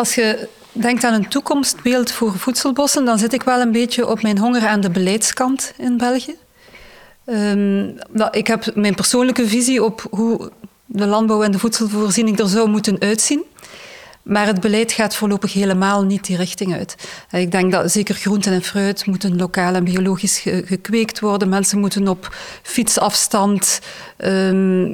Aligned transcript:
Als 0.00 0.14
je 0.14 0.48
denkt 0.72 1.04
aan 1.04 1.14
een 1.14 1.28
toekomstbeeld 1.28 2.12
voor 2.12 2.38
voedselbossen, 2.38 3.04
dan 3.04 3.18
zit 3.18 3.32
ik 3.32 3.42
wel 3.42 3.60
een 3.60 3.72
beetje 3.72 4.08
op 4.08 4.22
mijn 4.22 4.38
honger 4.38 4.66
aan 4.66 4.80
de 4.80 4.90
beleidskant 4.90 5.72
in 5.76 5.96
België. 5.96 6.36
Um, 7.26 7.98
ik 8.30 8.46
heb 8.46 8.74
mijn 8.74 8.94
persoonlijke 8.94 9.48
visie 9.48 9.84
op 9.84 10.06
hoe 10.10 10.50
de 10.86 11.06
landbouw 11.06 11.42
en 11.42 11.50
de 11.50 11.58
voedselvoorziening 11.58 12.38
er 12.38 12.48
zou 12.48 12.68
moeten 12.68 13.00
uitzien. 13.00 13.44
Maar 14.28 14.46
het 14.46 14.60
beleid 14.60 14.92
gaat 14.92 15.14
voorlopig 15.14 15.52
helemaal 15.52 16.04
niet 16.04 16.24
die 16.24 16.36
richting 16.36 16.74
uit. 16.74 16.94
Ik 17.30 17.50
denk 17.50 17.72
dat 17.72 17.92
zeker 17.92 18.14
groenten 18.14 18.52
en 18.52 18.62
fruit 18.62 19.06
moeten 19.06 19.36
lokaal 19.36 19.74
en 19.74 19.84
biologisch 19.84 20.38
gekweekt 20.64 21.20
worden. 21.20 21.48
Mensen 21.48 21.78
moeten 21.78 22.08
op 22.08 22.34
fietsafstand 22.62 23.80
um, 24.18 24.28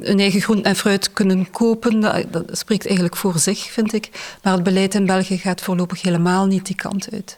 hun 0.03 0.19
eigen 0.19 0.41
groenten 0.41 0.65
en 0.65 0.75
fruit 0.75 1.13
kunnen 1.13 1.51
kopen. 1.51 1.99
Dat, 1.99 2.43
spreekt 2.51 2.85
eigenlijk 2.85 3.15
voor 3.15 3.39
zich, 3.39 3.59
vind 3.71 3.93
ik. 3.93 4.09
Maar 4.43 4.53
het 4.53 4.63
beleid 4.63 4.95
in 4.95 5.05
België 5.05 5.37
gaat 5.37 5.61
voorlopig 5.61 6.01
helemaal 6.01 6.45
niet 6.45 6.65
die 6.65 6.75
kant 6.75 7.07
uit. 7.13 7.37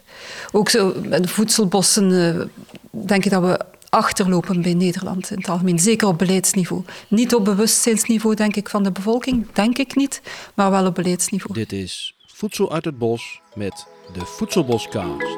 Ook 0.52 0.68
zo 0.68 0.94
met 1.08 1.30
voedselbossen 1.30 2.10
uh, 2.10 2.44
denk 2.90 3.24
ik 3.24 3.30
dat 3.30 3.42
we 3.42 3.58
achterlopen 3.90 4.62
bij 4.62 4.74
Nederland 4.74 5.30
in 5.30 5.38
het 5.38 5.48
algemeen. 5.48 5.78
Zeker 5.78 6.08
op 6.08 6.18
beleidsniveau. 6.18 6.82
Niet 7.08 7.34
op 7.34 7.44
bewustzijnsniveau, 7.44 8.34
denk 8.34 8.56
ik, 8.56 8.68
van 8.68 8.82
de 8.82 8.92
bevolking. 8.92 9.52
Denk 9.52 9.78
ik 9.78 9.96
niet, 9.96 10.22
maar 10.54 10.70
wel 10.70 10.86
op 10.86 10.94
beleidsniveau. 10.94 11.54
Dit 11.54 11.72
is 11.72 12.14
Voedsel 12.26 12.72
uit 12.72 12.84
het 12.84 12.98
Bos 12.98 13.40
met 13.54 13.86
de 14.12 14.24
Voedselboscast. 14.24 15.36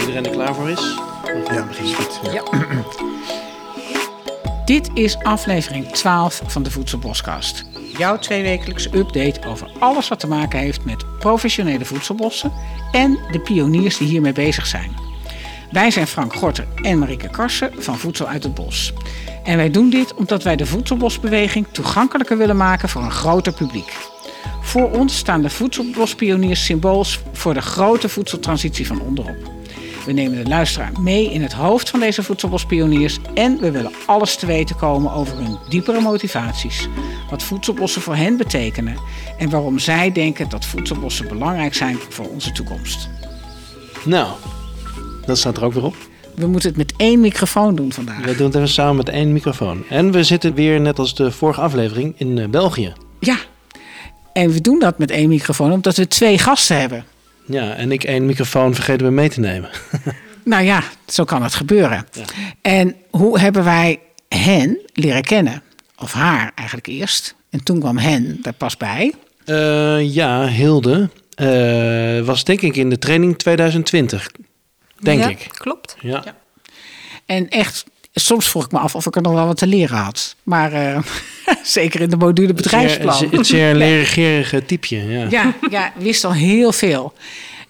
Iedereen 0.00 0.24
er 0.24 0.30
klaar 0.30 0.54
voor 0.54 0.70
is? 0.70 0.98
Ja, 1.50 1.66
goed. 1.94 2.32
Ja. 2.32 2.42
Dit 4.64 4.90
is 4.94 5.18
aflevering 5.18 5.86
12 5.86 6.42
van 6.46 6.62
de 6.62 6.70
Voedselboskast. 6.70 7.64
Jouw 7.98 8.18
tweewekelijkse 8.18 8.96
update 8.96 9.46
over 9.46 9.70
alles 9.78 10.08
wat 10.08 10.20
te 10.20 10.26
maken 10.26 10.58
heeft 10.58 10.84
met 10.84 11.18
professionele 11.18 11.84
voedselbossen 11.84 12.52
en 12.92 13.18
de 13.30 13.40
pioniers 13.40 13.96
die 13.96 14.08
hiermee 14.08 14.32
bezig 14.32 14.66
zijn. 14.66 14.96
Wij 15.70 15.90
zijn 15.90 16.06
Frank 16.06 16.34
Gorter 16.34 16.66
en 16.74 16.98
Marike 16.98 17.28
Karsen 17.28 17.70
van 17.78 17.98
Voedsel 17.98 18.26
uit 18.26 18.42
het 18.42 18.54
Bos. 18.54 18.92
En 19.44 19.56
wij 19.56 19.70
doen 19.70 19.90
dit 19.90 20.14
omdat 20.14 20.42
wij 20.42 20.56
de 20.56 20.66
voedselbosbeweging 20.66 21.66
toegankelijker 21.72 22.38
willen 22.38 22.56
maken 22.56 22.88
voor 22.88 23.02
een 23.02 23.10
groter 23.10 23.52
publiek. 23.52 23.96
Voor 24.60 24.90
ons 24.90 25.16
staan 25.16 25.42
de 25.42 25.50
voedselbospioniers 25.50 26.64
symbool 26.64 27.04
voor 27.32 27.54
de 27.54 27.62
grote 27.62 28.08
voedseltransitie 28.08 28.86
van 28.86 29.00
onderop. 29.00 29.51
We 30.04 30.12
nemen 30.12 30.44
de 30.44 30.48
luisteraar 30.48 30.92
mee 31.00 31.32
in 31.32 31.42
het 31.42 31.52
hoofd 31.52 31.90
van 31.90 32.00
deze 32.00 32.22
voedselbospioniers 32.22 33.18
en 33.34 33.58
we 33.58 33.70
willen 33.70 33.92
alles 34.06 34.36
te 34.36 34.46
weten 34.46 34.76
komen 34.76 35.12
over 35.12 35.36
hun 35.36 35.58
diepere 35.68 36.00
motivaties, 36.00 36.88
wat 37.30 37.42
voedselbossen 37.42 38.02
voor 38.02 38.16
hen 38.16 38.36
betekenen 38.36 38.96
en 39.38 39.50
waarom 39.50 39.78
zij 39.78 40.12
denken 40.12 40.48
dat 40.48 40.64
voedselbossen 40.64 41.28
belangrijk 41.28 41.74
zijn 41.74 41.96
voor 42.08 42.28
onze 42.28 42.52
toekomst. 42.52 43.08
Nou, 44.04 44.32
dat 45.26 45.38
staat 45.38 45.56
er 45.56 45.64
ook 45.64 45.72
weer 45.72 45.84
op. 45.84 45.96
We 46.34 46.46
moeten 46.46 46.68
het 46.68 46.78
met 46.78 46.92
één 46.96 47.20
microfoon 47.20 47.74
doen 47.74 47.92
vandaag. 47.92 48.24
We 48.24 48.36
doen 48.36 48.46
het 48.46 48.54
even 48.54 48.68
samen 48.68 48.96
met 48.96 49.08
één 49.08 49.32
microfoon. 49.32 49.84
En 49.88 50.12
we 50.12 50.24
zitten 50.24 50.54
weer, 50.54 50.80
net 50.80 50.98
als 50.98 51.14
de 51.14 51.30
vorige 51.30 51.60
aflevering, 51.60 52.14
in 52.16 52.38
eh, 52.38 52.48
België. 52.48 52.92
Ja, 53.20 53.36
en 54.32 54.50
we 54.50 54.60
doen 54.60 54.78
dat 54.78 54.98
met 54.98 55.10
één 55.10 55.28
microfoon 55.28 55.72
omdat 55.72 55.96
we 55.96 56.08
twee 56.08 56.38
gasten 56.38 56.80
hebben. 56.80 57.04
Ja, 57.44 57.74
en 57.74 57.92
ik 57.92 58.04
één 58.04 58.26
microfoon 58.26 58.74
vergeten 58.74 59.06
we 59.06 59.12
mee 59.12 59.28
te 59.28 59.40
nemen. 59.40 59.70
nou 60.44 60.64
ja, 60.64 60.82
zo 61.06 61.24
kan 61.24 61.42
het 61.42 61.54
gebeuren. 61.54 62.06
Ja. 62.12 62.24
En 62.62 62.96
hoe 63.10 63.38
hebben 63.38 63.64
wij 63.64 64.00
hen 64.28 64.78
leren 64.92 65.22
kennen? 65.22 65.62
Of 65.98 66.12
haar 66.12 66.52
eigenlijk 66.54 66.86
eerst. 66.86 67.34
En 67.50 67.64
toen 67.64 67.80
kwam 67.80 67.98
hen 67.98 68.38
er 68.42 68.52
pas 68.52 68.76
bij. 68.76 69.14
Uh, 69.46 70.14
ja, 70.14 70.46
Hilde 70.46 71.10
uh, 71.36 72.26
was 72.26 72.44
denk 72.44 72.60
ik 72.60 72.76
in 72.76 72.90
de 72.90 72.98
training 72.98 73.38
2020. 73.38 74.30
Denk 74.98 75.20
ja, 75.20 75.28
ik. 75.28 75.46
Klopt. 75.52 75.96
Ja. 76.00 76.22
ja. 76.24 76.36
En 77.26 77.48
echt, 77.48 77.84
soms 78.12 78.48
vroeg 78.48 78.64
ik 78.64 78.72
me 78.72 78.78
af 78.78 78.94
of 78.94 79.06
ik 79.06 79.16
er 79.16 79.22
nog 79.22 79.32
wel 79.32 79.46
wat 79.46 79.56
te 79.56 79.66
leren 79.66 79.96
had. 79.96 80.36
Maar 80.42 80.72
uh, 80.72 80.98
zeker 81.62 82.00
in 82.00 82.10
de 82.10 82.16
module 82.16 82.52
bedrijfsplan. 82.52 83.28
Het 83.30 83.46
zeer, 83.46 83.68
het 83.68 83.76
leergerige 83.76 84.64
typeje, 84.64 85.08
ja. 85.08 85.26
ja. 85.30 85.54
Ja, 85.70 85.92
wist 85.96 86.24
al 86.24 86.32
heel 86.32 86.72
veel. 86.72 87.12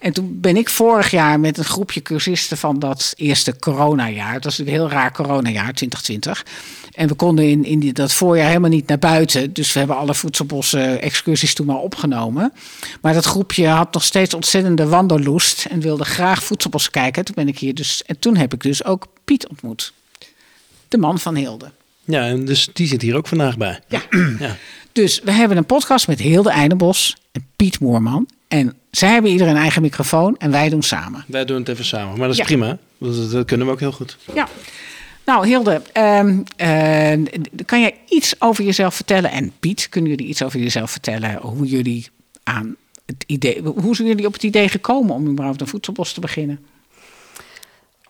En 0.03 0.13
toen 0.13 0.41
ben 0.41 0.57
ik 0.57 0.69
vorig 0.69 1.11
jaar 1.11 1.41
met 1.41 1.59
een 1.59 1.65
groepje 1.65 2.03
cursisten 2.03 2.57
van 2.57 2.79
dat 2.79 3.13
eerste 3.17 3.59
coronajaar. 3.59 4.33
Dat 4.33 4.45
was 4.45 4.59
een 4.59 4.69
heel 4.69 4.91
raar 4.91 5.13
coronajaar, 5.13 5.73
2020. 5.73 6.45
En 6.93 7.09
we 7.09 7.15
konden 7.15 7.49
in, 7.49 7.65
in 7.65 7.79
die, 7.79 7.93
dat 7.93 8.13
voorjaar 8.13 8.47
helemaal 8.47 8.71
niet 8.71 8.87
naar 8.87 8.99
buiten. 8.99 9.53
Dus 9.53 9.73
we 9.73 9.79
hebben 9.79 9.97
alle 9.97 10.15
voedselbossen 10.15 11.03
excursies 11.03 11.55
toen 11.55 11.67
maar 11.67 11.77
opgenomen. 11.77 12.53
Maar 13.01 13.15
dat 13.15 13.25
groepje 13.25 13.67
had 13.69 13.93
nog 13.93 14.05
steeds 14.05 14.35
ontzettende 14.35 14.87
wandelloest. 14.87 15.65
En 15.65 15.81
wilde 15.81 16.05
graag 16.05 16.45
voedselbossen 16.45 16.93
kijken. 16.93 17.25
Toen 17.25 17.35
ben 17.35 17.49
ik 17.49 17.59
hier 17.59 17.75
dus. 17.75 18.03
En 18.07 18.19
toen 18.19 18.37
heb 18.37 18.55
ik 18.55 18.63
dus 18.63 18.85
ook 18.85 19.07
Piet 19.25 19.49
ontmoet. 19.49 19.93
De 20.93 20.99
man 20.99 21.19
van 21.19 21.35
Hilde. 21.35 21.71
Ja, 22.05 22.27
en 22.27 22.45
dus 22.45 22.69
die 22.73 22.87
zit 22.87 23.03
hier 23.03 23.17
ook 23.17 23.27
vandaag 23.27 23.57
bij. 23.57 23.81
Ja. 23.89 24.03
ja. 24.39 24.57
Dus 24.93 25.21
we 25.25 25.31
hebben 25.31 25.57
een 25.57 25.67
podcast 25.67 26.09
met 26.09 26.21
Hilde 26.21 26.51
Eindebos 26.51 27.17
en 27.33 27.47
Piet 27.57 27.81
Moorman. 27.81 28.29
En 28.49 28.75
zij 28.91 29.09
hebben 29.09 29.31
ieder 29.31 29.47
een 29.47 29.57
eigen 29.57 29.83
microfoon 29.83 30.37
en 30.39 30.51
wij 30.51 30.69
doen 30.69 30.83
samen. 30.83 31.25
Wij 31.27 31.45
doen 31.45 31.59
het 31.59 31.69
even 31.69 31.85
samen, 31.85 32.19
maar 32.19 32.29
dat 32.29 32.39
is 32.39 32.45
prima. 32.45 32.79
Dat, 32.99 33.31
dat, 33.31 33.47
kunnen 33.47 33.67
we 33.67 33.73
ook 33.73 33.81
heel 33.81 33.93
goed. 33.93 34.17
Ja. 34.35 34.49
Nou, 35.25 35.47
Hilde, 35.47 35.83
um, 35.97 36.45
uh, 36.57 37.65
kan 37.65 37.81
jij 37.81 37.95
iets 38.09 38.35
over 38.39 38.65
jezelf 38.65 38.95
vertellen? 38.95 39.31
En 39.31 39.53
Piet, 39.61 39.89
kunnen 39.89 40.11
jullie 40.11 40.27
iets 40.27 40.43
over 40.43 40.61
jezelf 40.61 40.91
vertellen? 40.91 41.37
Hoe 41.37 41.67
jullie 41.67 42.09
aan 42.43 42.77
het 43.07 43.25
idee, 43.27 43.63
hoe 43.63 43.97
zijn 43.97 44.09
jullie 44.09 44.27
op 44.27 44.33
het 44.33 44.43
idee 44.43 44.69
gekomen 44.69 45.15
om 45.15 45.29
überhaupt 45.29 45.61
een 45.61 45.67
voedselbos 45.67 46.13
te 46.13 46.21
beginnen? 46.21 46.59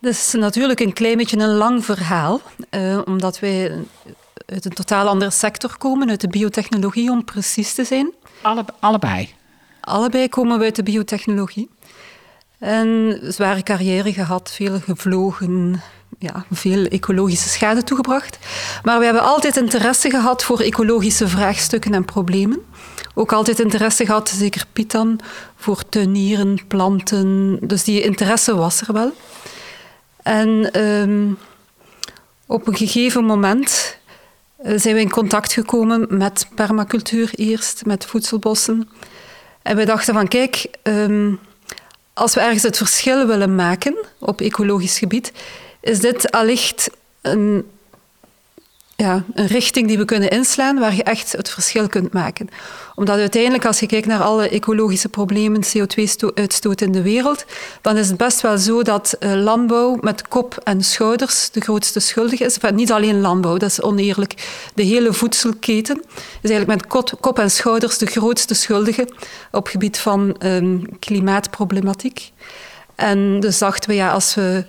Dat 0.03 0.11
is 0.11 0.33
natuurlijk 0.33 0.79
een 0.79 0.93
klein 0.93 1.17
beetje 1.17 1.37
een 1.37 1.53
lang 1.53 1.85
verhaal, 1.85 2.41
uh, 2.71 2.99
omdat 3.05 3.39
wij 3.39 3.71
uit 4.45 4.65
een 4.65 4.73
totaal 4.73 5.07
andere 5.07 5.31
sector 5.31 5.77
komen, 5.77 6.09
uit 6.09 6.21
de 6.21 6.27
biotechnologie 6.27 7.11
om 7.11 7.23
precies 7.23 7.73
te 7.73 7.83
zijn. 7.83 8.13
Alle, 8.41 8.65
allebei? 8.79 9.29
Allebei 9.79 10.29
komen 10.29 10.57
we 10.57 10.63
uit 10.63 10.75
de 10.75 10.83
biotechnologie. 10.83 11.69
En 12.59 13.19
zware 13.27 13.63
carrière 13.63 14.13
gehad, 14.13 14.51
veel 14.51 14.79
gevlogen, 14.79 15.81
ja, 16.19 16.45
veel 16.51 16.85
ecologische 16.85 17.49
schade 17.49 17.83
toegebracht. 17.83 18.37
Maar 18.83 18.99
we 18.99 19.05
hebben 19.05 19.23
altijd 19.23 19.57
interesse 19.57 20.09
gehad 20.09 20.43
voor 20.43 20.59
ecologische 20.59 21.27
vraagstukken 21.27 21.93
en 21.93 22.05
problemen. 22.05 22.61
Ook 23.13 23.33
altijd 23.33 23.59
interesse 23.59 24.05
gehad, 24.05 24.29
zeker 24.29 24.65
Piet 24.73 24.91
dan, 24.91 25.19
voor 25.55 25.89
tuinieren, 25.89 26.67
planten. 26.67 27.57
Dus 27.61 27.83
die 27.83 28.01
interesse 28.01 28.55
was 28.55 28.81
er 28.81 28.93
wel. 28.93 29.13
En 30.23 30.81
um, 30.81 31.37
op 32.45 32.67
een 32.67 32.75
gegeven 32.75 33.25
moment 33.25 33.97
eh, 34.57 34.73
zijn 34.79 34.95
we 34.95 35.01
in 35.01 35.09
contact 35.09 35.53
gekomen 35.53 36.05
met 36.09 36.47
permacultuur 36.55 37.31
eerst, 37.35 37.85
met 37.85 38.05
voedselbossen. 38.05 38.89
En 39.61 39.75
we 39.75 39.85
dachten 39.85 40.13
van, 40.13 40.27
kijk, 40.27 40.65
um, 40.83 41.39
als 42.13 42.33
we 42.33 42.41
ergens 42.41 42.63
het 42.63 42.77
verschil 42.77 43.27
willen 43.27 43.55
maken 43.55 43.95
op 44.19 44.41
ecologisch 44.41 44.99
gebied, 44.99 45.31
is 45.81 45.99
dit 45.99 46.31
allicht 46.31 46.89
een, 47.21 47.65
ja, 49.03 49.23
een 49.33 49.47
richting 49.47 49.87
die 49.87 49.97
we 49.97 50.05
kunnen 50.05 50.29
inslaan 50.29 50.79
waar 50.79 50.95
je 50.95 51.03
echt 51.03 51.31
het 51.31 51.49
verschil 51.49 51.87
kunt 51.87 52.13
maken. 52.13 52.49
Omdat 52.95 53.17
uiteindelijk, 53.17 53.65
als 53.65 53.79
je 53.79 53.85
kijkt 53.85 54.07
naar 54.07 54.21
alle 54.21 54.49
ecologische 54.49 55.09
problemen, 55.09 55.63
CO2-uitstoot 55.63 56.81
in 56.81 56.91
de 56.91 57.01
wereld, 57.01 57.45
dan 57.81 57.97
is 57.97 58.07
het 58.07 58.17
best 58.17 58.41
wel 58.41 58.57
zo 58.57 58.81
dat 58.81 59.15
uh, 59.19 59.33
landbouw 59.33 59.97
met 60.01 60.27
kop 60.27 60.57
en 60.63 60.83
schouders 60.83 61.49
de 61.51 61.61
grootste 61.61 61.99
schuldige 61.99 62.45
is. 62.45 62.57
Niet 62.73 62.91
alleen 62.91 63.21
landbouw, 63.21 63.57
dat 63.57 63.69
is 63.69 63.81
oneerlijk. 63.81 64.33
De 64.73 64.83
hele 64.83 65.13
voedselketen 65.13 66.03
is 66.41 66.49
eigenlijk 66.49 66.67
met 66.67 67.17
kop, 67.19 67.39
en 67.39 67.51
schouders 67.51 67.97
de 67.97 68.05
grootste 68.05 68.53
schuldige 68.53 69.07
op 69.51 69.67
gebied 69.67 69.99
van 69.99 70.35
um, 70.39 70.99
klimaatproblematiek. 70.99 72.31
En 72.95 73.39
dus 73.39 73.57
dachten 73.57 73.89
we, 73.89 73.95
ja, 73.95 74.11
als 74.11 74.35
we 74.35 74.65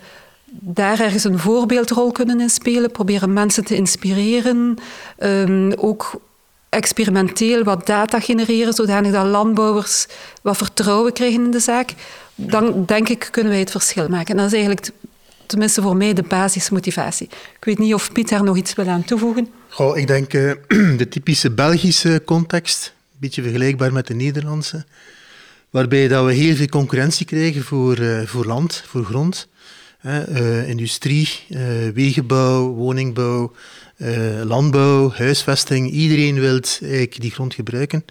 daar 0.61 1.01
ergens 1.01 1.25
een 1.25 1.39
voorbeeldrol 1.39 2.13
kunnen 2.13 2.41
in 2.41 2.51
spelen, 2.51 2.91
proberen 2.91 3.33
mensen 3.33 3.65
te 3.65 3.75
inspireren, 3.75 4.79
um, 5.19 5.73
ook 5.73 6.21
experimenteel 6.69 7.65
wat 7.65 7.87
data 7.87 8.21
genereren, 8.21 8.73
zodanig 8.73 9.13
dat 9.13 9.27
landbouwers 9.27 10.07
wat 10.43 10.57
vertrouwen 10.57 11.13
krijgen 11.13 11.45
in 11.45 11.51
de 11.51 11.61
zaak, 11.61 11.95
dan 12.35 12.85
denk 12.87 13.09
ik 13.09 13.29
kunnen 13.31 13.53
wij 13.53 13.61
het 13.61 13.71
verschil 13.71 14.09
maken. 14.09 14.31
En 14.31 14.37
dat 14.37 14.47
is 14.47 14.53
eigenlijk 14.53 14.91
tenminste 15.47 15.83
voor 15.83 15.97
mij 15.97 16.13
de 16.13 16.23
basismotivatie. 16.23 17.29
Ik 17.57 17.65
weet 17.65 17.79
niet 17.79 17.95
of 17.95 18.13
Piet 18.13 18.29
daar 18.29 18.45
nog 18.45 18.57
iets 18.57 18.75
wil 18.75 18.89
aan 18.89 19.05
toevoegen. 19.05 19.49
Goh, 19.69 19.97
ik 19.97 20.07
denk 20.07 20.33
uh, 20.33 20.53
de 20.99 21.09
typische 21.09 21.51
Belgische 21.51 22.23
context, 22.25 22.93
een 23.13 23.19
beetje 23.21 23.43
vergelijkbaar 23.43 23.93
met 23.93 24.07
de 24.07 24.15
Nederlandse, 24.15 24.85
waarbij 25.71 26.09
dat 26.09 26.25
we 26.25 26.33
heel 26.33 26.55
veel 26.55 26.67
concurrentie 26.67 27.27
krijgen 27.27 27.63
voor, 27.63 27.99
uh, 27.99 28.27
voor 28.27 28.47
land, 28.47 28.85
voor 28.87 29.05
grond. 29.05 29.49
Uh, 30.05 30.69
industrie, 30.69 31.29
uh, 31.49 31.89
wegenbouw, 31.95 32.69
woningbouw, 32.69 33.53
landbouw, 34.45 35.11
huisvesting. 35.13 35.91
Iedereen 35.91 36.41
wil 36.41 36.61
die 37.21 37.31
grond 37.31 37.55
gebruiken. 37.55 38.05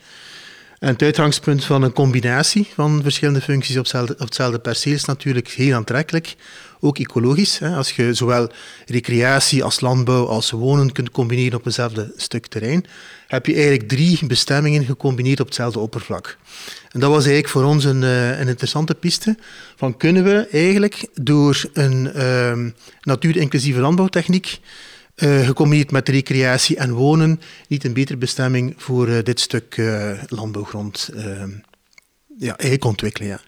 En 0.84 0.90
het 0.90 1.02
uitgangspunt 1.02 1.66
van 1.66 1.84
een 1.84 1.94
combinatie 1.94 2.68
van 2.74 3.00
verschillende 3.04 3.42
functies 3.42 3.76
op 3.76 3.82
hetzelfde, 3.82 4.14
op 4.14 4.20
hetzelfde 4.20 4.60
perceel 4.60 4.94
is 4.94 5.06
natuurlijk 5.06 5.48
heel 5.48 5.76
aantrekkelijk. 5.76 6.36
Ook 6.80 6.98
ecologisch. 7.00 7.60
Hè. 7.60 7.76
Als 7.76 7.92
je 7.92 8.14
zowel 8.14 8.52
recreatie 8.86 9.64
als 9.64 9.80
landbouw 9.80 10.26
als 10.26 10.52
wonen 10.52 10.92
kunt 10.92 11.12
combineren 11.12 11.58
op 11.58 11.64
hetzelfde 11.64 12.14
stuk 12.18 12.48
terrein, 12.48 12.86
heb 13.28 13.46
je 13.46 13.54
eigenlijk 13.54 13.88
drie 13.88 14.26
bestemmingen 14.28 14.86
gecombineerd 14.86 15.40
op 15.40 15.46
hetzelfde 15.46 15.80
oppervlak. 15.80 16.38
En 16.92 17.00
dat 17.00 17.10
was 17.10 17.24
eigenlijk 17.24 17.50
voor 17.50 17.64
ons 17.64 17.84
een, 17.84 18.04
eh, 18.04 18.40
interessante 18.40 18.96
piste. 18.96 19.38
Van 19.76 19.98
kunnen 19.98 20.24
we 20.24 20.48
eigenlijk 20.52 21.08
door 21.14 21.66
een 21.74 22.12
uh, 22.16 22.72
natuurinclusieve 23.02 23.80
landbouwtechniek 23.80 24.60
uh, 25.24 25.46
gecombineerd 25.46 25.92
met 25.92 26.10
recreatie 26.10 26.78
en 26.78 26.92
wonen, 26.92 27.42
niet 27.68 27.84
een 27.84 27.94
betere 27.94 28.18
bestemming 28.18 28.74
voor 28.78 29.08
uh, 29.08 29.24
dit 29.24 29.40
stuk 29.40 29.78
uh, 29.78 30.12
landbouwgrond 30.28 31.10
ja, 32.38 32.58
eigenlijk 32.58 32.86
ontwikkelen. 32.86 33.28
Ja. 33.28 33.40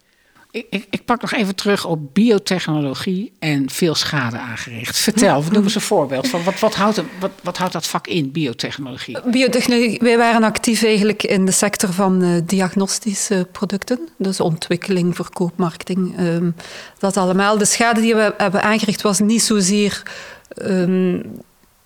Ik, 0.51 0.66
ik, 0.69 0.88
ik, 0.89 1.06
pak 1.06 1.22
nog 1.22 1.33
even 1.33 1.56
terug 1.56 1.86
op 1.86 2.13
biotechnologie 2.13 3.33
en 3.39 3.69
veel 3.69 3.95
schade 3.95 4.38
aangericht. 4.38 4.98
Vertel, 4.98 5.44
noem 5.51 5.63
eens 5.63 5.75
een 5.75 5.81
voorbeeld. 5.81 6.27
Van 6.27 6.44
wat, 6.44 6.60
wat, 6.60 6.75
houdt, 6.75 7.01
wat, 7.19 7.31
wat 7.44 7.57
houdt 7.57 7.74
dat 7.74 7.88
vak 7.88 8.07
in, 8.07 8.31
biotechnologie? 8.31 9.18
Biotechnologie, 9.31 10.00
wij 10.00 10.18
waren 10.18 10.44
actief 10.44 10.83
eigenlijk 10.83 11.24
in 11.24 11.45
de 11.45 11.51
sector 11.51 11.94
van 11.94 12.44
diagnostische 12.45 13.48
producten. 13.51 14.00
Dus 14.18 14.39
ontwikkeling, 14.39 15.16
verkoop, 15.16 15.57
marketing. 15.57 16.19
Um, 16.19 16.56
dat 17.00 17.18
allemaal. 17.18 17.57
De 17.57 17.66
schade 17.66 18.01
die 18.01 18.16
we 18.16 18.33
hebben 18.38 18.63
aangericht 18.63 19.01
was 19.01 19.19
niet 19.19 19.42
zozeer... 19.42 20.04
Um, 20.62 21.22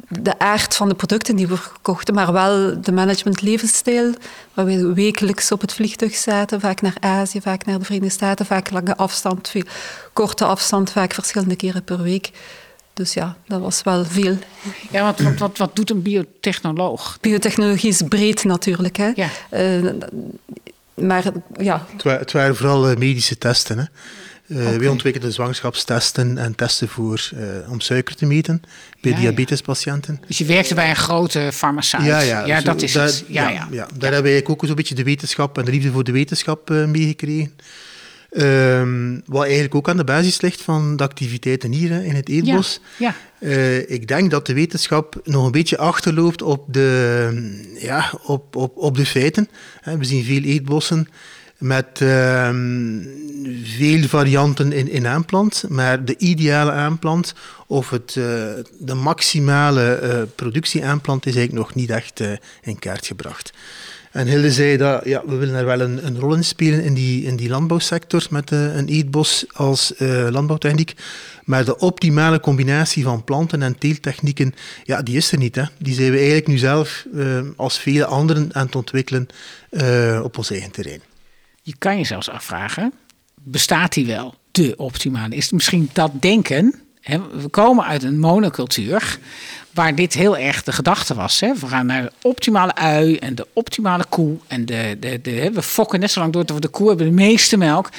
de 0.10 0.40
aard 0.40 0.76
van 0.76 0.90
de 0.90 0.96
producten 0.96 1.36
die 1.36 1.48
we 1.48 1.58
verkochten, 1.58 2.14
maar 2.14 2.32
wel 2.32 2.82
de 2.82 2.92
management-levensstijl, 2.92 4.14
waar 4.54 4.66
we 4.66 4.94
wekelijks 4.94 5.52
op 5.52 5.62
het 5.62 5.74
vliegtuig 5.74 6.16
zaten, 6.16 6.60
vaak 6.60 6.82
naar 6.82 6.98
Azië, 7.00 7.42
vaak 7.42 7.66
naar 7.66 7.80
de 7.80 7.86
Verenigde 7.86 8.14
Staten, 8.14 8.46
vaak 8.46 8.72
lange 8.72 8.96
afstand, 8.96 9.50
veel 9.50 9.64
korte 10.14 10.46
afstand, 10.46 10.92
vaak 10.92 11.14
verschillende 11.14 11.56
keren 11.56 11.84
per 11.84 12.02
week. 12.02 12.32
Dus 12.94 13.14
ja, 13.14 13.38
dat 13.48 13.62
was 13.62 13.84
wel 13.84 14.06
veel. 14.06 14.38
Ja, 14.92 15.04
want 15.04 15.20
wat, 15.20 15.38
wat, 15.38 15.58
wat 15.58 15.76
doet 15.76 15.90
een 15.90 16.02
biotechnoloog? 16.02 17.18
Biotechnologie 17.22 17.90
is 17.90 18.02
breed 18.10 18.44
natuurlijk. 18.44 18.98
Hè? 18.98 19.12
Ja. 19.16 19.30
Uh, 19.52 19.92
maar 20.94 21.24
ja. 21.58 21.86
Het, 21.98 22.32
waren 22.32 22.56
vooral 22.56 22.96
medische 22.98 23.38
testen. 23.38 23.78
Hè? 23.78 23.84
Uh, 24.50 24.62
okay. 24.62 24.80
Wij 24.80 24.88
ontwikkelden 24.88 25.34
zwangerschapstesten 25.34 26.38
en 26.38 26.56
testen 26.56 26.88
voor, 26.88 27.30
uh, 27.34 27.72
om 27.72 27.80
suiker 27.80 28.16
te 28.16 28.26
meten 28.26 28.62
bij 29.02 29.12
ja, 29.12 29.18
diabetespatiënten. 29.18 30.22
Dus 30.28 30.38
je 30.38 30.46
werkte 30.46 30.74
bij 30.74 30.90
een 30.90 30.96
grote 30.96 31.50
farmaceut? 31.54 32.06
Ja, 32.06 32.20
ja, 32.20 32.46
ja 32.46 32.60
zo, 32.60 32.66
dat 32.66 32.82
is 32.82 32.94
het. 32.94 33.24
Ja, 33.28 33.50
ja, 33.50 33.68
ja. 33.72 33.88
Daar 33.98 34.14
hebben 34.14 34.32
wij 34.32 34.48
ook 34.48 34.66
zo'n 34.66 34.76
beetje 34.76 34.96
de 34.96 35.04
wetenschap 35.04 35.58
en 35.58 35.66
de 35.66 35.72
liefde 35.72 35.92
voor 35.92 36.04
de 36.04 36.12
wetenschap 36.12 36.70
uh, 36.70 36.86
meegekregen. 36.86 37.54
Um, 38.32 39.22
wat 39.26 39.44
eigenlijk 39.44 39.76
ook 39.76 39.90
aan 39.90 39.98
de 39.98 40.04
basis 40.04 40.42
ligt 40.42 40.62
van 40.62 40.98
de 40.98 41.04
activiteiten 41.04 41.72
hier 41.72 41.90
hè, 41.90 42.04
in 42.04 42.16
het 42.16 42.30
eetbos. 42.30 42.80
Ja, 42.98 43.16
ik 43.88 44.08
denk 44.08 44.32
dat 44.32 44.46
de 44.46 44.54
wetenschap 44.54 45.22
nog 45.24 45.46
een 45.46 45.52
beetje 45.52 45.78
achterloopt 45.78 46.42
op 46.42 46.74
de, 46.74 47.78
ja, 47.80 48.14
op, 48.24 48.56
op, 48.56 48.78
op 48.78 48.98
de 48.98 49.06
feiten. 49.06 49.50
We 49.84 50.06
zien 50.06 50.24
veel 50.24 50.42
eetbossen 50.44 51.08
met 51.60 52.00
uh, 52.00 52.50
veel 53.64 54.08
varianten 54.08 54.72
in, 54.72 54.90
in 54.90 55.08
aanplant, 55.08 55.64
maar 55.68 56.06
de 56.06 56.18
ideale 56.18 56.72
aanplant 56.72 57.34
of 57.68 57.90
het, 57.90 58.16
uh, 58.18 58.26
de 58.80 58.94
maximale 58.94 60.00
uh, 60.04 60.22
productie 60.36 60.86
aanplant 60.86 61.26
is 61.26 61.36
eigenlijk 61.36 61.66
nog 61.66 61.76
niet 61.76 61.90
echt 61.90 62.20
uh, 62.20 62.32
in 62.62 62.80
kaart 62.80 63.06
gebracht. 63.06 63.54
En 64.12 64.28
Hilde 64.28 64.52
zei 64.52 64.78
dat 64.78 65.06
ja, 65.06 65.24
we 65.26 65.36
willen 65.36 65.56
er 65.56 65.66
wel 65.66 65.80
een, 65.80 66.06
een 66.06 66.20
rol 66.20 66.34
in 66.34 66.44
spelen 66.44 66.84
in 66.84 66.94
die, 66.94 67.24
in 67.24 67.36
die 67.36 67.50
landbouwsector 67.50 68.28
met 68.30 68.52
een 68.52 68.88
eetbos 68.88 69.46
als 69.54 69.94
landbouwtechniek. 70.30 70.94
Maar 71.44 71.66
de 71.66 71.78
optimale 71.78 72.40
combinatie 72.40 73.04
van 73.04 73.24
planten 73.24 73.62
en 73.62 73.78
teeltechnieken, 73.78 74.54
ja, 74.84 75.02
die 75.02 75.18
is 75.18 75.32
er 75.32 75.38
niet. 75.38 75.56
Hè. 75.56 75.64
Die 75.78 75.94
zijn 75.94 76.12
we 76.12 76.18
eigenlijk 76.18 76.48
nu 76.48 76.58
zelf 76.58 77.06
als 77.56 77.80
vele 77.80 78.06
anderen 78.06 78.50
aan 78.56 78.66
het 78.66 78.76
ontwikkelen 78.76 79.28
op 80.24 80.38
ons 80.38 80.52
eigen 80.52 80.72
terrein. 80.72 81.09
Je 81.70 81.76
kan 81.78 81.98
je 81.98 82.04
zelfs 82.04 82.30
afvragen, 82.30 82.94
bestaat 83.44 83.94
die 83.94 84.06
wel, 84.06 84.36
de 84.52 84.74
optimale? 84.78 85.36
Is 85.36 85.44
het 85.44 85.54
misschien 85.54 85.90
dat 85.94 86.12
denken? 86.20 86.76
Hè? 87.02 87.20
We 87.42 87.48
komen 87.48 87.86
uit 87.86 88.04
een 88.04 88.20
monocultuur 88.20 89.20
waar 89.72 89.96
dit 89.96 90.14
heel 90.14 90.38
erg 90.38 90.64
de 90.64 90.72
gedachte 90.72 91.14
was. 91.14 91.40
Hè? 91.40 91.54
We 91.56 91.68
gaan 91.68 91.86
naar 91.86 92.02
de 92.02 92.12
optimale 92.22 92.76
ui 92.76 93.16
en 93.16 93.36
de 93.36 93.48
optimale 93.54 94.06
koe. 94.10 94.38
En 94.48 94.66
de, 94.66 94.98
de, 95.00 95.22
de, 95.22 95.52
we 95.54 95.62
fokken 95.62 96.00
net 96.00 96.12
zo 96.12 96.20
lang 96.20 96.34
door 96.34 96.46
tot 96.46 96.56
we 96.56 96.62
de 96.62 96.68
koe 96.68 96.88
hebben 96.88 97.06
de 97.06 97.14
meeste 97.14 97.58
melk. 97.58 97.90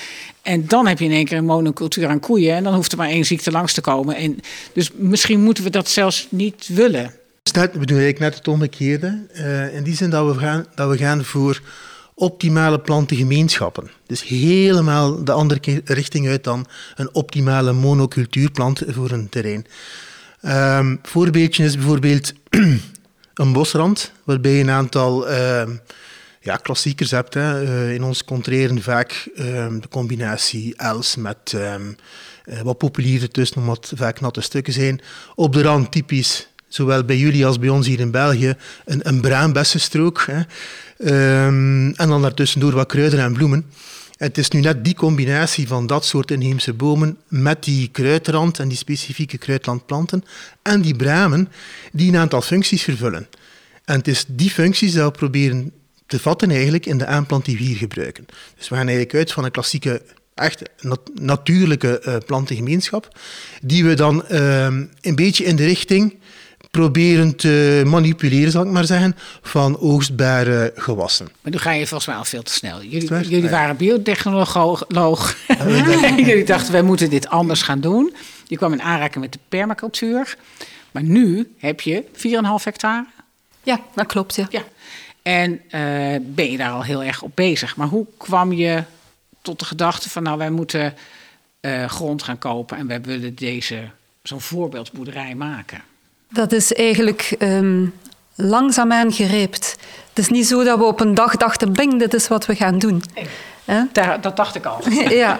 En 0.42 0.66
dan 0.66 0.86
heb 0.86 0.98
je 0.98 1.04
in 1.04 1.12
één 1.12 1.24
keer 1.24 1.38
een 1.38 1.44
monocultuur 1.44 2.08
aan 2.08 2.20
koeien. 2.20 2.54
En 2.54 2.64
dan 2.64 2.74
hoeft 2.74 2.92
er 2.92 2.98
maar 2.98 3.08
één 3.08 3.26
ziekte 3.26 3.50
langs 3.50 3.72
te 3.72 3.80
komen. 3.80 4.16
En 4.16 4.38
dus 4.72 4.90
misschien 4.94 5.42
moeten 5.42 5.64
we 5.64 5.70
dat 5.70 5.88
zelfs 5.88 6.26
niet 6.30 6.68
willen. 6.68 7.14
Dat 7.42 7.72
bedoel 7.72 8.00
ik 8.00 8.18
net 8.18 8.34
het 8.34 8.48
omgekeerde. 8.48 9.26
Uh, 9.34 9.74
in 9.74 9.82
die 9.82 9.96
zin 9.96 10.10
dat 10.10 10.34
we 10.34 10.40
gaan, 10.40 10.66
dat 10.74 10.90
we 10.90 10.96
gaan 10.96 11.24
voor 11.24 11.60
optimale 12.20 12.80
plantengemeenschappen. 12.80 13.90
Dus 14.06 14.24
helemaal 14.24 15.24
de 15.24 15.32
andere 15.32 15.82
richting 15.84 16.28
uit 16.28 16.44
dan 16.44 16.66
een 16.96 17.14
optimale 17.14 17.72
monocultuurplant 17.72 18.82
voor 18.86 19.10
een 19.10 19.28
terrein. 19.28 19.66
Um, 20.42 20.98
voorbeeldje 21.02 21.64
is 21.64 21.76
bijvoorbeeld 21.76 22.32
een 23.40 23.52
bosrand, 23.52 24.12
waarbij 24.24 24.52
je 24.52 24.60
een 24.60 24.70
aantal 24.70 25.30
uh, 25.30 25.62
ja, 26.40 26.56
klassiekers 26.56 27.10
hebt. 27.10 27.34
Hè. 27.34 27.62
Uh, 27.62 27.94
in 27.94 28.02
ons 28.02 28.24
contreren 28.24 28.82
vaak 28.82 29.28
uh, 29.34 29.44
de 29.80 29.88
combinatie 29.90 30.76
els 30.76 31.16
met 31.16 31.52
um, 31.54 31.96
wat 32.62 32.78
populier 32.78 33.22
ertussen, 33.22 33.60
omdat 33.60 33.92
vaak 33.96 34.20
natte 34.20 34.40
stukken 34.40 34.72
zijn. 34.72 35.00
Op 35.34 35.52
de 35.52 35.62
rand 35.62 35.92
typisch, 35.92 36.48
zowel 36.70 37.04
bij 37.04 37.16
jullie 37.16 37.46
als 37.46 37.58
bij 37.58 37.68
ons 37.68 37.86
hier 37.86 38.00
in 38.00 38.10
België, 38.10 38.54
een, 38.84 39.08
een 39.08 39.20
braambessenstrook. 39.20 40.26
Hè. 40.26 40.40
Um, 41.46 41.94
en 41.94 42.08
dan 42.08 42.22
daartussendoor 42.22 42.72
wat 42.72 42.86
kruiden 42.86 43.20
en 43.20 43.32
bloemen. 43.32 43.64
Het 44.16 44.38
is 44.38 44.48
nu 44.48 44.60
net 44.60 44.84
die 44.84 44.94
combinatie 44.94 45.68
van 45.68 45.86
dat 45.86 46.04
soort 46.04 46.30
inheemse 46.30 46.72
bomen 46.72 47.16
met 47.28 47.64
die 47.64 47.88
kruidrand 47.88 48.58
en 48.58 48.68
die 48.68 48.76
specifieke 48.76 49.38
kruidlandplanten 49.38 50.24
en 50.62 50.80
die 50.80 50.96
bramen 50.96 51.48
die 51.92 52.08
een 52.08 52.16
aantal 52.16 52.42
functies 52.42 52.82
vervullen. 52.82 53.26
En 53.84 53.96
het 53.96 54.08
is 54.08 54.24
die 54.28 54.50
functies 54.50 54.92
dat 54.92 55.04
we 55.04 55.18
proberen 55.18 55.72
te 56.06 56.18
vatten 56.18 56.50
eigenlijk 56.50 56.86
in 56.86 56.98
de 56.98 57.06
aanplant 57.06 57.44
die 57.44 57.56
we 57.56 57.62
hier 57.62 57.76
gebruiken. 57.76 58.26
Dus 58.56 58.68
we 58.68 58.74
gaan 58.74 58.88
eigenlijk 58.88 59.14
uit 59.14 59.32
van 59.32 59.44
een 59.44 59.50
klassieke 59.50 60.02
echt 60.34 60.62
nat 60.80 61.00
natuurlijke 61.14 62.02
uh, 62.06 62.16
plantengemeenschap, 62.26 63.18
die 63.62 63.84
we 63.84 63.94
dan 63.94 64.24
uh, 64.30 64.64
een 65.00 65.14
beetje 65.14 65.44
in 65.44 65.56
de 65.56 65.64
richting 65.64 66.14
proberen 66.70 67.36
te 67.36 67.82
manipuleren, 67.86 68.50
zal 68.50 68.64
ik 68.64 68.70
maar 68.70 68.84
zeggen, 68.84 69.16
van 69.42 69.78
oogstbare 69.78 70.72
gewassen. 70.74 71.28
Maar 71.40 71.52
nu 71.52 71.58
ga 71.58 71.70
je 71.70 71.86
volgens 71.86 72.08
mij 72.08 72.16
al 72.16 72.24
veel 72.24 72.42
te 72.42 72.52
snel. 72.52 72.82
Jullie, 72.82 73.28
jullie 73.28 73.50
waren 73.50 73.76
biotechnoloog. 73.76 74.86
jullie 76.16 76.44
dachten, 76.44 76.72
wij 76.72 76.82
moeten 76.82 77.10
dit 77.10 77.28
anders 77.28 77.62
gaan 77.62 77.80
doen. 77.80 78.14
Je 78.46 78.56
kwam 78.56 78.72
in 78.72 78.82
aanraking 78.82 79.24
met 79.24 79.32
de 79.32 79.38
permacultuur. 79.48 80.36
Maar 80.90 81.02
nu 81.02 81.54
heb 81.58 81.80
je 81.80 82.04
4,5 82.12 82.64
hectare. 82.64 83.06
Ja, 83.62 83.80
dat 83.94 84.06
klopt, 84.06 84.34
ja. 84.34 84.46
ja. 84.50 84.62
En 85.22 85.52
uh, 85.52 85.60
ben 86.22 86.50
je 86.50 86.56
daar 86.56 86.70
al 86.70 86.82
heel 86.82 87.02
erg 87.02 87.22
op 87.22 87.30
bezig. 87.34 87.76
Maar 87.76 87.88
hoe 87.88 88.06
kwam 88.16 88.52
je 88.52 88.82
tot 89.42 89.58
de 89.58 89.64
gedachte 89.64 90.10
van, 90.10 90.22
nou, 90.22 90.38
wij 90.38 90.50
moeten 90.50 90.94
uh, 91.60 91.84
grond 91.84 92.22
gaan 92.22 92.38
kopen 92.38 92.76
en 92.76 92.86
wij 92.86 93.00
willen 93.00 93.34
deze, 93.34 93.90
zo'n 94.22 94.40
voorbeeldboerderij 94.40 95.34
maken? 95.34 95.82
Dat 96.30 96.52
is 96.52 96.72
eigenlijk 96.72 97.34
um, 97.38 97.94
langzaamaan 98.34 99.12
gereept. 99.12 99.76
Het 100.08 100.18
is 100.18 100.28
niet 100.28 100.46
zo 100.46 100.64
dat 100.64 100.78
we 100.78 100.84
op 100.84 101.00
een 101.00 101.14
dag 101.14 101.36
dachten, 101.36 101.72
bing, 101.72 101.98
dit 101.98 102.14
is 102.14 102.28
wat 102.28 102.46
we 102.46 102.54
gaan 102.54 102.78
doen. 102.78 103.02
Nee, 103.64 103.88
daar, 103.92 104.20
dat 104.20 104.36
dacht 104.36 104.54
ik 104.54 104.64
al. 104.64 104.80
ja, 105.08 105.38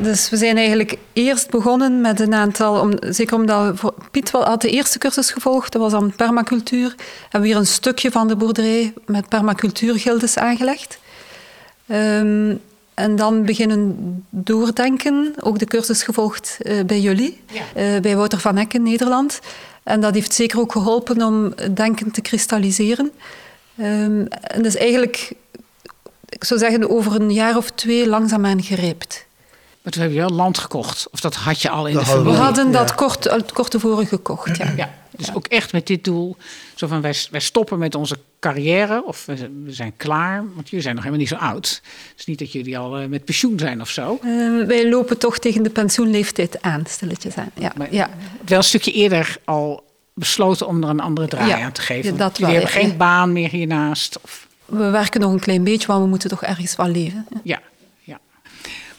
dus 0.00 0.30
we 0.30 0.36
zijn 0.36 0.56
eigenlijk 0.56 0.98
eerst 1.12 1.50
begonnen 1.50 2.00
met 2.00 2.20
een 2.20 2.34
aantal, 2.34 2.80
om, 2.80 2.92
zeker 3.00 3.36
omdat 3.36 3.80
Piet 4.10 4.30
had 4.30 4.60
de 4.60 4.70
eerste 4.70 4.98
cursus 4.98 5.30
gevolgd, 5.30 5.72
dat 5.72 5.82
was 5.82 5.92
dan 5.92 6.12
permacultuur. 6.16 6.94
Hebben 7.22 7.40
we 7.40 7.46
hier 7.46 7.56
een 7.56 7.66
stukje 7.66 8.10
van 8.10 8.28
de 8.28 8.36
boerderij 8.36 8.92
met 9.06 9.28
permacultuurgildes 9.28 10.36
aangelegd. 10.36 10.98
Um, 11.86 12.60
en 12.98 13.16
dan 13.16 13.44
beginnen 13.44 13.96
doordenken, 14.30 15.34
ook 15.40 15.58
de 15.58 15.66
cursus 15.66 16.02
gevolgd 16.02 16.58
uh, 16.62 16.84
bij 16.84 17.00
jullie, 17.00 17.40
ja. 17.50 17.94
uh, 17.94 18.00
bij 18.00 18.16
Wouter 18.16 18.38
van 18.38 18.56
Ecken, 18.56 18.82
Nederland. 18.82 19.40
En 19.82 20.00
dat 20.00 20.14
heeft 20.14 20.32
zeker 20.32 20.60
ook 20.60 20.72
geholpen 20.72 21.22
om 21.22 21.54
denken 21.74 22.10
te 22.10 22.20
kristalliseren. 22.20 23.10
Um, 23.80 24.26
en 24.26 24.62
dus 24.62 24.76
eigenlijk, 24.76 25.32
ik 26.28 26.44
zou 26.44 26.60
zeggen, 26.60 26.90
over 26.90 27.20
een 27.20 27.32
jaar 27.32 27.56
of 27.56 27.70
twee 27.70 28.08
langzaamaan 28.08 28.62
gereept. 28.62 29.26
We 29.94 30.00
hebben 30.00 30.18
wel 30.18 30.30
land 30.30 30.58
gekocht. 30.58 31.08
Of 31.10 31.20
dat 31.20 31.34
had 31.34 31.62
je 31.62 31.68
al 31.70 31.86
in 31.86 31.94
Dat 31.94 32.02
de 32.04 32.08
hadden 32.10 32.26
We 32.26 32.32
familie. 32.36 32.54
hadden 32.54 32.72
dat 32.72 32.88
Ja. 32.88 32.94
kort, 32.94 33.26
eh, 33.26 33.38
kort 33.52 33.70
tevoren 33.70 34.06
gekocht, 34.06 34.56
ja. 34.56 34.72
Ja, 34.76 34.94
dus 35.16 35.34
ook 35.34 35.46
echt 35.46 35.72
met 35.72 35.86
dit 35.86 36.04
doel. 36.04 36.36
Zo 36.74 36.86
van, 36.86 37.00
wij, 37.00 37.14
wij 37.30 37.40
stoppen 37.40 37.78
met 37.78 37.94
onze 37.94 38.18
carrière. 38.40 39.02
Of 39.04 39.26
we, 39.26 39.34
we 39.64 39.72
zijn 39.72 39.92
klaar. 39.96 40.44
Want 40.54 40.68
jullie 40.68 40.82
zijn 40.84 40.94
nog 40.94 41.04
helemaal 41.04 41.24
niet 41.26 41.32
zo 41.38 41.44
oud. 41.44 41.80
Het 42.10 42.18
is 42.18 42.24
niet 42.24 42.38
dat 42.38 42.52
jullie 42.52 42.78
al 42.78 42.98
eh, 42.98 43.06
met 43.08 43.24
pensioen 43.24 43.58
zijn 43.58 43.80
of 43.80 43.88
zo. 43.88 44.18
Eh, 44.22 44.28
wij 44.66 44.88
lopen 44.88 45.18
toch 45.18 45.38
tegen 45.38 45.62
de 45.62 45.70
pensioenleeftijd 45.70 46.62
aan, 46.62 46.82
stilletjes 46.88 47.36
aan. 47.36 47.50
Ja, 47.54 47.72
Maar- 47.76 47.92
ja. 47.94 48.10
Wel 48.46 48.58
een 48.58 48.64
stukje 48.64 48.92
eerder 48.92 49.36
al 49.44 49.84
besloten 50.14 50.66
om 50.66 50.82
er 50.82 50.88
een 50.88 51.00
andere 51.00 51.28
draai 51.28 51.48
Ja, 51.48 51.60
aan 51.60 51.72
te 51.72 51.80
geven. 51.80 52.02
ja, 52.02 52.08
Want 52.08 52.18
dat 52.18 52.38
jullie 52.38 52.52
wel, 52.54 52.62
hebben 52.62 52.80
ja. 52.82 52.88
geen 52.88 52.98
baan 52.98 53.32
meer 53.32 53.48
hiernaast. 53.50 54.18
Of, 54.22 54.46
We 54.64 54.90
werken 54.90 55.20
nog 55.20 55.32
een 55.32 55.40
klein 55.40 55.64
beetje, 55.64 55.86
want 55.86 56.02
we 56.02 56.08
moeten 56.08 56.28
toch 56.28 56.42
ergens 56.42 56.76
wel 56.76 56.88
leven. 56.88 57.26
ja, 57.42 57.60
ja. 58.00 58.18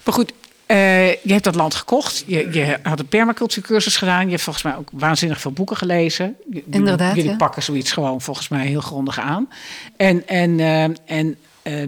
Maar 0.03 0.13
goed, 0.13 0.34
eh, 0.70 1.10
je 1.12 1.32
hebt 1.32 1.44
dat 1.44 1.56
land 1.56 1.76
gekocht. 1.76 2.24
Je, 2.28 2.50
je 2.52 2.80
had 2.84 3.00
een 3.00 3.08
permacultuurcursus 3.08 3.98
gedaan. 3.98 4.24
Je 4.24 4.30
hebt 4.30 4.42
volgens 4.42 4.64
mij 4.66 4.76
ook 4.76 4.90
waanzinnig 4.94 5.42
veel 5.42 5.52
boeken 5.52 5.78
gelezen. 5.78 6.36
Jullie- 6.46 6.64
Inderdaad, 6.70 7.16
Jullie 7.16 7.32
ja. 7.32 7.38
pakken 7.38 7.64
zoiets 7.64 7.92
gewoon 7.92 8.22
volgens 8.22 8.48
mij 8.48 8.66
heel 8.68 8.82
grondig 8.82 9.20
aan. 9.20 9.50
En, 9.98 10.28
en, 10.28 10.60
eh, 10.60 10.84
en 11.06 11.36
eh, 11.62 11.84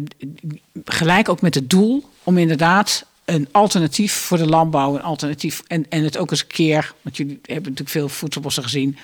gelijk 0.86 1.30
ook 1.30 1.42
met 1.42 1.56
het 1.56 1.70
doel 1.70 2.10
om 2.24 2.38
inderdaad 2.38 3.06
een 3.26 3.48
alternatief 3.52 4.14
voor 4.14 4.38
de 4.38 4.48
landbouw, 4.48 4.96
een 4.96 5.02
alternatief 5.04 5.64
en, 5.68 5.86
en 5.90 6.04
het 6.04 6.18
ook 6.18 6.32
eens 6.32 6.42
een 6.42 6.48
keer, 6.48 6.94
want 7.02 7.18
jullie 7.18 7.40
hebben 7.42 7.64
natuurlijk 7.64 7.90
veel 7.90 8.10
voedselbossen 8.10 8.64
gezien, 8.64 8.98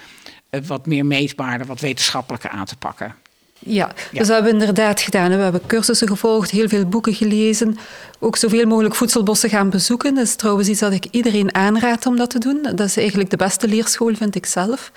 wat 0.66 0.86
meer 0.86 1.06
meetbaarder, 1.06 1.68
wat 1.68 1.80
wetenschappelijker 1.80 2.50
aan 2.50 2.66
te 2.66 2.76
pakken. 2.76 3.16
Ja, 3.60 3.76
Ja. 3.76 4.20
dus 4.20 4.28
dat 4.28 4.28
hebben 4.28 4.46
we 4.54 4.60
inderdaad 4.60 5.02
gedaan. 5.02 5.30
We 5.30 5.36
hebben 5.36 5.62
cursussen 5.68 6.08
gevolgd, 6.08 6.52
heel 6.52 6.68
veel 6.68 6.86
boeken 6.86 7.14
gelezen. 7.14 7.78
Ook 8.20 8.36
zoveel 8.36 8.66
mogelijk 8.66 8.96
voedselbossen 8.96 9.50
gaan 9.50 9.70
bezoeken. 9.70 10.16
Dat 10.16 10.24
is 10.24 10.36
trouwens 10.36 10.68
iets 10.68 10.80
dat 10.80 10.92
ik 10.92 11.06
iedereen 11.12 11.56
aanraad 11.56 12.06
om 12.06 12.18
dat 12.18 12.30
te 12.30 12.40
doen. 12.40 12.62
Dat 12.62 12.80
is 12.88 12.98
eigenlijk 12.98 13.30
de 13.30 13.38
beste 13.38 13.68
leerschool, 13.68 14.16
vind 14.16 14.36
ik 14.36 14.46
zelf. 14.46 14.92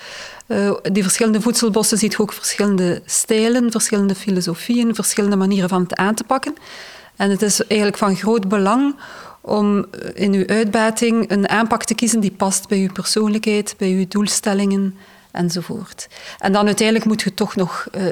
Eh, 0.47 0.73
die 0.93 1.03
verschillende 1.03 1.41
voedselbossen 1.41 1.99
ziet 1.99 2.13
je 2.13 2.19
ook 2.19 2.33
verschillende 2.33 3.03
stijlen, 3.07 3.71
verschillende 3.71 4.15
filosofieën, 4.15 4.95
verschillende 4.95 5.37
manieren 5.37 5.69
van 5.69 5.83
het 5.83 5.95
aan 5.95 6.15
te 6.15 6.25
pakken. 6.25 6.55
En 7.17 7.31
het 7.31 7.43
is 7.43 7.67
eigenlijk 7.67 7.99
van 7.99 8.17
groot 8.17 8.49
belang 8.49 8.97
om 9.41 9.87
in 10.15 10.33
uw 10.33 10.47
uitbating 10.47 11.31
een 11.31 11.49
aanpak 11.49 11.85
te 11.85 11.95
kiezen 11.95 12.21
die 12.21 12.31
past 12.37 12.69
bij 12.69 12.79
uw 12.79 12.93
persoonlijkheid, 12.93 13.75
bij 13.79 13.89
uw 13.89 14.05
doelstellingen 14.09 14.95
enzovoort. 15.31 16.09
En 16.39 16.53
dan 16.53 16.67
uiteindelijk 16.67 17.07
moet 17.07 17.23
je 17.23 17.35
toch 17.35 17.57
nog 17.57 17.87
eh, 17.93 18.05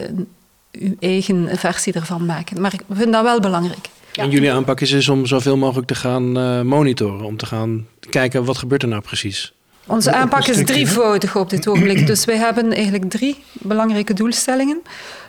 uw 0.81 0.95
eigen 1.01 1.49
versie 1.59 1.93
ervan 1.93 2.27
maken. 2.27 2.61
Maar 2.61 2.75
ik 2.75 2.81
vind 2.91 3.13
dat 3.13 3.23
wel 3.23 3.41
belangrijk. 3.41 3.89
En 4.13 4.31
jullie 4.31 4.53
aanpak 4.53 4.81
is 4.81 4.91
dus 4.91 5.09
om 5.09 5.27
zoveel 5.27 5.57
mogelijk 5.57 5.87
te 5.87 5.95
gaan 5.95 6.39
eh, 6.39 6.61
monitoren. 6.61 7.25
Om 7.25 7.37
te 7.37 7.47
gaan 7.47 7.87
kijken 8.11 8.45
wat 8.45 8.59
gebeurt 8.59 8.83
er 8.83 8.89
nou 8.89 9.03
precies. 9.03 9.53
Onze 9.87 10.13
aanpak 10.13 10.47
is 10.47 10.65
drievoudig 10.65 11.37
op 11.37 11.51
dit 11.51 11.69
ogenblik. 11.69 12.07
Dus 12.07 12.25
wij 12.25 12.37
hebben 12.37 12.73
eigenlijk 12.73 13.11
drie 13.11 13.37
belangrijke 13.53 14.15
doelstellingen. 14.15 14.83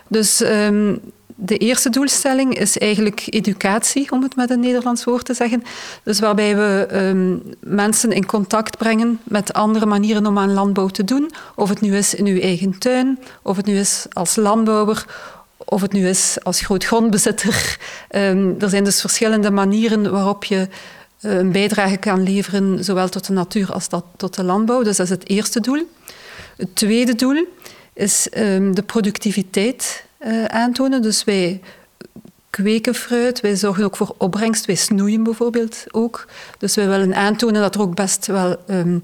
Dus 0.07 0.41
ehm, 0.41 0.95
de 1.41 1.57
eerste 1.57 1.89
doelstelling 1.89 2.57
is 2.57 2.77
eigenlijk 2.77 3.23
educatie, 3.25 4.11
om 4.11 4.23
het 4.23 4.35
met 4.35 4.49
een 4.49 4.59
Nederlands 4.59 5.03
woord 5.03 5.25
te 5.25 5.33
zeggen. 5.33 5.63
Dus 6.03 6.19
waarbij 6.19 6.55
we 6.55 6.85
ehm, 6.89 7.37
mensen 7.59 8.11
in 8.11 8.25
contact 8.25 8.77
brengen 8.77 9.19
met 9.23 9.53
andere 9.53 9.85
manieren 9.85 10.25
om 10.25 10.37
aan 10.37 10.53
landbouw 10.53 10.87
te 10.87 11.03
doen. 11.03 11.31
Of 11.55 11.69
het 11.69 11.81
nu 11.81 11.95
is 11.95 12.15
in 12.15 12.25
uw 12.25 12.39
eigen 12.39 12.77
tuin, 12.77 13.19
of 13.41 13.57
het 13.57 13.65
nu 13.65 13.77
is 13.77 14.05
als 14.13 14.35
landbouwer, 14.35 15.05
of 15.65 15.81
het 15.81 15.91
nu 15.91 16.07
is 16.07 16.37
als 16.43 16.61
grootgrondbezitter. 16.61 17.77
Ehm, 18.09 18.51
er 18.59 18.69
zijn 18.69 18.83
dus 18.83 19.01
verschillende 19.01 19.51
manieren 19.51 20.11
waarop 20.11 20.43
je 20.43 20.67
eh, 21.19 21.37
een 21.37 21.51
bijdrage 21.51 21.97
kan 21.97 22.23
leveren, 22.23 22.83
zowel 22.83 23.09
tot 23.09 23.27
de 23.27 23.33
natuur 23.33 23.73
als 23.73 23.89
dat, 23.89 24.05
tot 24.15 24.35
de 24.35 24.43
landbouw. 24.43 24.83
Dus 24.83 24.97
dat 24.97 25.05
is 25.05 25.11
het 25.11 25.29
eerste 25.29 25.59
doel. 25.59 25.87
Het 26.57 26.75
tweede 26.75 27.15
doel 27.15 27.45
is 27.93 28.29
ehm, 28.29 28.71
de 28.73 28.83
productiviteit 28.83 30.05
eh, 30.17 30.45
aantonen. 30.45 31.01
Dus 31.01 31.23
wij 31.23 31.61
kweken 32.49 32.95
fruit, 32.95 33.39
wij 33.41 33.55
zorgen 33.55 33.83
ook 33.83 33.95
voor 33.95 34.15
opbrengst, 34.17 34.65
wij 34.65 34.75
snoeien 34.75 35.23
bijvoorbeeld 35.23 35.83
ook. 35.91 36.25
Dus 36.57 36.75
wij 36.75 36.87
willen 36.87 37.15
aantonen 37.15 37.61
dat 37.61 37.75
er 37.75 37.81
ook 37.81 37.95
best 37.95 38.25
wel 38.25 38.55
ehm, 38.67 38.99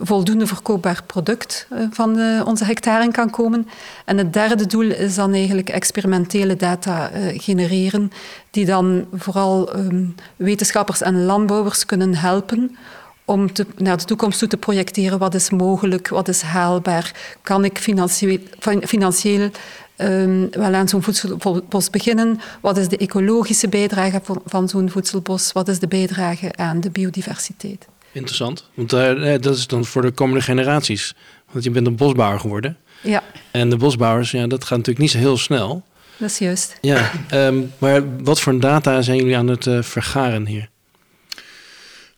voldoende 0.00 0.46
verkoopbaar 0.46 1.02
product 1.06 1.66
eh, 1.70 1.86
van 1.90 2.18
eh, 2.18 2.46
onze 2.46 2.64
hectaren 2.64 3.12
kan 3.12 3.30
komen. 3.30 3.68
En 4.04 4.18
het 4.18 4.32
derde 4.32 4.66
doel 4.66 4.90
is 4.90 5.14
dan 5.14 5.32
eigenlijk 5.32 5.68
experimentele 5.68 6.56
data 6.56 7.10
eh, 7.10 7.40
genereren, 7.40 8.12
die 8.50 8.64
dan 8.64 9.06
vooral 9.12 9.72
ehm, 9.72 10.04
wetenschappers 10.36 11.00
en 11.00 11.24
landbouwers 11.24 11.86
kunnen 11.86 12.14
helpen 12.14 12.76
om 13.24 13.48
naar 13.76 13.96
de 13.96 14.04
toekomst 14.04 14.38
toe 14.38 14.48
te 14.48 14.56
projecteren. 14.56 15.18
Wat 15.18 15.34
is 15.34 15.50
mogelijk, 15.50 16.08
wat 16.08 16.28
is 16.28 16.42
haalbaar? 16.42 17.36
Kan 17.42 17.64
ik 17.64 17.78
financieel, 17.78 18.38
fin- 18.58 18.86
financieel 18.86 19.50
ehm, 19.96 20.46
wel 20.50 20.74
aan 20.74 20.88
zo'n 20.88 21.02
voedselbos 21.02 21.90
beginnen? 21.90 22.40
Wat 22.60 22.76
is 22.76 22.88
de 22.88 22.96
ecologische 22.96 23.68
bijdrage 23.68 24.20
van 24.44 24.68
zo'n 24.68 24.90
voedselbos? 24.90 25.52
Wat 25.52 25.68
is 25.68 25.78
de 25.78 25.88
bijdrage 25.88 26.52
aan 26.56 26.80
de 26.80 26.90
biodiversiteit? 26.90 27.86
Interessant. 28.12 28.68
Want 28.74 28.92
eh, 28.92 29.34
eh, 29.34 29.42
dat 29.42 29.56
is 29.56 29.66
dan 29.66 29.84
voor 29.84 30.02
de 30.02 30.10
komende 30.10 30.42
generaties. 30.42 31.14
Want 31.52 31.64
je 31.64 31.70
bent 31.70 31.86
een 31.86 31.96
bosbouwer 31.96 32.40
geworden. 32.40 32.76
Ja, 33.02 33.22
En 33.50 33.70
de 33.70 33.76
bosbouwers, 33.76 34.30
ja, 34.30 34.46
dat 34.46 34.62
gaat 34.62 34.78
natuurlijk 34.78 34.98
niet 34.98 35.10
zo 35.10 35.18
heel 35.18 35.38
snel. 35.38 35.84
dat 36.16 36.30
is 36.30 36.38
juist. 36.38 36.76
Ja, 36.80 37.10
ehm, 37.28 37.60
maar 37.78 38.22
wat 38.22 38.40
voor 38.40 38.60
data 38.60 39.02
zijn 39.02 39.16
jullie 39.16 39.36
aan 39.36 39.48
het 39.48 39.66
eh, 39.66 39.82
vergaren 39.82 40.46
hier? 40.46 40.68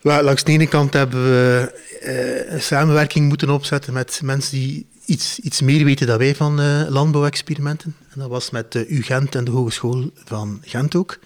Langs 0.01 0.45
de 0.45 0.53
ene 0.53 0.67
kant 0.67 0.93
hebben 0.93 1.23
we 1.25 1.73
eh, 2.01 2.53
een 2.53 2.63
samenwerking 2.63 3.29
moeten 3.29 3.51
opzetten 3.51 3.93
met 3.93 4.21
mensen 4.25 4.59
die 4.59 4.87
iets, 5.05 5.39
iets 5.39 5.61
meer 5.61 5.85
weten 5.85 6.07
dan 6.07 6.19
wij 6.19 6.35
van 6.35 6.61
eh, 6.61 6.83
landbouwexperimenten. 6.89 7.97
En 8.13 8.21
dat 8.21 8.29
was 8.29 8.51
met 8.51 8.73
de 8.73 8.89
UGent 8.89 9.35
en 9.35 9.45
de 9.45 9.51
Hogeschool 9.51 10.11
van 10.25 10.63
Gent 10.65 10.95
ook. 10.95 11.19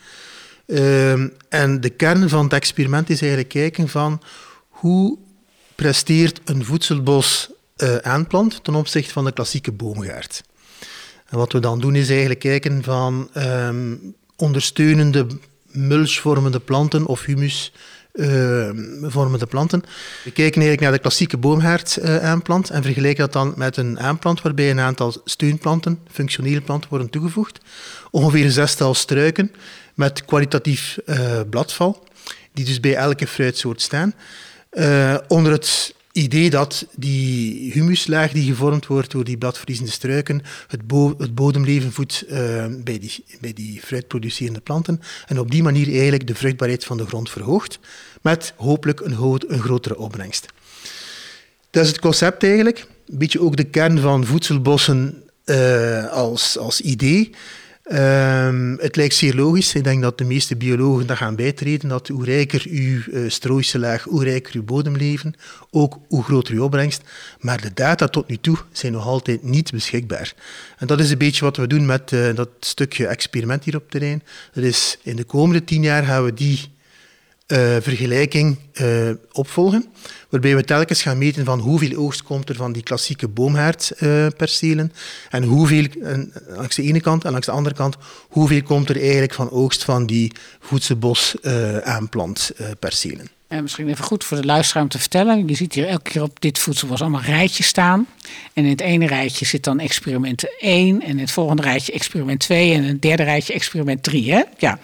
Ehm, 0.67 1.29
en 1.49 1.81
de 1.81 1.91
kern 1.91 2.29
van 2.29 2.45
het 2.45 2.53
experiment 2.53 3.11
is 3.11 3.21
eigenlijk 3.21 3.51
kijken 3.51 3.89
van 3.89 4.21
hoe 4.77 5.19
presteert 5.75 6.41
een 6.45 6.65
voedselbos 6.65 7.51
eh, 7.77 7.97
aanplant 7.97 8.65
ten 8.65 8.75
opzichte 8.75 9.13
van 9.13 9.25
de 9.25 9.33
klassieke 9.33 9.73
boomgaard. 9.73 10.43
En 11.27 11.39
wat 11.39 11.53
we 11.53 11.61
dan 11.61 11.81
doen 11.81 11.95
is 11.95 12.09
eigenlijk 12.09 12.41
kijken 12.41 12.83
van 12.83 13.29
ehm, 13.33 13.95
ondersteunende 14.37 15.27
mulchvormende 15.67 16.61
planten 16.61 17.07
of 17.07 17.25
humus 17.25 17.73
eh, 18.13 18.71
planten. 19.49 19.83
We 20.25 20.33
kijken 20.33 20.61
eigenlijk 20.61 20.81
naar 20.81 20.93
de 20.93 20.99
klassieke 20.99 21.37
boomhaard 21.37 21.97
eh, 21.97 22.19
aanplant 22.19 22.71
en 22.71 22.83
vergelijken 22.83 23.25
dat 23.25 23.33
dan 23.33 23.55
met 23.57 23.77
een 23.77 24.01
aanplant 24.01 24.43
waarbij 24.43 24.71
een 24.71 24.81
aantal 24.81 25.15
steunplanten, 25.25 25.99
functionele 26.11 26.61
planten, 26.61 26.91
worden 26.91 27.11
toegevoegd. 27.11 27.59
Ongeveer 28.11 28.45
een 28.45 28.51
zestal 28.51 28.95
struiken 28.95 29.53
met 29.95 30.25
kwalitatief 30.25 30.99
bladval, 31.51 32.07
die 32.53 32.65
dus 32.65 32.81
bij 32.81 32.95
elke 32.95 33.27
fruitsoort 33.27 33.83
staan. 33.83 34.15
Eh, 34.77 35.17
onder 35.29 35.53
het 35.53 35.95
idee 36.13 36.51
dat 36.51 36.87
die 36.97 37.73
humuslaag 37.73 38.33
die 38.33 38.45
gevormd 38.45 38.87
wordt 38.87 39.11
door 39.11 39.25
die 39.25 39.39
bladverliezende 39.39 39.91
struiken 39.91 40.43
het, 40.69 40.87
bo 40.87 41.15
het 41.19 41.35
bodemleven 41.35 41.93
voedt 41.93 42.25
eh, 42.29 42.67
bij, 42.85 42.99
die, 42.99 43.25
bij 43.41 43.53
die 43.53 43.81
fruitproducerende 43.81 44.61
planten 44.61 45.01
en 45.27 45.39
op 45.39 45.51
die 45.51 45.63
manier 45.63 45.87
eigenlijk 45.93 46.27
de 46.27 46.35
vruchtbaarheid 46.35 46.85
van 46.85 46.97
de 46.97 47.07
grond 47.07 47.31
verhoogt 47.31 47.79
met 48.23 48.53
hopelijk 48.57 49.01
een, 49.01 49.17
een 49.47 49.61
grotere 49.61 49.99
opbrengst. 49.99 50.47
Dat 51.71 51.83
is 51.83 51.89
het 51.89 52.01
concept 52.01 52.43
eigenlijk. 52.43 52.87
Een 53.09 53.19
beetje 53.19 53.41
ook 53.41 53.57
de 53.57 53.65
kern 53.65 54.01
van 54.01 54.27
voedselbossen 54.27 55.23
eh, 55.45 56.09
als, 56.13 56.59
als 56.59 56.81
idee. 56.81 57.31
Ehm, 57.87 58.77
het 58.77 58.97
lijkt 58.97 59.15
zeer 59.15 59.35
logisch. 59.35 59.75
Ik 59.75 59.85
denk 59.85 60.03
dat 60.03 60.19
de 60.19 60.25
meeste 60.25 60.57
biologen 60.57 61.07
dat 61.07 61.17
gaan 61.17 61.37
bijtreden. 61.37 61.89
Dat 61.89 62.09
hoe 62.09 62.25
rijker 62.25 62.67
uw 62.69 63.01
uh, 63.09 63.31
strooise 63.31 63.79
laag, 63.79 64.03
hoe 64.03 64.25
rijker 64.25 64.55
uw 64.55 64.63
bodemleven, 64.63 65.35
ook 65.71 65.99
hoe 66.09 66.23
groter 66.23 66.55
uw 66.55 66.63
opbrengst. 66.63 67.03
Maar 67.41 67.61
de 67.61 67.71
data 67.75 68.09
tot 68.09 68.29
nu 68.29 68.37
toe 68.37 68.59
zijn 68.73 68.93
nog 68.93 69.07
altijd 69.07 69.43
niet 69.43 69.71
beschikbaar. 69.71 70.35
En 70.79 70.87
dat 70.87 71.01
is 71.01 71.11
een 71.11 71.19
beetje 71.19 71.45
wat 71.45 71.57
we 71.57 71.67
doen 71.67 71.87
met 71.87 72.13
uh, 72.13 72.35
dat 72.35 72.49
stukje 72.61 73.07
experiment 73.07 73.65
hier 73.65 73.77
op 73.77 73.91
terrein. 73.91 74.23
Dat 74.53 74.65
is 74.65 74.99
in 75.03 75.17
de 75.17 75.25
komende 75.25 75.65
tien 75.65 75.83
jaar 75.83 76.05
gaan 76.05 76.25
we 76.25 76.35
die 76.35 76.76
uh, 77.47 77.77
vergelijking 77.81 78.59
uh, 78.81 79.11
opvolgen, 79.33 79.87
waarbij 80.29 80.57
we 80.57 80.65
telkens 80.65 81.03
gaan 81.03 81.19
meten 81.19 81.45
van 81.45 81.59
hoeveel 81.59 81.97
oogst 81.97 82.23
komt 82.23 82.49
er 82.49 82.57
van 82.57 82.73
die 82.73 82.83
klassieke 82.83 83.29
boomhaardpercelen 83.29 84.93
uh, 84.95 85.31
en 85.31 85.43
hoeveel, 85.43 85.87
en, 86.03 86.33
langs 86.49 86.77
de 86.77 86.83
ene 86.83 87.01
kant 87.01 87.25
en 87.25 87.31
langs 87.31 87.47
de 87.47 87.53
andere 87.53 87.75
kant, 87.75 87.97
hoeveel 88.29 88.63
komt 88.63 88.89
er 88.89 89.01
eigenlijk 89.01 89.35
van 89.35 89.51
oogst 89.51 89.85
van 89.85 90.07
die 90.07 90.33
voedselbos 90.61 91.37
aanplantpercelen. 91.83 93.36
En 93.49 93.63
misschien 93.63 93.89
even 93.89 94.05
goed 94.05 94.25
voor 94.25 94.37
de 94.37 94.47
luisteraar 94.47 94.87
te 94.87 94.99
vertellen. 94.99 95.49
Je 95.49 95.55
ziet 95.55 95.75
hier 95.75 95.87
elke 95.87 96.11
keer 96.11 96.23
op 96.23 96.41
dit 96.41 96.59
voedselbos 96.59 97.01
allemaal 97.01 97.21
rijtjes 97.21 97.67
staan. 97.67 98.07
En 98.53 98.65
in 98.65 98.71
het 98.71 98.81
ene 98.81 99.07
rijtje 99.07 99.45
zit 99.45 99.65
dan 99.65 99.79
experiment 99.79 100.59
1. 100.59 101.03
En 101.03 101.09
in 101.09 101.19
het 101.19 101.31
volgende 101.31 101.63
rijtje 101.63 101.93
experiment 101.93 102.41
2. 102.41 102.73
En 102.75 102.83
in 102.83 102.89
het 102.89 103.03
derde 103.03 103.23
rijtje 103.23 103.53
experiment 103.53 104.03
3. 104.03 104.33
Hè? 104.33 104.43
Ja. 104.59 104.79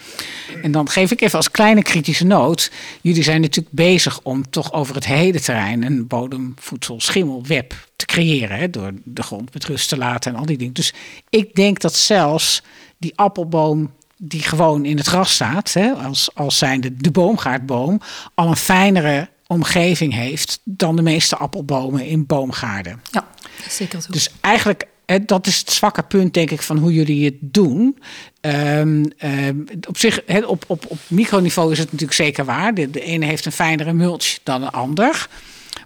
En 0.62 0.72
dan 0.72 0.88
geef 0.88 1.10
ik 1.10 1.20
even 1.20 1.36
als 1.36 1.50
kleine 1.50 1.82
kritische 1.82 2.24
noot. 2.24 2.70
Jullie 3.00 3.22
zijn 3.22 3.40
natuurlijk 3.40 3.74
bezig 3.74 4.20
om 4.22 4.50
toch 4.50 4.72
over 4.72 4.94
het 4.94 5.06
hele 5.06 5.40
terrein 5.40 5.82
een 5.82 6.06
bodemvoedsel 6.06 7.00
schimmelweb 7.00 7.74
te 7.96 8.06
creëren. 8.06 8.58
Hè? 8.58 8.70
Door 8.70 8.92
de 9.04 9.22
grond 9.22 9.52
met 9.52 9.64
rust 9.64 9.88
te 9.88 9.96
laten 9.96 10.32
en 10.32 10.38
al 10.38 10.46
die 10.46 10.58
dingen. 10.58 10.74
Dus 10.74 10.94
ik 11.30 11.54
denk 11.54 11.80
dat 11.80 11.94
zelfs 11.94 12.62
die 12.98 13.12
appelboom 13.14 13.90
die 14.24 14.42
gewoon 14.42 14.84
in 14.84 14.96
het 14.96 15.06
gras 15.06 15.32
staat, 15.32 15.72
hè, 15.72 15.92
als, 15.92 16.34
als 16.34 16.58
zijnde 16.58 16.96
de 16.96 17.10
boomgaardboom, 17.10 18.00
al 18.34 18.48
een 18.48 18.56
fijnere 18.56 19.28
omgeving 19.46 20.14
heeft 20.14 20.60
dan 20.64 20.96
de 20.96 21.02
meeste 21.02 21.36
appelbomen 21.36 22.06
in 22.06 22.26
boomgaarden. 22.26 23.02
Ja, 23.10 23.26
zeker 23.68 24.02
zo. 24.02 24.12
Dus 24.12 24.30
eigenlijk, 24.40 24.86
hè, 25.06 25.24
dat 25.24 25.46
is 25.46 25.58
het 25.58 25.70
zwakke 25.70 26.02
punt, 26.02 26.34
denk 26.34 26.50
ik, 26.50 26.62
van 26.62 26.78
hoe 26.78 26.92
jullie 26.92 27.24
het 27.24 27.34
doen. 27.40 27.98
Ehm, 28.40 29.04
ehm, 29.18 29.56
op 29.88 29.98
zich, 29.98 30.22
hè, 30.26 30.44
op, 30.44 30.64
op, 30.66 30.84
op 30.88 30.98
microniveau 31.06 31.72
is 31.72 31.78
het 31.78 31.92
natuurlijk 31.92 32.18
zeker 32.18 32.44
waar. 32.44 32.74
De, 32.74 32.90
de 32.90 33.02
ene 33.02 33.26
heeft 33.26 33.44
een 33.44 33.52
fijnere 33.52 33.92
mulch 33.92 34.38
dan 34.42 34.60
de 34.60 34.70
ander. 34.70 35.28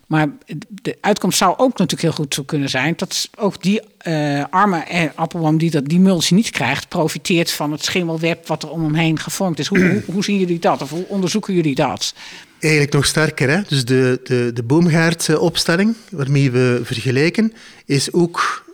Maar 0.07 0.29
de 0.69 0.99
uitkomst 1.01 1.39
zou 1.39 1.55
ook 1.57 1.79
natuurlijk 1.79 2.03
heel 2.03 2.25
goed 2.25 2.35
zo 2.35 2.43
kunnen 2.43 2.69
zijn 2.69 2.95
dat 2.97 3.29
ook 3.37 3.63
die 3.63 3.81
uh, 4.09 4.45
arme 4.51 5.13
appelboom 5.15 5.59
die 5.59 5.71
dat, 5.71 5.85
die 5.85 6.01
mulch 6.01 6.31
niet 6.31 6.51
krijgt, 6.51 6.89
profiteert 6.89 7.51
van 7.51 7.73
het 7.73 7.85
schimmelweb 7.85 8.47
wat 8.47 8.63
er 8.63 8.71
om 8.71 8.85
hem 8.85 8.95
heen 8.95 9.19
gevormd 9.19 9.59
is. 9.59 9.67
Hoe, 9.67 9.79
hoe, 9.79 10.03
hoe 10.07 10.25
zien 10.25 10.39
jullie 10.39 10.59
dat 10.59 10.83
of 10.83 10.91
hoe 10.91 11.09
onderzoeken 11.09 11.55
jullie 11.55 11.75
dat? 11.75 12.15
Eigenlijk 12.59 12.93
nog 12.93 13.07
sterker. 13.07 13.51
Hè? 13.51 13.61
Dus 13.69 13.85
de, 13.85 14.21
de, 14.25 14.51
de 14.55 14.63
boomgaardopstelling 14.63 15.95
waarmee 16.11 16.51
we 16.51 16.81
vergelijken 16.85 17.53
is 17.85 18.13
ook 18.13 18.65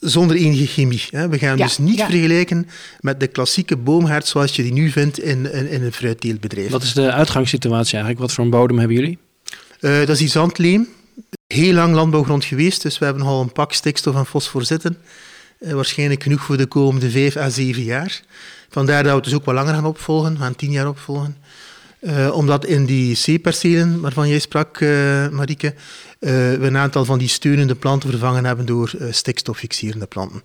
zonder 0.00 0.36
enige 0.36 0.66
chemie. 0.66 1.04
Hè? 1.10 1.28
We 1.28 1.38
gaan 1.38 1.56
dus 1.56 1.78
niet 1.78 2.00
vergelijken 2.00 2.68
met 3.00 3.20
de 3.20 3.26
klassieke 3.26 3.76
boomgaard 3.76 4.26
zoals 4.26 4.56
je 4.56 4.62
die 4.62 4.72
nu 4.72 4.90
vindt 4.90 5.20
in, 5.20 5.52
in, 5.52 5.68
in 5.68 5.82
een 5.82 5.92
fruitteeltbedrijf. 5.92 6.70
Wat 6.70 6.82
is 6.82 6.92
de 6.92 7.12
uitgangssituatie 7.12 7.92
eigenlijk? 7.92 8.20
Wat 8.20 8.32
voor 8.32 8.44
een 8.44 8.50
bodem 8.50 8.78
hebben 8.78 8.96
jullie? 8.96 9.18
Uh, 9.82 9.98
dat 9.98 10.08
is 10.08 10.18
die 10.18 10.28
zandleem. 10.28 10.88
Heel 11.46 11.74
lang 11.74 11.94
landbouwgrond 11.94 12.44
geweest, 12.44 12.82
dus 12.82 12.98
we 12.98 13.04
hebben 13.04 13.22
al 13.22 13.40
een 13.40 13.52
pak 13.52 13.72
stikstof 13.72 14.14
en 14.16 14.26
fosfor 14.26 14.64
zitten. 14.64 14.98
Uh, 15.60 15.72
waarschijnlijk 15.72 16.22
genoeg 16.22 16.42
voor 16.42 16.56
de 16.56 16.66
komende 16.66 17.10
vijf 17.10 17.36
à 17.36 17.48
zeven 17.48 17.82
jaar. 17.82 18.22
Vandaar 18.68 19.02
dat 19.02 19.10
we 19.10 19.16
het 19.16 19.24
dus 19.24 19.34
ook 19.34 19.44
wat 19.44 19.54
langer 19.54 19.74
gaan 19.74 19.86
opvolgen, 19.86 20.38
gaan 20.38 20.56
tien 20.56 20.70
jaar 20.70 20.88
opvolgen. 20.88 21.36
Uh, 22.00 22.34
omdat 22.34 22.66
in 22.66 22.84
die 22.84 23.16
C-percelen 23.16 24.00
waarvan 24.00 24.28
jij 24.28 24.38
sprak, 24.38 24.80
Marieke, 25.30 25.74
we 26.18 26.58
een 26.60 26.76
aantal 26.76 27.04
van 27.04 27.18
die 27.18 27.28
steunende 27.28 27.74
planten 27.74 28.10
vervangen 28.10 28.44
hebben 28.44 28.66
door 28.66 28.92
stikstoffixerende 29.10 30.06
planten. 30.06 30.40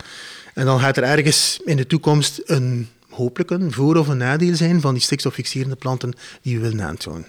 En 0.53 0.65
dan 0.65 0.79
gaat 0.79 0.97
er 0.97 1.03
ergens 1.03 1.59
in 1.65 1.77
de 1.77 1.87
toekomst 1.87 2.41
een, 2.45 2.87
hopelijk 3.09 3.51
een 3.51 3.71
voor- 3.71 3.95
of 3.97 4.07
een 4.07 4.17
nadeel 4.17 4.55
zijn 4.55 4.81
van 4.81 4.93
die 4.93 5.03
stikstoffixerende 5.03 5.75
planten 5.75 6.13
die 6.41 6.59
we 6.59 6.69
willen 6.69 6.85
aantonen. 6.85 7.27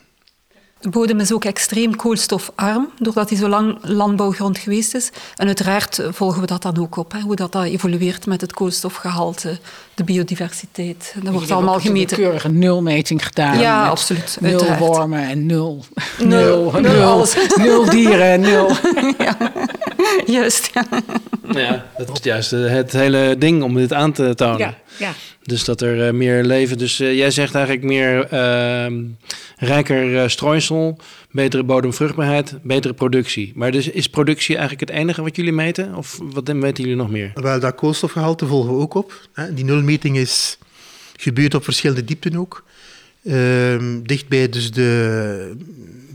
De 0.81 0.89
bodem 0.89 1.21
is 1.21 1.33
ook 1.33 1.45
extreem 1.45 1.97
koolstofarm, 1.97 2.89
doordat 2.99 3.29
hij 3.29 3.39
zo 3.39 3.49
lang 3.49 3.79
landbouwgrond 3.83 4.59
geweest 4.59 4.95
is. 4.95 5.11
En 5.37 5.47
uiteraard 5.47 6.03
volgen 6.11 6.41
we 6.41 6.47
dat 6.47 6.63
dan 6.63 6.79
ook 6.79 6.97
op, 6.97 7.13
hè, 7.13 7.21
hoe 7.21 7.37
dat, 7.37 7.53
dat 7.53 7.65
evolueert 7.65 8.27
met 8.27 8.41
het 8.41 8.53
koolstofgehalte, 8.53 9.59
de 9.95 10.05
biodiversiteit. 10.05 11.15
Dat 11.23 11.33
wordt 11.33 11.51
allemaal 11.51 11.81
gemeten. 11.81 12.17
Een 12.17 12.23
keurige 12.23 12.49
nulmeting 12.49 13.27
gedaan. 13.27 13.59
Ja, 13.59 13.89
absoluut. 13.89 14.37
Nul 14.41 14.51
uiteraard. 14.51 14.79
wormen 14.79 15.29
en 15.29 15.47
nul, 15.47 15.85
nul, 16.19 16.71
nul, 16.71 16.81
nul, 16.81 17.03
alles. 17.03 17.37
nul 17.57 17.85
dieren 17.85 18.27
en 18.27 18.41
nul. 18.41 18.71
ja, 19.19 19.37
juist. 20.37 20.71
Ja. 20.75 20.87
Ja, 21.53 21.87
dat 21.97 22.19
is 22.19 22.25
juist 22.25 22.53
eh, 22.53 22.71
het 22.71 22.93
hele 22.93 23.37
ding 23.39 23.63
om 23.63 23.75
dit 23.75 23.93
aan 23.93 24.13
te 24.13 24.35
tonen. 24.35 24.59
Ja, 24.59 24.79
ja. 24.99 25.13
Dus 25.43 25.65
dat 25.65 25.81
er 25.81 26.07
uh, 26.07 26.13
meer 26.13 26.45
leven. 26.45 26.79
Dus 26.79 27.01
uh, 27.01 27.15
jij 27.15 27.31
zegt 27.31 27.55
eigenlijk 27.55 27.87
meer 27.87 28.33
uh, 28.33 29.01
rijker 29.57 30.31
strooisel, 30.31 30.99
betere 31.31 31.63
bodemvruchtbaarheid, 31.63 32.55
betere 32.63 32.95
productie. 32.95 33.53
Maar 33.55 33.71
dus 33.71 33.89
is 33.89 34.07
productie 34.07 34.57
eigenlijk 34.57 34.91
het 34.91 34.99
enige 34.99 35.23
wat 35.23 35.37
jullie 35.37 35.53
meten? 35.53 35.95
Of 35.95 36.19
wat 36.23 36.53
meten 36.53 36.85
jullie 36.85 36.99
nog 36.99 37.11
meer? 37.11 37.31
Wel, 37.35 37.61
dat 37.61 37.75
koolstofgehalte 37.75 38.47
volgen 38.47 38.75
we 38.75 38.81
ook 38.81 38.95
op. 38.95 39.29
Hè. 39.33 39.55
Die 39.55 39.65
nulmeting 39.65 40.17
is 40.17 40.59
gebeurd 41.17 41.55
op 41.55 41.65
verschillende 41.65 42.05
diepten 42.05 42.37
ook. 42.37 42.65
Ehm, 43.25 44.03
dicht 44.03 44.29
bij, 44.29 44.49
dus 44.49 44.71
de, 44.71 45.57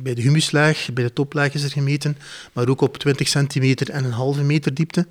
bij 0.04 0.14
de 0.14 0.22
humuslaag, 0.22 0.88
bij 0.94 1.04
de 1.04 1.14
toplaag 1.14 1.54
is 1.54 1.64
er 1.64 1.72
gemeten, 1.72 2.18
maar 2.54 2.68
ook 2.68 2.82
op 2.82 2.98
20 2.98 3.28
centimeter 3.28 3.90
en 3.90 4.04
een 4.04 4.12
halve 4.12 4.44
meter 4.44 4.74
diepte 4.74 5.06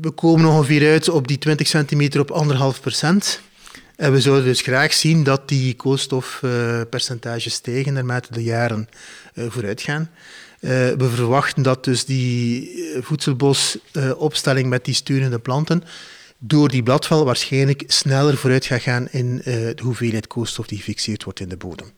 we 0.00 0.10
komen 0.14 0.50
ongeveer 0.50 0.90
uit 0.90 1.08
op 1.08 1.28
die 1.28 1.38
20 1.38 1.66
centimeter 1.66 2.20
op 2.20 2.30
anderhalf 2.30 2.80
procent. 2.80 3.40
En 3.96 4.12
we 4.12 4.20
zouden 4.20 4.44
dus 4.44 4.60
graag 4.60 4.92
zien 4.92 5.24
dat 5.24 5.48
die 5.48 5.74
koolstofpercentages 5.74 7.52
stijgen 7.52 7.92
naarmate 7.92 8.32
de 8.32 8.42
jaren 8.42 8.88
vooruit 9.34 9.80
gaan. 9.80 10.10
we 10.60 11.08
verwachten 11.14 11.62
dat 11.62 11.84
dus 11.84 12.04
die 12.04 12.70
voedselbosopstelling 13.00 14.68
met 14.68 14.84
die 14.84 14.94
steunende 14.94 15.38
planten 15.38 15.82
door 16.38 16.68
die 16.68 16.82
bladval 16.82 17.24
waarschijnlijk 17.24 17.82
sneller 17.86 18.36
vooruit 18.36 18.66
gaat 18.66 18.82
gaan 18.82 19.08
in 19.10 19.36
de 19.44 19.78
hoeveelheid 19.82 20.26
koolstof 20.26 20.66
die 20.66 20.78
gefixeerd 20.78 21.24
wordt 21.24 21.40
in 21.40 21.48
de 21.48 21.56
bodem. 21.56 21.90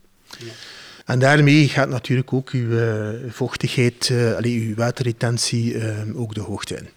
En 1.11 1.19
daarmee 1.19 1.69
gaat 1.69 1.89
natuurlijk 1.89 2.33
ook 2.33 2.51
uw 2.51 2.79
vochtigheid, 3.29 4.09
uh, 4.09 4.39
uw 4.39 4.75
waterretentie 4.75 5.75
uh, 5.75 5.93
ook 6.15 6.35
de 6.35 6.41
hoogte 6.41 6.77
in. 6.77 6.89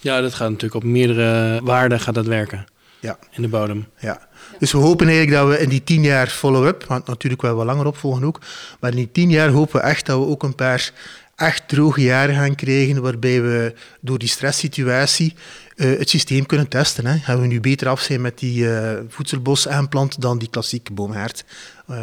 Ja, 0.00 0.20
dat 0.20 0.34
gaat 0.34 0.50
natuurlijk 0.50 0.84
op 0.84 0.90
meerdere 0.90 1.60
waarden 1.62 2.00
gaat 2.00 2.14
dat 2.14 2.26
werken. 2.26 2.66
Ja. 3.00 3.18
In 3.30 3.42
de 3.42 3.48
bodem. 3.48 3.86
Ja. 3.98 4.28
Dus 4.58 4.72
we 4.72 4.78
hopen 4.78 5.06
eigenlijk 5.06 5.36
dat 5.36 5.48
we 5.48 5.62
in 5.62 5.68
die 5.68 5.84
tien 5.84 6.02
jaar 6.02 6.26
follow-up, 6.26 6.84
want 6.84 7.06
natuurlijk 7.06 7.42
wel 7.42 7.54
wat 7.54 7.66
langer 7.66 7.86
opvolgen 7.86 8.24
ook, 8.24 8.40
maar 8.80 8.90
in 8.90 8.96
die 8.96 9.12
tien 9.12 9.30
jaar 9.30 9.48
hopen 9.48 9.80
we 9.80 9.86
echt 9.86 10.06
dat 10.06 10.18
we 10.18 10.26
ook 10.26 10.42
een 10.42 10.54
paar 10.54 10.92
echt 11.36 11.68
droge 11.68 12.02
jaren 12.02 12.34
gaan 12.34 12.54
krijgen, 12.54 13.02
waarbij 13.02 13.42
we 13.42 13.74
door 14.00 14.18
die 14.18 14.28
stresssituatie 14.28 15.34
uh, 15.78 15.98
het 15.98 16.10
systeem 16.10 16.46
kunnen 16.46 16.68
testen. 16.68 17.06
Hè. 17.06 17.18
Gaan 17.18 17.40
we 17.40 17.46
nu 17.46 17.60
beter 17.60 17.88
af 17.88 18.00
zijn 18.00 18.20
met 18.20 18.38
die 18.38 18.64
uh, 18.64 18.92
voedselbos 19.08 19.68
aanplant 19.68 20.20
dan 20.20 20.38
die 20.38 20.50
klassieke 20.50 20.92
boomhaard? 20.92 21.44
Uh, 21.90 21.96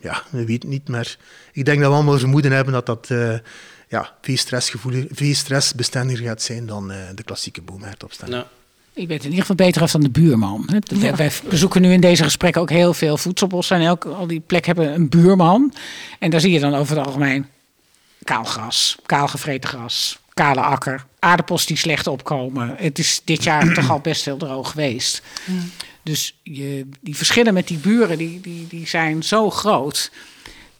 ja, 0.00 0.22
we 0.30 0.44
weten 0.44 0.52
het 0.52 0.78
niet, 0.78 0.88
maar 0.88 1.16
ik 1.52 1.64
denk 1.64 1.80
dat 1.80 1.88
we 1.88 1.94
allemaal 1.94 2.18
vermoeden 2.18 2.52
hebben 2.52 2.72
dat 2.72 2.86
dat 2.86 3.08
ja, 3.88 4.12
veel, 4.20 4.36
stressgevoelig, 4.36 5.04
veel 5.10 5.34
stressbestendiger 5.34 6.26
gaat 6.26 6.42
zijn 6.42 6.66
dan 6.66 6.90
uh, 6.90 6.96
de 7.14 7.22
klassieke 7.22 7.62
boomhaardopstelling. 7.62 8.36
Nou. 8.36 8.46
Ik 8.92 9.08
weet 9.08 9.18
in 9.18 9.24
ieder 9.24 9.40
geval 9.40 9.56
beter 9.56 9.82
af 9.82 9.90
dan 9.90 10.00
de 10.00 10.10
buurman. 10.10 10.82
Ja. 10.86 11.16
Wij 11.16 11.32
bezoeken 11.48 11.82
nu 11.82 11.92
in 11.92 12.00
deze 12.00 12.22
gesprekken 12.22 12.60
ook 12.60 12.70
heel 12.70 12.94
veel 12.94 13.16
voedselbossen. 13.16 13.76
En 13.76 13.82
elke, 13.82 14.08
al 14.08 14.26
die 14.26 14.40
plekken 14.40 14.74
hebben 14.74 14.94
een 14.94 15.08
buurman. 15.08 15.74
En 16.18 16.30
daar 16.30 16.40
zie 16.40 16.52
je 16.52 16.60
dan 16.60 16.74
over 16.74 16.96
het 16.96 17.06
algemeen 17.06 17.46
kaal 18.24 18.44
gras, 18.44 18.96
kaal 19.06 19.28
gevreten 19.28 19.68
gras, 19.68 20.18
kale 20.34 20.60
akker, 20.60 21.06
aardappels 21.18 21.66
die 21.66 21.76
slecht 21.76 22.06
opkomen. 22.06 22.74
Het 22.78 22.98
is 22.98 23.20
dit 23.24 23.44
jaar 23.44 23.74
toch 23.74 23.90
al 23.90 24.00
best 24.00 24.24
heel 24.24 24.36
droog 24.36 24.70
geweest. 24.70 25.22
Ja. 25.46 25.52
Dus 26.02 26.38
je, 26.42 26.88
die 27.00 27.16
verschillen 27.16 27.54
met 27.54 27.68
die 27.68 27.78
buren 27.78 28.18
die, 28.18 28.40
die, 28.40 28.66
die 28.66 28.88
zijn 28.88 29.22
zo 29.22 29.50
groot. 29.50 30.10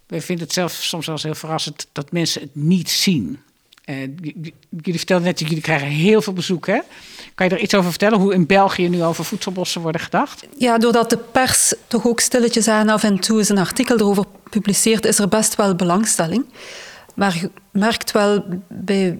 Wij 0.07 0.21
vinden 0.21 0.45
het 0.45 0.55
zelf 0.55 0.73
soms 0.73 1.07
wel 1.07 1.15
eens 1.15 1.25
heel 1.25 1.35
verrassend 1.35 1.87
dat 1.93 2.13
mensen 2.13 2.41
het 2.41 2.51
niet 2.53 2.91
zien. 2.91 3.39
Uh, 3.85 3.97
jullie 4.71 4.99
vertelden 4.99 5.27
net 5.27 5.39
dat 5.39 5.49
jullie 5.49 5.63
krijgen 5.63 5.89
heel 5.89 6.23
veel 6.23 6.33
bezoek, 6.33 6.67
hè? 6.67 6.79
Kan 7.35 7.49
je 7.49 7.55
er 7.55 7.61
iets 7.61 7.75
over 7.75 7.91
vertellen 7.91 8.19
hoe 8.19 8.35
in 8.35 8.47
België 8.47 8.89
nu 8.89 9.05
over 9.05 9.25
voedselbossen 9.25 9.81
worden 9.81 10.01
gedacht? 10.01 10.47
Ja, 10.59 10.79
doordat 10.79 11.11
de 11.11 11.19
pers 11.19 11.75
toch 11.87 12.07
ook 12.07 12.21
stilletjes 12.21 12.69
aan 12.69 12.89
af 12.89 13.03
en 13.03 13.19
toe 13.19 13.39
eens 13.39 13.49
een 13.49 13.59
artikel 13.59 13.97
erover 13.97 14.25
publiceert, 14.51 15.05
is 15.05 15.19
er 15.19 15.29
best 15.29 15.55
wel 15.55 15.75
belangstelling. 15.75 16.45
Maar 17.15 17.37
je 17.41 17.51
merkt 17.71 18.13
wel 18.13 18.45
bij 18.69 19.19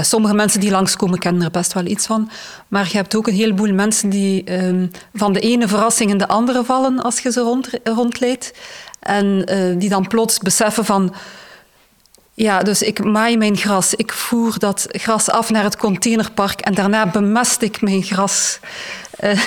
sommige 0.00 0.34
mensen 0.34 0.60
die 0.60 0.70
langskomen, 0.70 1.18
kennen 1.18 1.42
er 1.42 1.50
best 1.50 1.72
wel 1.72 1.86
iets 1.86 2.06
van. 2.06 2.30
Maar 2.68 2.88
je 2.90 2.96
hebt 2.96 3.16
ook 3.16 3.26
een 3.26 3.34
heleboel 3.34 3.72
mensen 3.72 4.08
die 4.08 4.64
um, 4.64 4.90
van 5.14 5.32
de 5.32 5.40
ene 5.40 5.68
verrassing 5.68 6.10
in 6.10 6.18
de 6.18 6.28
andere 6.28 6.64
vallen 6.64 7.02
als 7.02 7.20
je 7.20 7.32
ze 7.32 7.40
rond, 7.40 7.70
rondleidt. 7.84 8.54
En 9.00 9.52
uh, 9.52 9.78
die 9.78 9.88
dan 9.88 10.08
plots 10.08 10.38
beseffen 10.38 10.84
van... 10.84 11.14
Ja, 12.36 12.62
dus 12.62 12.82
ik 12.82 13.04
maai 13.04 13.36
mijn 13.36 13.56
gras. 13.56 13.94
Ik 13.94 14.12
voer 14.12 14.58
dat 14.58 14.86
gras 14.88 15.30
af 15.30 15.50
naar 15.50 15.62
het 15.62 15.76
containerpark 15.76 16.60
en 16.60 16.74
daarna 16.74 17.10
bemest 17.10 17.62
ik 17.62 17.80
mijn 17.80 18.02
gras. 18.02 18.58
Uh, 19.24 19.40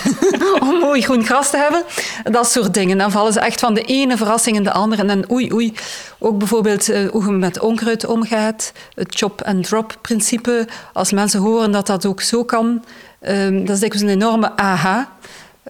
om 0.69 0.79
mooi 0.79 1.01
groen 1.01 1.25
gras 1.25 1.49
te 1.49 1.57
hebben. 1.57 1.83
Dat 2.23 2.51
soort 2.51 2.73
dingen. 2.73 2.97
Dan 2.97 3.11
vallen 3.11 3.33
ze 3.33 3.39
echt 3.39 3.59
van 3.59 3.73
de 3.73 3.81
ene 3.81 4.17
verrassing 4.17 4.55
in 4.55 4.63
de 4.63 4.71
andere. 4.71 5.01
En 5.01 5.07
dan 5.07 5.31
oei, 5.31 5.53
oei. 5.53 5.73
Ook 6.19 6.37
bijvoorbeeld 6.37 6.89
uh, 6.89 7.09
hoe 7.09 7.25
je 7.25 7.31
met 7.31 7.59
onkruid 7.59 8.05
omgaat. 8.05 8.71
Het 8.93 9.15
chop-and-drop 9.15 9.97
principe. 10.01 10.67
Als 10.93 11.11
mensen 11.11 11.39
horen 11.39 11.71
dat 11.71 11.87
dat 11.87 12.05
ook 12.05 12.21
zo 12.21 12.43
kan, 12.43 12.83
um, 13.21 13.65
dat 13.65 13.75
is 13.75 13.81
dikwijls 13.81 14.07
een 14.11 14.21
enorme 14.21 14.55
aha. 14.55 15.09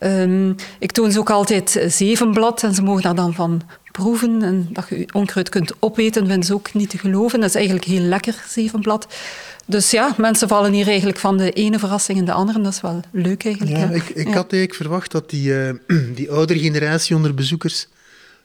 Um, 0.03 0.55
ik 0.79 0.91
toon 0.91 1.11
ze 1.11 1.19
ook 1.19 1.29
altijd 1.29 1.83
zevenblad 1.87 2.63
en 2.63 2.73
ze 2.73 2.81
mogen 2.83 3.01
daar 3.01 3.15
dan 3.15 3.33
van 3.33 3.61
proeven 3.97 4.43
en 4.43 4.67
dat 4.69 4.85
je 4.89 5.07
onkruid 5.13 5.49
kunt 5.49 5.71
opeten, 5.79 6.27
vinden 6.27 6.43
ze 6.43 6.53
ook 6.53 6.73
niet 6.73 6.89
te 6.89 6.97
geloven. 6.97 7.39
Dat 7.39 7.49
is 7.49 7.55
eigenlijk 7.55 7.85
heel 7.85 8.01
lekker, 8.01 8.43
zevenblad. 8.47 9.07
Dus 9.65 9.91
ja, 9.91 10.15
mensen 10.17 10.47
vallen 10.47 10.71
hier 10.71 10.87
eigenlijk 10.87 11.19
van 11.19 11.37
de 11.37 11.51
ene 11.51 11.79
verrassing 11.79 12.17
in 12.17 12.25
de 12.25 12.31
andere. 12.31 12.61
Dat 12.61 12.73
is 12.73 12.81
wel 12.81 13.01
leuk 13.11 13.45
eigenlijk. 13.45 13.77
Ja, 13.77 13.89
ik, 13.89 14.09
ik 14.09 14.25
had 14.25 14.51
eigenlijk 14.51 14.75
verwacht 14.75 15.11
dat 15.11 15.29
die, 15.29 15.49
uh, 15.49 15.69
die 16.15 16.31
oudere 16.31 16.59
generatie 16.59 17.15
onder 17.15 17.33
bezoekers 17.33 17.87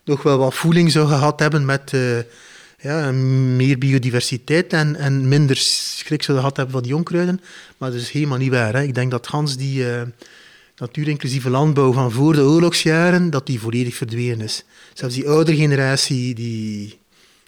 nog 0.04 0.22
wel 0.22 0.38
wat 0.38 0.54
voeling 0.54 0.92
zou 0.92 1.08
gehad 1.08 1.40
hebben 1.40 1.64
met 1.64 1.92
uh, 1.94 2.18
ja, 2.78 3.10
meer 3.56 3.78
biodiversiteit 3.78 4.72
en, 4.72 4.96
en 4.96 5.28
minder 5.28 5.56
schrik 5.56 6.22
zou 6.22 6.38
gehad 6.38 6.56
hebben 6.56 6.74
van 6.74 6.82
die 6.82 6.96
onkruiden. 6.96 7.40
Maar 7.78 7.90
dat 7.90 8.00
is 8.00 8.10
helemaal 8.10 8.38
niet 8.38 8.50
waar. 8.50 8.74
Hè. 8.74 8.82
Ik 8.82 8.94
denk 8.94 9.10
dat 9.10 9.26
Hans 9.26 9.56
die 9.56 9.84
uh, 9.84 10.00
natuurinclusieve 10.82 11.50
landbouw 11.50 11.92
van 11.92 12.10
voor 12.10 12.32
de 12.34 12.42
oorlogsjaren, 12.42 13.30
dat 13.30 13.46
die 13.46 13.60
volledig 13.60 13.94
verdwenen 13.94 14.40
is. 14.40 14.64
Zelfs 14.92 15.14
die 15.14 15.28
oudere 15.28 15.56
generatie 15.56 16.34
die 16.34 16.98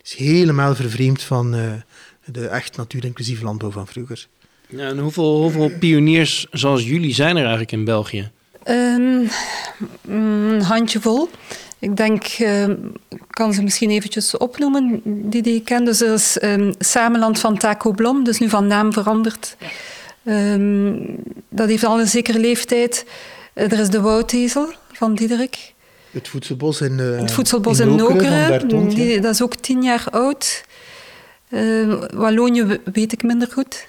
is 0.03 0.15
helemaal 0.15 0.75
vervreemd 0.75 1.23
van 1.23 1.51
de 2.25 2.47
echt 2.47 2.77
natuurinclusieve 2.77 3.45
landbouw 3.45 3.71
van 3.71 3.87
vroeger. 3.87 4.27
Ja, 4.69 4.89
en 4.89 4.99
hoeveel, 4.99 5.41
hoeveel 5.41 5.71
pioniers 5.79 6.47
zoals 6.51 6.85
jullie 6.85 7.15
zijn 7.15 7.37
er 7.37 7.43
eigenlijk 7.43 7.73
in 7.73 7.85
België? 7.85 8.31
Um, 8.69 9.29
een 10.09 10.63
handjevol. 10.63 11.29
Ik 11.79 11.97
denk, 11.97 12.39
uh, 12.39 12.65
kan 13.31 13.53
ze 13.55 13.63
misschien 13.63 13.91
eventjes 13.91 14.37
opnoemen, 14.37 15.01
die, 15.05 15.43
die 15.43 15.55
ik 15.55 15.65
ken. 15.65 15.85
Dus 15.85 16.01
er 16.01 16.13
is 16.13 16.43
um, 16.43 16.75
Samenland 16.79 17.39
van 17.39 17.59
Taco 17.59 17.93
Blom, 17.93 18.25
dus 18.25 18.39
nu 18.39 18.49
van 18.49 18.67
naam 18.67 18.93
veranderd. 18.93 19.57
Um, 20.27 21.17
dat 21.49 21.69
heeft 21.69 21.85
al 21.85 22.01
een 22.01 22.07
zekere 22.07 22.39
leeftijd. 22.39 23.05
Uh, 23.55 23.73
er 23.73 23.79
is 23.79 23.89
de 23.89 24.01
Woutezel 24.01 24.73
van 24.93 25.15
Diederik. 25.15 25.73
Het 26.11 26.29
voedselbos 26.29 26.81
in, 26.81 26.99
uh, 26.99 27.21
Het 27.21 27.33
voedselbos 27.33 27.79
in, 27.79 27.89
in 27.89 27.95
Nokeren. 27.97 28.89
Die, 28.89 29.21
dat 29.21 29.35
is 29.35 29.43
ook 29.43 29.57
tien 29.57 29.83
jaar 29.83 30.07
oud. 30.11 30.65
Uh, 31.49 31.95
Wallonië 32.15 32.81
weet 32.93 33.13
ik 33.13 33.23
minder 33.23 33.49
goed. 33.53 33.89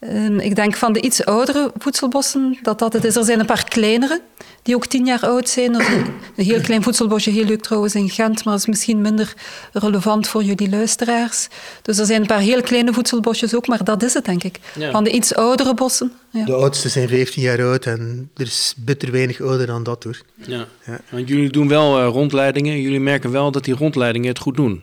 Uh, 0.00 0.38
ik 0.38 0.54
denk 0.54 0.76
van 0.76 0.92
de 0.92 1.00
iets 1.00 1.24
oudere 1.24 1.72
voedselbossen 1.78 2.58
dat 2.62 2.78
dat 2.78 2.92
het 2.92 3.04
is. 3.04 3.16
Er 3.16 3.24
zijn 3.24 3.40
een 3.40 3.46
paar 3.46 3.64
kleinere, 3.64 4.20
die 4.66 4.74
ook 4.74 4.86
tien 4.86 5.06
jaar 5.06 5.20
oud 5.20 5.48
zijn. 5.48 5.80
Is 5.80 5.86
een, 5.86 6.04
een 6.36 6.44
heel 6.44 6.60
klein 6.60 6.82
voedselbosje, 6.82 7.30
heel 7.30 7.44
leuk 7.44 7.60
trouwens 7.60 7.94
in 7.94 8.10
Gent, 8.10 8.44
maar 8.44 8.52
dat 8.52 8.62
is 8.62 8.68
misschien 8.68 9.00
minder 9.00 9.34
relevant 9.72 10.28
voor 10.28 10.42
jullie 10.42 10.68
luisteraars. 10.68 11.48
Dus 11.82 11.98
er 11.98 12.06
zijn 12.06 12.20
een 12.20 12.26
paar 12.26 12.40
heel 12.40 12.62
kleine 12.62 12.92
voedselbosjes 12.92 13.54
ook, 13.54 13.66
maar 13.66 13.84
dat 13.84 14.02
is 14.02 14.14
het 14.14 14.24
denk 14.24 14.42
ik. 14.42 14.58
Ja. 14.78 14.90
Van 14.90 15.04
de 15.04 15.10
iets 15.10 15.34
oudere 15.34 15.74
bossen. 15.74 16.12
Ja. 16.30 16.44
De 16.44 16.52
oudste 16.52 16.88
zijn 16.88 17.08
15 17.08 17.42
jaar 17.42 17.62
oud 17.62 17.86
en 17.86 18.30
er 18.36 18.46
is 18.46 18.74
bitter 18.76 19.10
weinig 19.10 19.40
ouder 19.40 19.66
dan 19.66 19.82
dat 19.82 20.04
hoor. 20.04 20.20
Ja. 20.34 20.66
ja. 20.86 21.00
Want 21.10 21.28
jullie 21.28 21.50
doen 21.50 21.68
wel 21.68 22.00
uh, 22.00 22.08
rondleidingen. 22.08 22.80
Jullie 22.80 23.00
merken 23.00 23.30
wel 23.30 23.50
dat 23.50 23.64
die 23.64 23.74
rondleidingen 23.74 24.28
het 24.28 24.38
goed 24.38 24.56
doen 24.56 24.82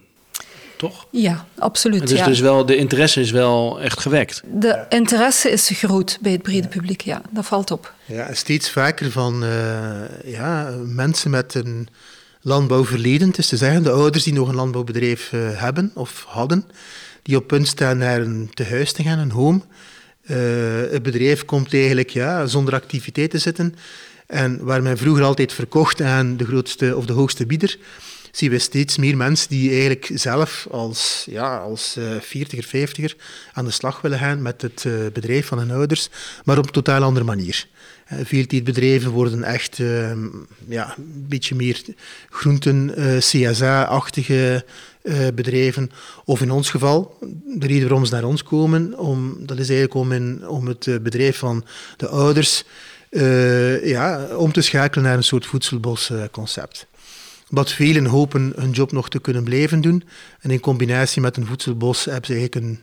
toch? 0.89 1.07
Ja, 1.09 1.45
absoluut. 1.57 2.07
Dus, 2.07 2.19
ja. 2.19 2.25
dus 2.25 2.39
wel, 2.39 2.65
de 2.65 2.75
interesse 2.75 3.21
is 3.21 3.31
wel 3.31 3.81
echt 3.81 3.99
gewekt. 3.99 4.41
De 4.45 4.85
interesse 4.89 5.51
is 5.51 5.69
groot 5.73 6.17
bij 6.21 6.31
het 6.31 6.41
brede 6.41 6.67
publiek, 6.67 7.01
ja. 7.01 7.21
Dat 7.29 7.45
valt 7.45 7.71
op. 7.71 7.93
Ja, 8.05 8.33
steeds 8.33 8.69
vaker 8.69 9.11
van 9.11 9.43
uh, 9.43 9.49
ja, 10.25 10.73
mensen 10.85 11.29
met 11.29 11.55
een 11.55 11.87
landbouwverleden. 12.41 13.27
Het 13.27 13.37
is 13.37 13.47
te 13.47 13.57
zeggen, 13.57 13.83
de 13.83 13.91
ouders 13.91 14.23
die 14.23 14.33
nog 14.33 14.47
een 14.47 14.55
landbouwbedrijf 14.55 15.31
uh, 15.31 15.41
hebben 15.53 15.91
of 15.93 16.25
hadden, 16.27 16.65
die 17.21 17.37
op 17.37 17.47
punt 17.47 17.67
staan 17.67 17.97
naar 17.97 18.21
een 18.21 18.49
tehuis 18.53 18.91
te 18.91 19.03
gaan, 19.03 19.19
een 19.19 19.31
home. 19.31 19.61
Uh, 20.25 20.37
het 20.91 21.03
bedrijf 21.03 21.45
komt 21.45 21.73
eigenlijk 21.73 22.09
ja, 22.09 22.45
zonder 22.45 22.73
activiteit 22.73 23.29
te 23.29 23.37
zitten. 23.37 23.75
En 24.27 24.63
waar 24.63 24.81
men 24.83 24.97
vroeger 24.97 25.23
altijd 25.23 25.53
verkocht 25.53 26.01
aan 26.01 26.37
de 26.37 26.45
grootste 26.45 26.95
of 26.95 27.05
de 27.05 27.13
hoogste 27.13 27.45
bieder, 27.45 27.77
zien 28.35 28.49
we 28.49 28.59
steeds 28.59 28.97
meer 28.97 29.17
mensen 29.17 29.49
die 29.49 29.69
eigenlijk 29.69 30.09
zelf 30.13 30.67
als, 30.71 31.25
ja, 31.29 31.57
als 31.57 31.95
uh, 31.97 32.15
40er, 32.21 32.65
50er 32.65 33.15
aan 33.53 33.65
de 33.65 33.71
slag 33.71 34.01
willen 34.01 34.19
gaan 34.19 34.41
met 34.41 34.61
het 34.61 34.83
uh, 34.83 34.93
bedrijf 35.13 35.47
van 35.47 35.57
hun 35.57 35.71
ouders, 35.71 36.09
maar 36.45 36.57
op 36.57 36.65
een 36.65 36.71
totaal 36.71 37.03
andere 37.03 37.25
manier. 37.25 37.67
Uh, 38.13 38.19
veel 38.23 38.45
bedrijven 38.63 39.11
worden 39.11 39.43
echt 39.43 39.79
uh, 39.79 40.11
ja, 40.67 40.93
een 40.97 41.25
beetje 41.29 41.55
meer 41.55 41.81
groenten, 42.29 42.93
CSA-achtige 43.19 44.65
bedrijven. 45.33 45.91
Of 46.25 46.41
in 46.41 46.51
ons 46.51 46.69
geval, 46.69 47.17
de 47.45 47.67
reden 47.67 47.87
waarom 47.87 48.05
ze 48.05 48.13
naar 48.13 48.23
ons 48.23 48.43
komen, 48.43 48.99
om, 48.99 49.35
dat 49.39 49.59
is 49.59 49.69
eigenlijk 49.69 49.99
om, 49.99 50.11
in, 50.11 50.47
om 50.47 50.67
het 50.67 50.99
bedrijf 51.03 51.37
van 51.37 51.65
de 51.97 52.07
ouders 52.07 52.63
ja, 53.83 54.27
om 54.35 54.51
te 54.51 54.61
schakelen 54.61 55.03
naar 55.05 55.17
een 55.17 55.23
soort 55.23 55.45
voedselbosconcept 55.45 56.87
wat 57.53 57.71
velen 57.71 58.05
hopen 58.05 58.53
hun 58.55 58.71
job 58.71 58.91
nog 58.91 59.09
te 59.09 59.19
kunnen 59.19 59.43
blijven 59.43 59.81
doen. 59.81 60.03
En 60.39 60.51
in 60.51 60.59
combinatie 60.59 61.21
met 61.21 61.37
een 61.37 61.45
voedselbos 61.45 62.05
hebben 62.05 62.25
ze 62.25 62.33
eigenlijk 62.33 62.65
een, 62.65 62.79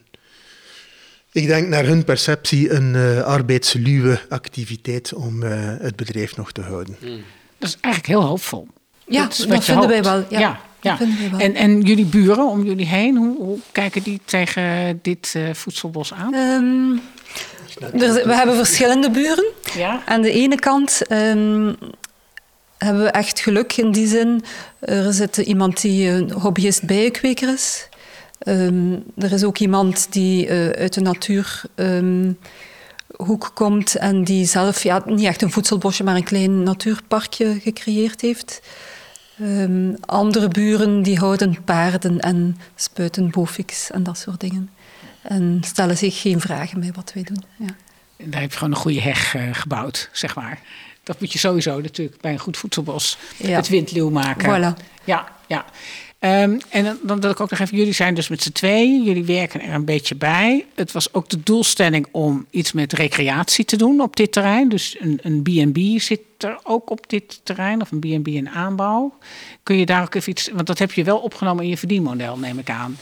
ik 1.33 1.47
denk 1.47 1.69
naar 1.69 1.85
hun 1.85 2.05
perceptie, 2.05 2.73
een 2.73 2.95
uh, 2.95 3.23
arbeidsluwe 3.23 4.21
activiteit 4.29 5.15
om 5.15 5.43
uh, 5.43 5.51
het 5.79 5.97
bedrijf 5.97 6.37
nog 6.37 6.53
te 6.53 6.61
houden. 6.61 6.97
Mm. 7.01 7.23
Dat 7.59 7.69
is 7.69 7.77
eigenlijk 7.81 8.15
heel 8.15 8.29
hoopvol. 8.29 8.69
Ja, 9.07 9.23
dat, 9.23 9.45
dat 9.49 9.65
vinden 9.65 9.89
wij 9.89 10.03
wel. 10.03 10.25
Ja. 10.29 10.39
ja. 10.41 10.61
Ja. 10.83 10.99
En, 11.39 11.55
en 11.55 11.81
jullie 11.81 12.05
buren 12.05 12.47
om 12.47 12.65
jullie 12.65 12.87
heen, 12.87 13.17
hoe, 13.17 13.37
hoe 13.37 13.59
kijken 13.73 14.03
die 14.03 14.21
tegen 14.25 14.99
dit 15.03 15.35
uh, 15.37 15.55
voedselbos 15.55 16.13
aan? 16.13 16.35
Um, 16.35 17.01
er, 17.81 18.27
we 18.27 18.35
hebben 18.35 18.57
verschillende 18.57 19.11
buren. 19.11 19.45
Ja? 19.77 20.03
Aan 20.07 20.23
de 20.23 20.31
ene 20.31 20.57
kant 20.59 21.01
um, 21.13 21.77
hebben 22.85 23.03
we 23.03 23.11
echt 23.11 23.41
geluk 23.41 23.77
in 23.77 23.93
die 23.93 24.07
zin. 24.07 24.45
Er 24.79 25.13
zit 25.13 25.37
iemand 25.37 25.81
die 25.81 26.09
een 26.09 26.33
hobbyist 26.33 26.83
bijenkweker 26.83 27.53
is. 27.53 27.89
Um, 28.47 29.05
er 29.17 29.33
is 29.33 29.45
ook 29.45 29.59
iemand 29.59 30.13
die 30.13 30.47
uh, 30.47 30.69
uit 30.69 30.93
de 30.93 31.01
natuurhoek 31.01 31.69
um, 33.17 33.55
komt 33.55 33.95
en 33.95 34.25
die 34.25 34.47
zelf 34.47 34.83
ja, 34.83 35.03
niet 35.05 35.27
echt 35.27 35.43
een 35.43 35.51
voedselbosje, 35.51 36.05
maar 36.05 36.17
een 36.17 36.25
klein 36.25 36.63
natuurparkje 36.63 37.61
gecreëerd 37.61 38.21
heeft. 38.21 38.61
Um, 39.41 39.97
andere 40.01 40.49
buren 40.49 41.03
die 41.03 41.19
houden 41.19 41.65
paarden 41.65 42.21
en 42.21 42.59
spuiten 42.75 43.31
bofiks 43.31 43.91
en 43.91 44.03
dat 44.03 44.19
soort 44.19 44.41
dingen. 44.41 44.71
En 45.23 45.61
stellen 45.65 45.97
zich 45.97 46.21
geen 46.21 46.41
vragen 46.41 46.81
bij 46.81 46.93
wat 46.95 47.13
wij 47.15 47.23
doen. 47.23 47.45
Ja. 47.59 47.75
Daar 48.17 48.41
heb 48.41 48.51
je 48.51 48.59
gewoon 48.59 48.73
een 48.73 48.81
goede 48.81 49.01
heg 49.01 49.35
uh, 49.35 49.43
gebouwd, 49.53 50.09
zeg 50.13 50.35
maar. 50.35 50.61
Dat 51.03 51.21
moet 51.21 51.33
je 51.33 51.39
sowieso 51.39 51.81
natuurlijk 51.81 52.21
bij 52.21 52.33
een 52.33 52.39
goed 52.39 52.57
voedselbos 52.57 53.19
ja. 53.37 53.49
het 53.49 53.69
windleeuw 53.69 54.11
maken. 54.11 54.49
Voilà. 54.49 54.75
Ja, 55.05 55.29
ja. 55.47 55.65
Um, 56.23 56.59
en 56.69 56.85
dan, 56.85 56.99
dan 57.03 57.21
wil 57.21 57.31
ik 57.31 57.41
ook 57.41 57.51
nog 57.51 57.59
even, 57.59 57.77
jullie 57.77 57.93
zijn 57.93 58.15
dus 58.15 58.29
met 58.29 58.43
z'n 58.43 58.53
tweeën, 58.53 59.03
jullie 59.03 59.25
werken 59.25 59.61
er 59.61 59.75
een 59.75 59.85
beetje 59.85 60.15
bij. 60.15 60.67
Het 60.75 60.93
was 60.93 61.15
ook 61.15 61.29
de 61.29 61.43
doelstelling 61.43 62.07
om 62.11 62.47
iets 62.51 62.73
met 62.73 62.93
recreatie 62.93 63.65
te 63.65 63.77
doen 63.77 64.01
op 64.01 64.17
dit 64.17 64.33
terrein. 64.33 64.69
Dus 64.69 64.97
een 65.01 65.43
B&B 65.43 66.01
zit 66.01 66.21
er 66.39 66.59
ook 66.63 66.91
op 66.91 67.09
dit 67.09 67.41
terrein, 67.43 67.81
of 67.81 67.91
een 67.91 67.99
B&B 67.99 68.29
in 68.29 68.49
aanbouw. 68.49 69.15
Kun 69.63 69.77
je 69.77 69.87
daar 69.87 70.03
ook 70.03 70.15
even 70.15 70.31
iets, 70.31 70.51
want 70.53 70.67
dat 70.67 70.79
heb 70.79 70.93
je 70.93 71.05
wel 71.05 71.19
opgenomen 71.19 71.65
in 71.65 71.71
je 71.71 71.77
verdienmodel, 71.77 72.39
neem 72.39 72.59
ik 72.59 72.71
aan. 72.71 72.99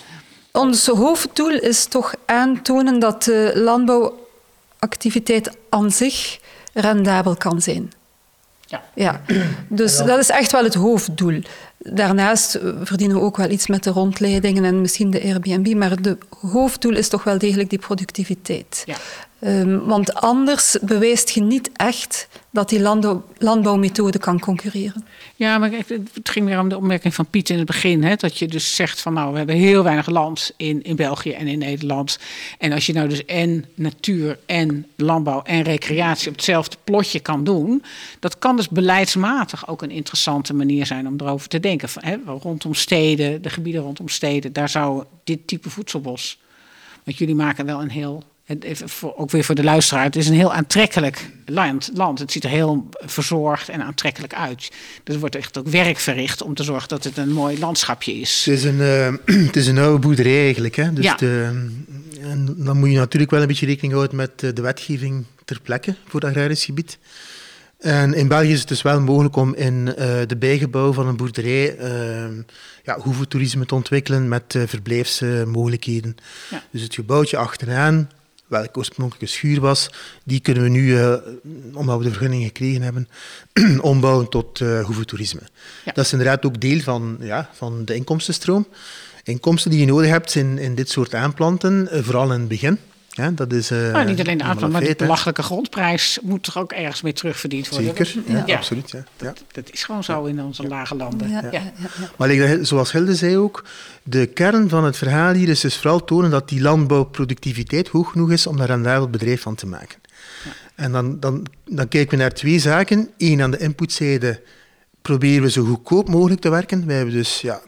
Ons 0.53 0.87
hoofddoel 0.87 1.61
is 1.61 1.85
toch 1.85 2.15
aantonen 2.27 2.99
dat 2.99 3.23
de 3.23 3.53
landbouwactiviteit 3.55 5.57
aan 5.69 5.91
zich 5.91 6.39
rendabel 6.81 7.37
kan 7.37 7.61
zijn. 7.63 7.93
Ja. 8.67 8.83
ja. 8.95 9.21
Dus 9.69 9.97
dat 9.97 10.19
is 10.19 10.31
echt 10.31 10.53
wel 10.53 10.65
het 10.65 10.75
hoofddoel. 10.75 11.43
Daarnaast 11.79 12.59
verdienen 12.83 13.17
we 13.17 13.23
ook 13.23 13.37
wel 13.37 13.51
iets 13.51 13.67
met 13.67 13.85
de 13.85 13.91
rondleidingen 13.91 14.65
en 14.65 14.81
misschien 14.81 15.11
de 15.11 15.23
Airbnb, 15.23 15.75
maar 15.75 15.91
het 15.91 16.17
hoofddoel 16.41 16.97
is 16.97 17.09
toch 17.09 17.25
wel 17.25 17.39
degelijk 17.39 17.71
die 17.71 17.79
productiviteit. 17.79 18.83
Ja. 18.87 18.97
Um, 19.41 19.85
want 19.85 20.15
anders 20.15 20.77
bewijst 20.83 21.31
je 21.31 21.41
niet 21.41 21.71
echt 21.73 22.29
dat 22.51 22.69
die 22.69 22.81
landbouw, 22.81 23.25
landbouwmethode 23.37 24.19
kan 24.19 24.41
concurreren. 24.41 25.07
Ja, 25.37 25.59
maar 25.59 25.71
het 26.13 26.29
ging 26.29 26.47
weer 26.47 26.61
om 26.61 26.69
de 26.69 26.77
opmerking 26.77 27.15
van 27.15 27.27
Piet 27.27 27.51
in 27.51 27.57
het 27.57 27.67
begin. 27.67 28.05
Hè, 28.05 28.15
dat 28.15 28.39
je 28.39 28.49
dus 28.49 28.75
zegt 28.75 29.01
van 29.01 29.13
nou, 29.13 29.33
we 29.33 29.39
hebben 29.39 29.57
heel 29.57 29.83
weinig 29.83 30.09
land 30.09 30.53
in, 30.57 30.83
in 30.83 30.97
België 30.97 31.31
en 31.31 31.47
in 31.47 31.59
Nederland. 31.59 32.19
En 32.59 32.73
als 32.73 32.87
je 32.87 32.93
nou 32.93 33.09
dus 33.09 33.25
en 33.25 33.65
natuur 33.75 34.39
en 34.47 34.87
landbouw 34.97 35.43
en 35.43 35.63
recreatie 35.63 36.29
op 36.29 36.35
hetzelfde 36.35 36.77
plotje 36.85 37.21
kan 37.21 37.45
doen. 37.45 37.83
Dat 38.21 38.39
kan 38.39 38.57
dus 38.57 38.69
beleidsmatig 38.69 39.69
ook 39.69 39.83
een 39.83 39.91
interessante 39.91 40.55
manier 40.55 40.87
zijn 40.87 41.07
om 41.07 41.15
erover 41.19 41.49
te 41.49 41.61
denken. 41.61 41.89
Van, 41.89 42.03
hè, 42.05 42.17
rondom 42.27 42.75
steden, 42.75 43.43
de 43.43 43.51
gebieden 43.51 43.83
rondom 43.83 44.09
steden, 44.09 44.53
daar 44.53 44.69
zou 44.69 45.05
dit 45.25 45.47
type 45.47 45.71
voedselbos. 45.71 46.41
Want 47.05 47.19
jullie 47.19 47.35
maken 47.35 47.67
wel 47.67 47.83
een 47.83 47.91
heel 47.91 48.25
ook 49.01 49.31
weer 49.31 49.45
voor 49.45 49.55
de 49.55 49.65
luisteraar, 49.65 50.05
het 50.05 50.17
is 50.17 50.29
een 50.29 50.35
heel 50.35 50.53
aantrekkelijk 50.53 51.31
land, 51.47 51.91
land. 51.95 52.19
Het 52.19 52.33
ziet 52.33 52.45
er 52.45 52.51
heel 52.51 52.89
verzorgd 52.91 53.69
en 53.69 53.83
aantrekkelijk 53.83 54.35
uit. 54.35 54.73
Dus 55.05 55.15
er 55.15 55.21
wordt 55.21 55.37
echt 55.37 55.59
ook 55.59 55.69
werk 55.69 55.99
verricht 55.99 56.43
om 56.43 56.55
te 56.55 56.63
zorgen 56.63 56.89
dat 56.89 57.05
het 57.05 57.17
een 57.17 57.33
mooi 57.33 57.59
landschapje 57.59 58.13
is. 58.13 58.45
Het 58.45 58.55
is 58.55 58.65
een, 58.65 58.81
uh, 58.81 59.13
het 59.47 59.57
is 59.57 59.67
een 59.67 59.79
oude 59.79 59.99
boerderij 59.99 60.45
eigenlijk. 60.45 60.77
Hè? 60.77 60.93
Dus 60.93 61.05
ja. 61.05 61.15
de, 61.15 61.67
en 62.21 62.55
dan 62.57 62.79
moet 62.79 62.91
je 62.91 62.97
natuurlijk 62.97 63.31
wel 63.31 63.41
een 63.41 63.47
beetje 63.47 63.67
rekening 63.67 63.93
houden 63.93 64.17
met 64.17 64.39
de 64.39 64.63
wetgeving 64.63 65.25
ter 65.45 65.61
plekke 65.61 65.95
voor 66.07 66.21
het 66.21 66.31
agrarisch 66.31 66.65
gebied. 66.65 66.99
En 67.79 68.15
in 68.15 68.29
België 68.29 68.53
is 68.53 68.59
het 68.59 68.69
dus 68.69 68.83
wel 68.83 69.01
mogelijk 69.01 69.37
om 69.37 69.55
in 69.55 69.95
eh, 69.97 70.21
de 70.27 70.37
bijgebouw 70.37 70.93
van 70.93 71.07
een 71.07 71.17
boerderij 71.17 71.79
uh, 71.79 72.45
ja, 72.83 72.99
hoeventoerisme 73.01 73.67
te 73.67 73.75
ontwikkelen 73.75 74.29
met 74.29 74.55
uh, 74.55 74.63
verblijfsmogelijkheden. 74.67 76.17
Ja. 76.51 76.63
Dus 76.71 76.83
het 76.83 76.95
gebouwtje 76.95 77.37
achteraan, 77.37 78.11
welke 78.49 78.79
oorspronkelijke 78.79 79.27
schuur 79.27 79.61
was, 79.61 79.91
die 80.25 80.41
kunnen 80.41 80.63
we 80.63 80.69
nu, 80.69 80.87
uh, 80.87 81.15
omdat 81.73 81.99
we 81.99 82.05
de 82.05 82.11
vergunning 82.11 82.45
gekregen 82.45 82.83
hebben, 82.83 83.09
ombouwen 83.81 84.29
tot 84.29 84.61
uh, 84.61 84.85
hoeventoerisme. 84.85 85.41
Ja. 85.85 85.93
Dat 85.93 86.05
is 86.05 86.13
inderdaad 86.13 86.47
ook 86.47 86.61
deel 86.61 86.81
van, 86.81 87.17
ja, 87.21 87.51
van 87.53 87.85
de 87.85 87.95
inkomstenstroom. 87.95 88.67
Inkomsten 89.23 89.71
die 89.71 89.81
je 89.81 89.87
nodig 89.87 90.11
hebt 90.11 90.35
in, 90.35 90.59
in 90.59 90.75
dit 90.75 90.91
soort 90.91 91.15
aanplanten, 91.15 91.89
vooral 92.05 92.33
in 92.33 92.41
het 92.41 92.49
begin. 92.49 92.79
Ja, 93.19 93.31
dat 93.31 93.53
is, 93.53 93.71
uh, 93.71 93.93
nou, 93.93 94.07
niet 94.07 94.21
alleen 94.21 94.39
de 94.39 94.45
aantal, 94.45 94.69
maar 94.69 94.81
de 94.81 94.95
belachelijke 94.97 95.43
grondprijs 95.43 96.19
moet 96.23 96.43
toch 96.43 96.59
ook 96.59 96.73
ergens 96.73 97.03
mee 97.03 97.13
terugverdiend 97.13 97.69
worden? 97.69 97.87
Zeker, 97.87 98.23
ja, 98.27 98.43
ja. 98.47 98.57
absoluut. 98.57 98.91
Ja. 98.91 99.05
Dat, 99.17 99.45
dat, 99.53 99.71
is 99.73 99.85
gewoon 99.85 100.05
zo 100.05 100.25
in 100.25 100.43
onze 100.43 100.67
lage 100.67 100.95
landen. 100.95 101.31
Ja. 101.31 101.43
Ja. 101.51 101.63
Maar 102.17 102.59
zoals 102.63 102.93
Hilde 102.93 103.15
zei 103.15 103.37
ook, 103.37 103.65
de 104.03 104.27
kern 104.27 104.69
van 104.69 104.85
het 104.85 104.97
verhaal 104.97 105.33
hier 105.33 105.49
is 105.49 105.61
dus 105.61 105.77
vooral 105.77 106.05
tonen 106.05 106.31
dat 106.31 106.49
die 106.49 106.61
landbouwproductiviteit 106.61 107.89
hoog 107.89 108.11
genoeg 108.11 108.31
is 108.31 108.47
om 108.47 108.57
daar 108.57 108.71
een 108.71 108.75
rendabel 108.75 109.09
bedrijf 109.09 109.43
van 109.43 109.55
te 109.55 109.67
maken. 109.67 109.99
En 110.75 110.93
dan, 110.93 111.21
dan, 111.21 111.47
dan 111.65 111.89
kijken 111.89 112.17
we 112.17 112.23
naar 112.23 112.33
twee 112.33 112.59
zaken. 112.59 113.11
Eén, 113.17 113.43
aan 113.43 113.51
de 113.51 113.59
inputzijde 113.59 114.43
proberen 115.03 115.43
we 115.43 115.51
zo 115.51 115.65
goedkoop 115.65 116.09
mogelijk 116.09 116.41
te 116.41 116.51
werken. 116.51 116.87
Wij 116.87 116.97
hebben 116.97 117.15
dus 117.15 117.41
ja, 117.41 117.61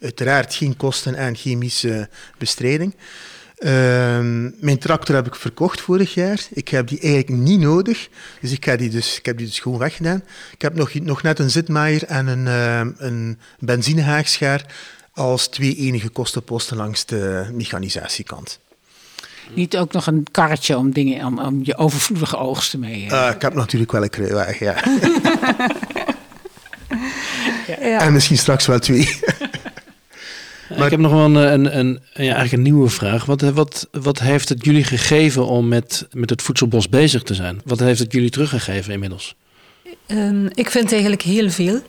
uiteraard 0.00 0.54
geen 0.54 0.76
kosten 0.76 1.18
aan 1.18 1.36
chemische 1.36 2.08
bestrijding. 2.38 2.94
Uh, 3.58 3.70
mijn 4.60 4.78
tractor 4.78 5.14
heb 5.14 5.26
ik 5.26 5.34
verkocht 5.34 5.80
vorig 5.80 6.14
jaar. 6.14 6.46
Ik 6.50 6.68
heb 6.68 6.88
die 6.88 7.00
eigenlijk 7.00 7.42
niet 7.42 7.60
nodig. 7.60 8.08
Dus 8.40 8.52
ik, 8.52 8.64
ga 8.64 8.76
die 8.76 8.90
dus, 8.90 9.18
ik 9.18 9.26
heb 9.26 9.38
die 9.38 9.46
dus 9.46 9.60
gewoon 9.60 9.78
weggedaan. 9.78 10.22
Ik 10.52 10.62
heb 10.62 10.74
nog, 10.74 10.94
nog 10.94 11.22
net 11.22 11.38
een 11.38 11.50
zitmaaier 11.50 12.04
en 12.04 12.26
een, 12.26 12.46
uh, 12.46 12.92
een 12.98 13.38
benzinehaagschaar 13.58 14.66
als 15.12 15.48
twee 15.48 15.76
enige 15.76 16.08
kostenposten 16.08 16.76
langs 16.76 17.04
de 17.04 17.50
mechanisatiekant. 17.52 18.58
Niet 19.54 19.76
ook 19.76 19.92
nog 19.92 20.06
een 20.06 20.26
karretje 20.30 20.76
om, 20.76 20.92
dingen, 20.92 21.26
om, 21.26 21.38
om 21.38 21.60
je 21.62 21.76
overvloedige 21.76 22.36
oogsten 22.36 22.80
mee? 22.80 23.06
Uh, 23.10 23.30
ik 23.34 23.42
heb 23.42 23.54
natuurlijk 23.54 23.92
wel 23.92 24.02
een 24.02 24.10
kruiwagen, 24.10 24.66
ja. 24.66 24.74
ja. 27.88 28.00
En 28.00 28.12
misschien 28.12 28.38
straks 28.38 28.66
wel 28.66 28.78
twee. 28.78 29.20
Maar 30.78 30.86
ik 30.86 30.92
heb 30.92 31.00
nog 31.00 31.12
wel 31.12 31.24
een, 31.24 31.34
een, 31.34 31.78
een, 31.78 32.00
ja, 32.12 32.22
eigenlijk 32.22 32.52
een 32.52 32.62
nieuwe 32.62 32.88
vraag. 32.88 33.24
Wat, 33.24 33.40
wat, 33.40 33.88
wat 33.90 34.18
heeft 34.18 34.48
het 34.48 34.64
jullie 34.64 34.84
gegeven 34.84 35.46
om 35.46 35.68
met, 35.68 36.06
met 36.12 36.30
het 36.30 36.42
voedselbos 36.42 36.88
bezig 36.88 37.22
te 37.22 37.34
zijn? 37.34 37.60
Wat 37.64 37.78
heeft 37.78 37.98
het 37.98 38.12
jullie 38.12 38.30
teruggegeven 38.30 38.92
inmiddels? 38.92 39.34
Um, 40.06 40.48
ik 40.54 40.70
vind 40.70 40.92
eigenlijk 40.92 41.22
heel 41.22 41.50
veel. 41.50 41.80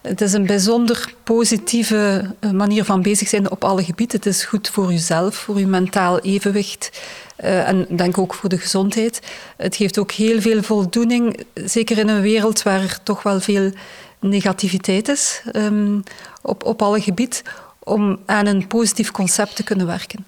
Het 0.00 0.20
is 0.20 0.32
een 0.32 0.46
bijzonder 0.46 1.14
positieve 1.24 2.34
eh, 2.40 2.50
manier 2.50 2.84
van 2.84 3.02
bezig 3.02 3.28
zijn 3.28 3.50
op 3.50 3.64
alle 3.64 3.84
gebieden. 3.84 4.16
Het 4.16 4.26
is 4.26 4.44
goed 4.44 4.68
voor 4.68 4.90
jezelf, 4.90 5.34
voor 5.34 5.58
je 5.58 5.66
mentaal 5.66 6.20
evenwicht 6.20 7.00
uh, 7.44 7.68
en 7.68 7.86
denk 7.96 8.18
ook 8.18 8.34
voor 8.34 8.48
de 8.48 8.58
gezondheid. 8.58 9.20
Het 9.56 9.76
geeft 9.76 9.98
ook 9.98 10.10
heel 10.10 10.40
veel 10.40 10.62
voldoening, 10.62 11.44
zeker 11.54 11.98
in 11.98 12.08
een 12.08 12.20
wereld 12.20 12.62
waar 12.62 12.80
er 12.80 12.98
toch 13.02 13.22
wel 13.22 13.40
veel 13.40 13.72
negativiteit 14.20 15.08
is 15.08 15.42
um, 15.52 16.02
op, 16.42 16.64
op 16.64 16.82
alle 16.82 17.00
gebieden 17.00 17.38
om 17.84 18.18
aan 18.26 18.46
een 18.46 18.66
positief 18.66 19.10
concept 19.10 19.56
te 19.56 19.62
kunnen 19.62 19.86
werken. 19.86 20.24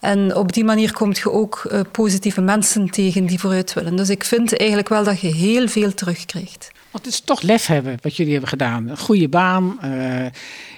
En 0.00 0.36
op 0.36 0.52
die 0.52 0.64
manier 0.64 0.92
kom 0.92 1.12
je 1.12 1.30
ook 1.30 1.68
uh, 1.72 1.80
positieve 1.90 2.40
mensen 2.40 2.90
tegen 2.90 3.26
die 3.26 3.38
vooruit 3.38 3.72
willen. 3.72 3.96
Dus 3.96 4.10
ik 4.10 4.24
vind 4.24 4.56
eigenlijk 4.56 4.88
wel 4.88 5.04
dat 5.04 5.20
je 5.20 5.34
heel 5.34 5.68
veel 5.68 5.94
terugkrijgt. 5.94 6.70
Want 6.90 7.04
het 7.04 7.14
is 7.14 7.20
toch 7.20 7.42
lef 7.42 7.66
hebben 7.66 7.98
wat 8.02 8.16
jullie 8.16 8.32
hebben 8.32 8.50
gedaan. 8.50 8.88
Een 8.88 8.98
goede 8.98 9.28
baan. 9.28 9.78
Uh, 9.84 10.24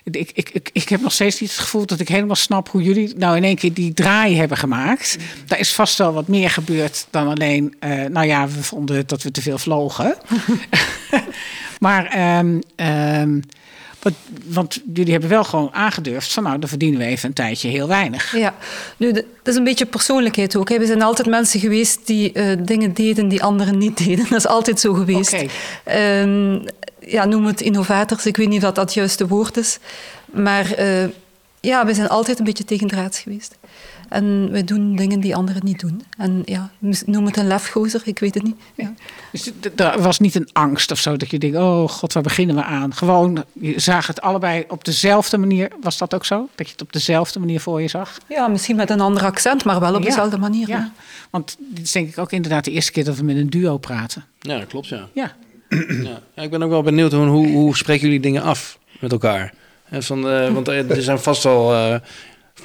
ik, 0.05 0.31
ik, 0.35 0.51
ik, 0.51 0.71
ik 0.73 0.89
heb 0.89 1.01
nog 1.01 1.13
steeds 1.13 1.41
niet 1.41 1.51
het 1.51 1.59
gevoel 1.59 1.87
dat 1.87 2.01
ik 2.01 2.09
helemaal 2.09 2.37
snap 2.37 2.69
hoe 2.69 2.83
jullie 2.83 3.15
nou 3.17 3.37
in 3.37 3.45
één 3.45 3.57
keer 3.57 3.75
die 3.75 3.95
draai 3.95 4.37
hebben 4.37 4.57
gemaakt. 4.57 5.17
Daar 5.47 5.59
is 5.59 5.75
vast 5.75 5.99
wel 5.99 6.13
wat 6.13 6.29
meer 6.29 6.51
gebeurd 6.51 7.07
dan 7.11 7.29
alleen, 7.29 7.75
uh, 7.81 8.05
nou 8.05 8.27
ja, 8.27 8.49
we 8.49 8.63
vonden 8.63 9.07
dat 9.07 9.23
we 9.23 9.31
te 9.31 9.43
veel 9.43 9.59
vlogen. 9.59 10.17
maar 11.79 12.39
um, 12.39 12.61
um, 12.77 13.43
want, 14.03 14.15
want, 14.45 14.81
jullie 14.95 15.13
hebben 15.13 15.31
wel 15.31 15.45
gewoon 15.45 15.73
aangedurfd 15.73 16.33
van 16.33 16.43
nou, 16.43 16.59
dan 16.59 16.69
verdienen 16.69 16.99
we 16.99 17.07
even 17.07 17.29
een 17.29 17.35
tijdje 17.35 17.69
heel 17.69 17.89
weinig. 17.89 18.37
Ja, 18.37 18.55
nu, 18.97 19.13
dat 19.13 19.25
is 19.45 19.57
een 19.57 19.65
beetje 19.65 19.87
persoonlijkheid 19.87 20.57
ook. 20.57 20.69
Hè. 20.69 20.79
We 20.79 20.87
zijn 20.87 21.03
altijd 21.03 21.29
mensen 21.29 21.61
geweest 21.61 22.07
die 22.07 22.31
uh, 22.35 22.57
dingen 22.61 22.95
deden 22.95 23.29
die 23.29 23.43
anderen 23.43 23.79
niet 23.79 23.97
deden. 23.97 24.27
Dat 24.31 24.39
is 24.39 24.47
altijd 24.47 24.81
zo 24.81 24.93
geweest. 24.93 25.33
Okay. 25.33 26.21
Um, 26.23 26.65
ja, 26.99 27.25
noem 27.25 27.45
het 27.45 27.61
innovators. 27.61 28.27
Ik 28.27 28.37
weet 28.37 28.49
niet 28.49 28.65
of 28.65 28.73
dat 28.73 28.77
het 28.77 28.95
juiste 28.95 29.27
woord 29.27 29.57
is. 29.57 29.79
Maar 30.25 30.81
uh, 30.81 31.05
ja, 31.61 31.87
we 31.87 31.95
zijn 31.95 32.09
altijd 32.09 32.39
een 32.39 32.45
beetje 32.45 32.65
tegendraads 32.65 33.19
geweest. 33.19 33.57
En 34.13 34.51
wij 34.51 34.65
doen 34.65 34.97
dingen 34.97 35.21
die 35.21 35.37
anderen 35.37 35.65
niet 35.65 35.81
doen. 35.81 36.03
En 36.19 36.43
ja, 36.45 36.71
noem 37.07 37.27
het 37.27 37.37
een 37.37 37.47
lefgozer, 37.47 38.01
ik 38.05 38.19
weet 38.19 38.35
het 38.35 38.43
niet. 38.43 38.57
Ja. 38.75 38.95
Dus 39.31 39.51
er 39.77 40.03
was 40.03 40.19
niet 40.19 40.35
een 40.35 40.49
angst 40.53 40.91
of 40.91 40.99
zo 40.99 41.17
dat 41.17 41.31
je 41.31 41.39
denkt, 41.39 41.57
oh 41.57 41.89
god, 41.89 42.13
waar 42.13 42.23
beginnen 42.23 42.57
we 42.57 42.63
aan? 42.63 42.95
Gewoon, 42.95 43.45
je 43.53 43.81
zag 43.81 44.07
het 44.07 44.21
allebei 44.21 44.65
op 44.69 44.85
dezelfde 44.85 45.39
manier. 45.39 45.71
Was 45.81 45.99
dat 45.99 46.15
ook 46.15 46.25
zo? 46.25 46.49
Dat 46.55 46.67
je 46.67 46.73
het 46.73 46.83
op 46.83 46.93
dezelfde 46.93 47.39
manier 47.39 47.61
voor 47.61 47.83
je 47.83 47.89
zag? 47.89 48.19
Ja, 48.29 48.49
misschien 48.49 48.77
met 48.77 48.91
een 48.91 49.01
ander 49.01 49.25
accent, 49.25 49.65
maar 49.65 49.81
wel 49.81 49.95
op 49.95 50.03
dezelfde 50.03 50.39
manier. 50.39 50.69
Ja. 50.69 50.93
Want 51.31 51.57
dit 51.59 51.85
is 51.85 51.93
denk 51.93 52.09
ik 52.09 52.19
ook 52.19 52.33
inderdaad 52.33 52.65
de 52.65 52.71
eerste 52.71 52.93
keer 52.93 53.05
dat 53.05 53.17
we 53.17 53.25
met 53.25 53.37
een 53.37 53.51
duo 53.51 53.79
praten. 53.79 54.25
Ja, 54.41 54.59
dat 54.59 54.67
klopt, 54.67 54.89
ja. 54.89 55.09
Ja. 55.13 55.35
ja. 56.35 56.43
ik 56.43 56.51
ben 56.51 56.63
ook 56.63 56.71
wel 56.71 56.83
benieuwd, 56.83 57.13
hoe, 57.13 57.47
hoe 57.49 57.77
spreken 57.77 58.05
jullie 58.07 58.21
dingen 58.21 58.43
af 58.43 58.79
met 59.01 59.13
elkaar? 59.13 59.53
Van, 59.91 60.33
uh, 60.33 60.49
want 60.49 60.69
er 60.69 61.03
zijn 61.03 61.19
vast 61.19 61.45
al 61.45 61.75
uh, 61.75 61.95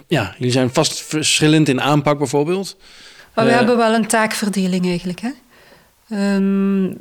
ja, 0.07 0.35
jullie 0.37 0.53
zijn 0.53 0.73
vast 0.73 1.01
verschillend 1.01 1.69
in 1.69 1.81
aanpak 1.81 2.17
bijvoorbeeld. 2.17 2.77
Maar 3.33 3.45
we 3.45 3.51
uh, 3.51 3.57
hebben 3.57 3.77
wel 3.77 3.93
een 3.93 4.07
taakverdeling 4.07 4.85
eigenlijk. 4.85 5.19
Hè? 5.19 5.31
Um, 6.35 6.97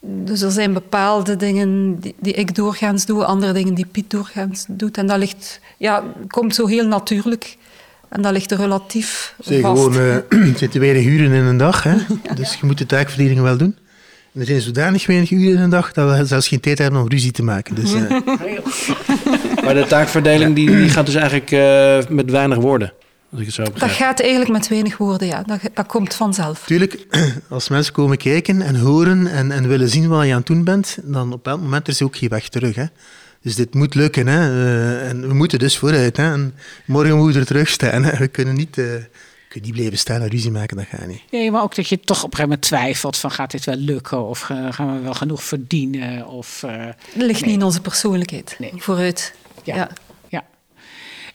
dus 0.00 0.40
er 0.40 0.50
zijn 0.50 0.72
bepaalde 0.72 1.36
dingen 1.36 2.00
die, 2.00 2.14
die, 2.20 2.32
ik 2.32 2.54
doorgaans 2.54 3.06
doe, 3.06 3.24
andere 3.24 3.52
dingen 3.52 3.74
die 3.74 3.86
Piet 3.86 4.10
doorgaans 4.10 4.64
doet. 4.68 4.98
En 4.98 5.06
dat 5.06 5.18
ligt, 5.18 5.60
ja, 5.78 6.02
komt 6.26 6.54
zo 6.54 6.66
heel 6.66 6.86
natuurlijk. 6.86 7.56
En 8.08 8.22
dat 8.22 8.32
ligt 8.32 8.50
er 8.50 8.56
relatief 8.58 9.34
Zeg, 9.38 9.60
vast. 9.60 9.82
gewoon, 9.82 9.96
uh, 10.30 10.56
zitten 10.56 10.80
weinig 10.80 11.04
uren 11.04 11.32
in 11.32 11.44
een 11.44 11.56
dag, 11.56 11.82
hè? 11.82 11.94
ja. 12.28 12.34
dus 12.34 12.54
je 12.54 12.66
moet 12.66 12.78
de 12.78 12.86
taakverdeling 12.86 13.40
wel 13.40 13.56
doen. 13.56 13.76
En 14.34 14.40
er 14.40 14.46
zijn 14.46 14.60
zodanig 14.60 15.06
weinig 15.06 15.30
uren 15.30 15.56
in 15.56 15.60
een 15.60 15.70
dag 15.70 15.92
dat 15.92 16.18
we 16.18 16.24
zelfs 16.24 16.48
geen 16.48 16.60
tijd 16.60 16.78
hebben 16.78 17.00
om 17.00 17.08
ruzie 17.08 17.30
te 17.30 17.42
maken. 17.42 17.74
Dus, 17.74 17.92
uh. 17.92 18.10
Maar 19.64 19.74
de 19.74 19.84
taakverdeling 19.88 20.54
die, 20.54 20.70
die 20.76 20.88
gaat 20.88 21.06
dus 21.06 21.14
eigenlijk 21.14 21.50
uh, 21.50 21.98
met 22.16 22.30
weinig 22.30 22.58
woorden. 22.58 22.92
Als 23.30 23.40
ik 23.40 23.46
het 23.46 23.54
zo 23.54 23.62
dat 23.78 23.90
gaat 23.90 24.20
eigenlijk 24.20 24.50
met 24.50 24.68
weinig 24.68 24.96
woorden, 24.96 25.26
ja. 25.26 25.42
Dat, 25.42 25.58
dat 25.74 25.86
komt 25.86 26.14
vanzelf. 26.14 26.64
Tuurlijk, 26.66 27.06
als 27.48 27.68
mensen 27.68 27.92
komen 27.92 28.16
kijken 28.16 28.62
en 28.62 28.76
horen 28.76 29.26
en, 29.26 29.50
en 29.50 29.68
willen 29.68 29.88
zien 29.88 30.08
wat 30.08 30.24
je 30.24 30.30
aan 30.30 30.38
het 30.38 30.46
doen 30.46 30.64
bent, 30.64 30.98
dan 31.02 31.32
op 31.32 31.46
elk 31.46 31.60
moment 31.60 31.88
is 31.88 32.00
er 32.00 32.06
ook 32.06 32.16
geen 32.16 32.28
weg 32.28 32.48
terug. 32.48 32.74
Hè. 32.74 32.84
Dus 33.42 33.54
dit 33.54 33.74
moet 33.74 33.94
lukken. 33.94 34.26
Hè. 34.26 34.50
Uh, 34.50 35.08
en 35.08 35.28
we 35.28 35.34
moeten 35.34 35.58
dus 35.58 35.78
vooruit. 35.78 36.16
Hè. 36.16 36.32
En 36.32 36.54
morgen 36.86 37.16
moeten 37.16 37.34
we 37.34 37.40
er 37.40 37.46
terug 37.46 37.68
staan. 37.68 38.04
Hè. 38.04 38.18
We 38.18 38.28
kunnen 38.28 38.54
niet... 38.54 38.80
Kun 39.54 39.62
je 39.62 39.68
niet 39.68 39.78
blijven 39.78 39.98
staan 39.98 40.20
en 40.20 40.28
ruzie 40.28 40.50
maken, 40.50 40.76
dat 40.76 40.86
gaat 40.86 41.06
niet. 41.06 41.22
Nee, 41.30 41.50
maar 41.50 41.62
ook 41.62 41.74
dat 41.74 41.88
je 41.88 42.00
toch 42.00 42.16
op 42.16 42.30
een 42.30 42.36
gegeven 42.36 42.48
moment 42.48 42.62
twijfelt 42.62 43.16
van 43.16 43.30
gaat 43.30 43.50
dit 43.50 43.64
wel 43.64 43.76
lukken 43.76 44.24
of 44.24 44.40
gaan 44.70 44.94
we 44.94 45.00
wel 45.00 45.14
genoeg 45.14 45.44
verdienen? 45.44 46.26
Of, 46.26 46.62
uh, 46.62 46.86
dat 46.86 46.96
ligt 47.14 47.40
nee. 47.40 47.50
niet 47.50 47.58
in 47.58 47.62
onze 47.62 47.80
persoonlijkheid. 47.80 48.56
Nee. 48.58 48.72
Vooruit. 48.76 49.34
Ja. 49.62 49.74
ja. 49.74 49.90
ja. 50.28 50.44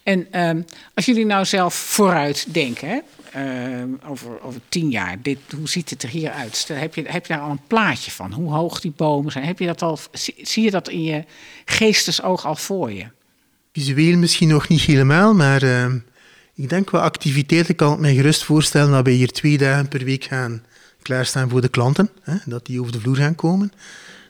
En 0.04 0.48
um, 0.48 0.66
als 0.94 1.06
jullie 1.06 1.26
nou 1.26 1.46
zelf 1.46 1.74
vooruit 1.74 2.54
denken, 2.54 2.88
hè? 2.88 3.00
Uh, 3.82 4.10
over, 4.10 4.42
over 4.42 4.62
tien 4.70 4.90
jaar, 4.90 5.22
dit, 5.22 5.40
hoe 5.56 5.70
ziet 5.70 5.90
het 5.90 6.04
er 6.04 6.10
hier 6.10 6.32
uit? 6.32 6.70
Heb 6.74 6.96
je, 6.96 7.04
heb 7.08 7.26
je 7.26 7.34
daar 7.34 7.42
al 7.42 7.52
een 7.52 7.68
plaatje 7.68 8.12
van? 8.12 8.32
Hoe 8.34 8.54
hoog 8.54 8.82
die 8.82 8.94
bomen 8.96 9.32
zijn? 9.32 9.46
Heb 9.46 9.60
je 9.60 9.66
dat 9.66 9.82
al, 9.82 10.00
zie, 10.12 10.36
zie 10.42 10.64
je 10.64 10.72
dat 10.72 10.90
in 10.90 11.04
je 11.04 11.24
geestesoog 11.66 12.46
al 12.46 12.56
voor 12.56 12.92
je? 12.92 13.06
Visueel 13.74 14.18
misschien 14.18 14.48
nog 14.48 14.68
niet 14.68 14.82
helemaal, 14.82 15.34
maar 15.34 15.64
uh, 15.64 15.86
ik 16.62 16.70
denk 16.70 16.86
qua 16.86 17.00
activiteiten 17.00 17.76
kan 17.76 17.94
ik 17.94 18.00
me 18.00 18.14
gerust 18.14 18.44
voorstellen 18.44 18.92
dat 18.92 19.06
we 19.06 19.12
hier 19.12 19.32
twee 19.32 19.58
dagen 19.58 19.88
per 19.88 20.04
week 20.04 20.24
gaan 20.24 20.64
klaarstaan 21.02 21.50
voor 21.50 21.62
de 21.62 21.70
klanten. 21.70 22.10
Hè, 22.22 22.36
dat 22.46 22.66
die 22.66 22.80
over 22.80 22.92
de 22.92 23.00
vloer 23.00 23.16
gaan 23.16 23.36
komen 23.36 23.72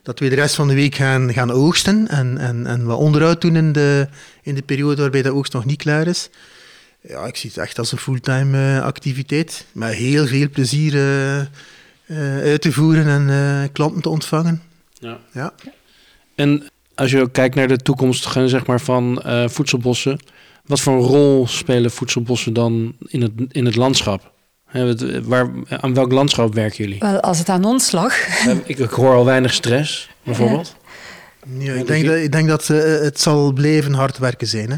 dat 0.02 0.18
we 0.18 0.28
de 0.28 0.34
rest 0.34 0.54
van 0.54 0.68
de 0.68 0.74
week 0.74 0.94
gaan, 0.94 1.32
gaan 1.32 1.50
oogsten 1.50 2.08
en, 2.08 2.38
en, 2.38 2.66
en 2.66 2.84
wat 2.84 2.98
onderhoud 2.98 3.40
doen 3.40 3.56
in 3.56 3.72
de, 3.72 4.08
in 4.42 4.54
de 4.54 4.62
periode 4.62 5.00
waarbij 5.00 5.22
de 5.22 5.34
oogst 5.34 5.52
nog 5.52 5.64
niet 5.64 5.82
klaar 5.82 6.06
is. 6.06 6.30
Ja, 7.00 7.26
ik 7.26 7.36
zie 7.36 7.50
het 7.50 7.58
echt 7.58 7.78
als 7.78 7.92
een 7.92 7.98
fulltime 7.98 8.76
uh, 8.76 8.82
activiteit. 8.82 9.66
Met 9.72 9.94
heel 9.94 10.26
veel 10.26 10.48
plezier 10.50 10.94
uh, 10.94 11.36
uh, 11.36 11.46
uit 12.42 12.60
te 12.60 12.72
voeren 12.72 13.06
en 13.06 13.72
klanten 13.72 14.02
te 14.02 14.08
ontvangen. 14.08 14.62
Ja. 14.98 15.18
ja. 15.32 15.52
En 16.34 16.68
als 16.94 17.10
je 17.10 17.20
ook 17.20 17.32
kijkt 17.32 17.54
naar 17.54 17.68
de 17.68 17.76
toekomst 17.76 18.32
zeg 18.32 18.66
maar, 18.66 18.80
van 18.80 19.22
voedselbossen, 19.50 20.20
wat 20.64 20.80
voor 20.80 20.92
een 20.92 21.08
rol 21.08 21.46
spelen 21.46 21.90
voedselbossen 21.90 22.52
dan 22.52 22.96
in 23.06 23.22
het, 23.22 23.32
in 23.48 23.64
het 23.64 23.76
landschap? 23.76 24.32
Waar, 25.22 25.50
aan 25.68 25.94
welk 25.94 26.12
landschap 26.12 26.54
werken 26.54 26.84
jullie? 26.84 26.98
Wel, 26.98 27.20
als 27.20 27.38
het 27.38 27.48
aan 27.48 27.64
ons 27.64 27.92
lag. 27.92 28.14
Ik, 28.66 28.78
ik 28.78 28.90
hoor 28.90 29.14
al 29.14 29.24
weinig 29.24 29.52
stress, 29.52 30.08
bijvoorbeeld. 30.22 30.76
Ja, 31.58 31.72
ik, 31.72 31.86
denk 31.86 32.06
dat, 32.06 32.16
ik 32.16 32.32
denk 32.32 32.48
dat 32.48 32.68
uh, 32.68 32.82
het 32.82 33.20
zal 33.20 33.52
blijven 33.52 33.92
hard 33.92 34.18
werken 34.18 34.46
zijn. 34.46 34.70
Hè. 34.70 34.76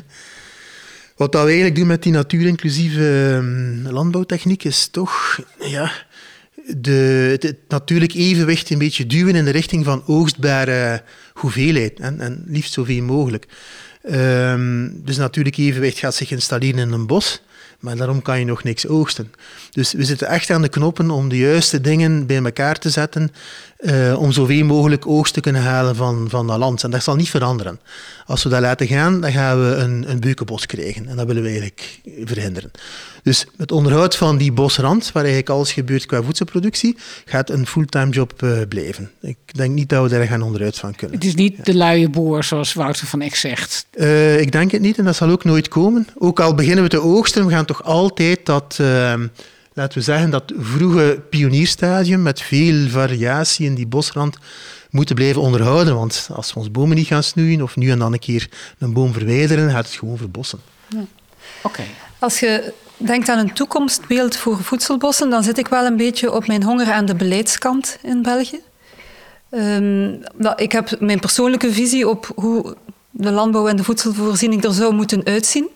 Wat 1.16 1.33
dat 1.33 1.40
we 1.40 1.47
eigenlijk 1.47 1.77
doen 1.77 1.87
met 1.87 2.03
die 2.03 2.12
natuurinclusieve 2.12 3.35
um, 3.35 3.88
landbouwtechniek 3.88 4.64
is 4.64 4.88
toch 4.88 5.40
ja, 5.59 5.92
de, 6.77 7.29
het, 7.31 7.42
het 7.42 7.59
natuurlijk 7.68 8.14
evenwicht 8.14 8.71
een 8.71 8.79
beetje 8.79 9.07
duwen 9.07 9.35
in 9.35 9.45
de 9.45 9.51
richting 9.51 9.85
van 9.85 10.03
oogstbare 10.07 11.03
hoeveelheid 11.33 12.01
en, 12.01 12.21
en 12.21 12.45
liefst 12.47 12.73
zoveel 12.73 13.03
mogelijk. 13.03 13.47
Um, 14.11 15.03
dus 15.05 15.17
natuurlijk 15.17 15.57
evenwicht 15.57 15.99
gaat 15.99 16.15
zich 16.15 16.31
installeren 16.31 16.79
in 16.79 16.93
een 16.93 17.07
bos. 17.07 17.43
Maar 17.83 17.97
daarom 17.97 18.23
kan 18.23 18.38
je 18.38 18.45
nog 18.45 18.62
niks 18.62 18.87
oogsten. 18.87 19.33
Dus 19.71 19.92
we 19.92 20.05
zitten 20.05 20.29
echt 20.29 20.51
aan 20.51 20.62
de 20.62 20.68
knoppen 20.68 21.11
om 21.11 21.29
de 21.29 21.37
juiste 21.37 21.81
dingen 21.81 22.27
bij 22.27 22.45
elkaar 22.45 22.79
te 22.79 22.90
zetten. 22.90 23.33
Uh, 23.81 24.18
om 24.18 24.33
zoveel 24.33 24.64
mogelijk 24.64 25.07
oogst 25.07 25.35
te 25.35 25.40
kunnen 25.40 25.62
halen 25.62 25.97
van, 25.97 26.27
van 26.29 26.47
dat 26.47 26.59
land. 26.59 26.85
En 26.85 26.90
dat 26.90 27.03
zal 27.03 27.16
niet 27.16 27.31
veranderen. 27.31 27.81
Als 28.27 28.42
we 28.42 28.49
dat 28.49 28.61
laten 28.61 28.87
gaan, 28.87 29.21
dan 29.21 29.33
gaan 29.33 29.61
we 29.61 29.75
een, 29.75 30.11
een 30.11 30.21
beukenbos 30.21 30.66
krijgen. 30.66 31.09
En 31.09 31.16
dat 31.16 31.27
willen 31.27 31.42
we 31.42 31.49
eigenlijk 31.49 32.01
verhinderen. 32.25 32.71
Dus 33.23 33.47
het 33.57 33.73
onderhoud 33.73 34.16
van 34.16 34.37
die 34.37 34.53
bosrand, 34.53 35.12
waar 35.12 35.23
eigenlijk 35.23 35.53
alles 35.53 35.73
gebeurt 35.73 36.07
qua 36.07 36.23
voedselproductie, 36.23 36.97
gaat 37.25 37.51
een 37.51 37.66
fulltime 37.66 38.11
job 38.11 38.42
uh, 38.42 38.59
blijven. 38.68 39.11
Ik 39.21 39.37
denk 39.45 39.75
niet 39.75 39.88
dat 39.88 40.03
we 40.03 40.09
daar 40.09 40.27
gaan 40.27 40.42
onderuit 40.42 40.79
van 40.79 40.95
kunnen. 40.95 41.16
Het 41.16 41.27
is 41.27 41.35
niet 41.35 41.64
de 41.64 41.75
luie 41.75 42.09
boer, 42.09 42.45
zoals 42.45 42.73
Wouter 42.73 43.07
van 43.07 43.21
Eck 43.21 43.35
zegt. 43.35 43.87
Uh, 43.95 44.40
ik 44.40 44.53
denk 44.53 44.71
het 44.71 44.81
niet 44.81 44.99
en 44.99 45.05
dat 45.05 45.16
zal 45.16 45.31
ook 45.31 45.45
nooit 45.45 45.68
komen. 45.68 46.07
Ook 46.18 46.40
al 46.40 46.55
beginnen 46.55 46.85
we 46.85 46.90
te 46.90 47.03
oogsten, 47.03 47.47
we 47.47 47.53
gaan 47.53 47.64
toch 47.73 47.85
altijd 47.85 48.47
dat 48.47 48.79
laten 49.75 49.99
we 49.99 50.05
zeggen, 50.05 50.31
dat 50.31 50.53
vroege 50.59 51.23
pionierstadium 51.31 52.23
met 52.23 52.41
veel 52.41 52.89
variatie 52.89 53.67
in 53.67 53.75
die 53.75 53.87
bosrand 53.87 54.37
moeten 54.91 55.15
blijven 55.15 55.43
onderhouden. 55.43 55.95
Want 55.95 56.29
als 56.35 56.53
we 56.53 56.59
ons 56.59 56.71
bomen 56.71 56.97
niet 56.97 57.07
gaan 57.07 57.23
snoeien 57.23 57.63
of 57.63 57.77
nu 57.77 57.91
en 57.91 57.99
dan 57.99 58.13
een 58.13 58.19
keer 58.19 58.49
een 58.79 58.93
boom 58.93 59.13
verwijderen, 59.13 59.71
gaat 59.71 59.87
het 59.87 59.95
gewoon 59.95 60.17
verbossen. 60.17 60.59
Ja. 60.89 61.05
Oké. 61.63 61.83
Als 62.19 62.41
je 62.41 62.73
denkt 62.97 63.29
aan 63.29 63.39
een 63.39 63.55
toekomstbeeld 63.55 64.37
voor 64.37 64.63
voedselbossen, 64.63 65.31
dan 65.31 65.43
zit 65.43 65.59
ik 65.59 65.69
wel 65.69 65.87
een 65.87 65.97
beetje 65.97 66.33
op 66.33 66.47
mijn 66.47 66.63
honger 66.63 66.93
aan 66.93 67.05
de 67.05 67.15
beleidskant 67.15 67.99
in 68.03 68.23
België. 68.23 68.61
Um, 69.51 70.21
ik 70.57 70.73
heb 70.73 71.01
mijn 71.01 71.21
persoonlijke 71.21 71.73
visie 71.73 72.09
op 72.09 72.33
hoe 72.35 72.77
de 73.11 73.31
landbouw 73.31 73.69
en 73.69 73.77
de 73.77 73.85
voedselvoorziening 73.85 74.65
er 74.65 74.73
zou 74.73 74.95
moeten 74.95 75.25
uitzien. 75.25 75.69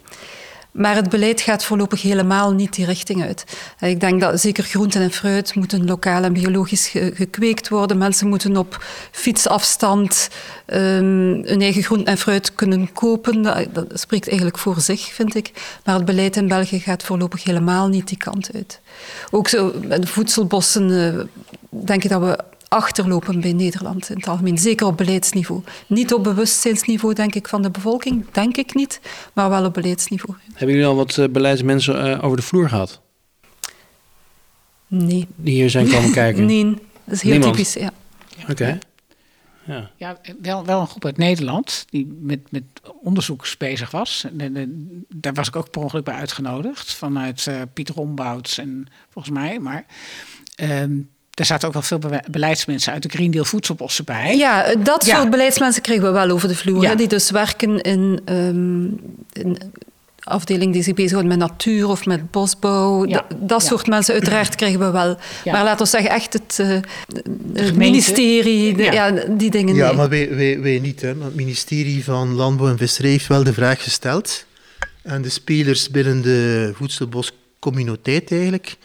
Maar 0.76 0.94
het 0.94 1.08
beleid 1.08 1.40
gaat 1.40 1.64
voorlopig 1.64 2.02
helemaal 2.02 2.52
niet 2.52 2.74
die 2.74 2.86
richting 2.86 3.22
uit. 3.22 3.44
Ik 3.80 4.00
denk 4.00 4.20
dat 4.20 4.40
zeker 4.40 4.64
groenten 4.64 5.00
en 5.00 5.10
fruit 5.10 5.54
moeten 5.54 5.86
lokaal 5.86 6.22
en 6.22 6.32
biologisch 6.32 6.88
gekweekt 6.88 7.68
worden. 7.68 7.98
Mensen 7.98 8.28
moeten 8.28 8.56
op 8.56 8.84
fietsafstand 9.10 10.28
um, 10.66 10.76
hun 11.44 11.60
eigen 11.60 11.82
groenten 11.82 12.06
en 12.06 12.18
fruit 12.18 12.54
kunnen 12.54 12.92
kopen. 12.92 13.42
Dat, 13.42 13.86
spreekt 13.94 14.26
eigenlijk 14.28 14.58
voor 14.58 14.80
zich, 14.80 15.00
vind 15.00 15.34
ik. 15.34 15.50
Maar 15.84 15.94
het 15.94 16.04
beleid 16.04 16.36
in 16.36 16.48
België 16.48 16.80
gaat 16.80 17.02
voorlopig 17.02 17.44
helemaal 17.44 17.88
niet 17.88 18.08
die 18.08 18.18
kant 18.18 18.50
uit. 18.54 18.80
Ook 19.30 19.48
zo 19.48 19.74
met 19.84 20.08
voedselbossen 20.08 20.90
uh, 20.90 21.20
denk 21.84 22.04
ik 22.04 22.10
dat 22.10 22.20
we 22.20 22.38
achterlopen 22.76 23.40
bij 23.40 23.52
Nederland 23.52 24.10
in 24.10 24.16
het 24.16 24.28
algemeen. 24.28 24.58
Zeker 24.58 24.86
op 24.86 24.96
beleidsniveau. 24.96 25.62
Niet 25.86 26.14
op 26.14 26.24
bewustzijnsniveau, 26.24 27.14
denk 27.14 27.34
ik, 27.34 27.48
van 27.48 27.62
de 27.62 27.70
bevolking. 27.70 28.24
Denk 28.32 28.56
ik 28.56 28.74
niet, 28.74 29.00
maar 29.32 29.50
wel 29.50 29.64
op 29.64 29.74
beleidsniveau. 29.74 30.38
Hebben 30.52 30.76
jullie 30.76 30.90
al 30.90 30.96
wat 30.96 31.16
uh, 31.16 31.28
beleidsmensen 31.28 32.06
uh, 32.06 32.24
over 32.24 32.36
de 32.36 32.42
vloer 32.42 32.68
gehad? 32.68 33.00
Nee. 34.86 35.26
Die 35.36 35.54
hier 35.54 35.70
zijn 35.70 35.88
komen 35.88 36.12
kijken? 36.22 36.46
nee, 36.46 36.64
dat 36.64 37.14
is 37.14 37.22
heel 37.22 37.32
Niemand. 37.32 37.56
typisch, 37.56 37.74
ja. 37.74 37.92
Oké. 38.42 38.50
Okay. 38.50 38.78
Ja. 39.66 39.90
ja, 39.96 40.18
wel, 40.42 40.64
wel 40.64 40.80
een 40.80 40.86
groep 40.86 41.04
uit 41.04 41.16
Nederland 41.16 41.86
die 41.90 42.18
met, 42.20 42.40
met 42.50 42.62
onderzoek 43.02 43.46
bezig 43.58 43.90
was. 43.90 44.26
De, 44.32 44.52
de, 44.52 45.02
daar 45.08 45.32
was 45.32 45.48
ik 45.48 45.56
ook 45.56 45.70
per 45.70 45.82
ongeluk 45.82 46.04
bij 46.04 46.14
uitgenodigd 46.14 46.94
vanuit 46.94 47.46
uh, 47.48 47.62
Pieter 47.72 47.94
Rombouts 47.94 48.58
en 48.58 48.86
volgens 49.10 49.34
mij. 49.34 49.58
Maar 49.58 49.86
um, 50.60 51.10
er 51.36 51.44
zaten 51.44 51.66
ook 51.68 51.74
wel 51.74 51.82
veel 51.82 51.98
be 51.98 52.20
beleidsmensen 52.30 52.92
uit 52.92 53.02
de 53.02 53.08
Green 53.08 53.30
Deal 53.30 53.44
voedselbossen 53.44 54.04
bij. 54.04 54.36
Ja, 54.36 54.74
dat 54.78 55.06
ja. 55.06 55.16
soort 55.16 55.30
beleidsmensen 55.30 55.82
kregen 55.82 56.02
we 56.02 56.10
wel 56.10 56.30
over 56.30 56.48
de 56.48 56.56
vloer. 56.56 56.82
Ja. 56.82 56.88
Hè, 56.88 56.94
die 56.96 57.08
dus 57.08 57.30
werken 57.30 57.80
in, 57.80 58.20
um, 58.30 59.00
in 59.32 59.58
afdeling 60.20 60.72
die 60.72 60.82
zich 60.82 60.94
bezighoudt 60.94 61.26
met 61.28 61.38
natuur 61.38 61.88
of 61.88 62.06
met 62.06 62.30
bosbouw. 62.30 63.06
Ja. 63.06 63.24
Dat, 63.28 63.48
dat 63.48 63.62
Ja. 63.62 63.68
soort 63.68 63.86
mensen 63.86 64.14
uiteraard 64.14 64.54
krijgen 64.54 64.78
we 64.78 64.90
wel. 64.90 65.16
Ja. 65.44 65.52
Maar 65.52 65.64
laten 65.64 65.84
we 65.84 65.90
zeggen 65.90 66.10
echt 66.10 66.32
het, 66.32 66.58
uh, 66.60 66.66
het 66.68 66.82
gemeente. 67.54 67.72
ministerie, 67.78 68.74
de- 68.76 68.82
Ja. 68.82 68.92
ja. 68.92 69.24
die 69.30 69.50
dingen. 69.50 69.74
Ja, 69.74 69.86
nee. 69.86 69.96
maar 69.96 70.08
wij, 70.08 70.34
wij, 70.34 70.60
wij 70.60 70.78
niet. 70.78 71.00
Hè. 71.00 71.08
Want 71.14 71.24
Het 71.24 71.34
ministerie 71.34 72.04
van 72.04 72.34
Landbouw 72.34 72.68
en 72.68 72.78
Visserij 72.78 73.10
heeft 73.10 73.26
wel 73.26 73.44
de 73.44 73.52
vraag 73.52 73.82
gesteld 73.82 74.44
aan 75.04 75.22
de 75.22 75.28
spelers 75.28 75.90
binnen 75.90 76.22
de 76.22 76.72
voedselboscommuniteit 76.74 78.30
eigenlijk, 78.32 78.76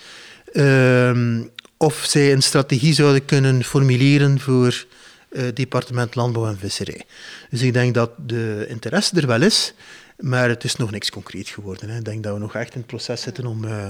ehm, 0.54 1.42
of 1.82 2.04
zij 2.08 2.32
een 2.32 2.42
strategie 2.44 2.94
zouden 2.94 3.26
kunnen 3.26 3.64
formuleren 3.64 4.40
voor 4.40 4.86
eh, 5.32 5.42
het 5.42 5.56
departement 5.56 6.16
Landbouw 6.16 6.46
en 6.48 6.58
Visserij. 6.58 7.02
Dus 7.50 7.62
ik 7.62 7.74
denk 7.74 7.94
dat 7.94 8.10
de 8.26 8.66
interesse 8.70 9.16
er 9.22 9.28
wel 9.28 9.42
is, 9.42 9.74
maar 10.20 10.50
het 10.50 10.64
is 10.64 10.76
nog 10.76 10.92
niks 10.92 11.10
concreet 11.10 11.50
geworden. 11.50 11.90
Hè. 11.90 11.98
Ik 11.98 12.06
denk 12.06 12.24
dat 12.24 12.34
we 12.34 12.40
nog 12.40 12.56
echt 12.56 12.74
in 12.74 12.78
het 12.80 12.88
proces 12.88 13.22
zitten 13.22 13.46
om... 13.46 13.66
eh, 13.66 13.90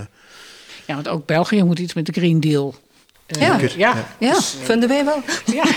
Ja, 0.86 0.94
want 0.94 1.08
ook 1.08 1.26
België 1.26 1.64
moet 1.64 1.80
iets 1.80 1.94
met 1.94 2.06
de 2.06 2.12
Green 2.12 2.40
Deal. 2.40 2.76
Eh, 3.26 3.42
Ja. 3.42 3.60
Zeker, 3.60 3.78
ja. 3.80 4.08
ja, 4.20 4.34
Dus, 4.34 4.56
eh, 4.60 4.66
vinden 4.66 4.90
wij 4.90 5.06
wel. 5.06 5.22
ja. 5.46 5.64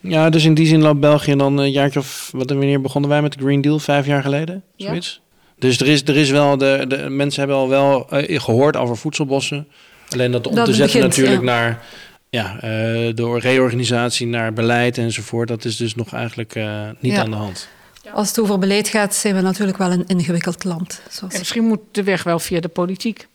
Ja, 0.00 0.30
dus 0.30 0.44
in 0.44 0.54
die 0.54 0.66
zin 0.66 0.82
loopt 0.82 1.00
België 1.00 1.36
dan 1.36 1.58
een 1.58 1.70
jaartje 1.70 1.98
of... 1.98 2.28
Wat, 2.32 2.50
wanneer 2.50 2.80
begonnen 2.80 3.10
wij 3.10 3.22
met 3.22 3.32
de 3.32 3.38
Green 3.38 3.60
Deal? 3.60 3.78
Vijf 3.78 4.06
jaar 4.06 4.22
geleden? 4.22 4.62
Ja. 4.76 4.86
Zoiets? 4.86 5.20
Dus 5.58 5.80
er 5.80 5.86
is, 5.88 6.02
er 6.02 6.16
is 6.16 6.30
wel... 6.30 6.58
De, 6.58 6.84
de 6.88 6.96
mensen 7.08 7.38
hebben 7.40 7.56
al 7.58 7.68
wel 7.68 8.10
eh, 8.10 8.40
gehoord 8.40 8.76
over 8.76 8.96
voedselbossen. 8.96 9.66
Alleen 10.14 10.30
dat 10.30 10.46
om 10.46 10.54
Dat 10.54 10.64
te 10.64 10.72
zetten 10.74 11.00
begint, 11.00 11.16
natuurlijk 11.16 11.44
ja. 11.44 11.50
naar... 11.52 11.82
Ja, 12.30 12.60
eh, 12.60 13.14
door 13.14 13.38
reorganisatie 13.40 14.26
naar 14.26 14.52
beleid 14.52 14.98
enzovoort. 14.98 15.48
Dat 15.48 15.64
is 15.64 15.76
dus 15.76 15.94
nog 15.94 16.12
eigenlijk 16.14 16.54
eh, 16.54 16.88
niet 16.98 17.12
Ja. 17.12 17.20
aan 17.20 17.30
de 17.30 17.36
hand. 17.36 17.68
Als 18.12 18.28
het 18.28 18.40
over 18.40 18.58
beleid 18.58 18.88
gaat, 18.88 19.14
zijn 19.14 19.34
we 19.34 19.40
natuurlijk 19.40 19.78
wel 19.78 19.90
een 19.92 20.04
ingewikkeld 20.06 20.64
land. 20.64 21.00
Zoals 21.10 21.32
En 21.32 21.38
misschien 21.38 21.64
moet 21.66 21.80
de 21.90 22.02
weg 22.02 22.22
wel 22.22 22.38
via 22.38 22.60
de 22.60 22.68
politiek. 22.68 23.26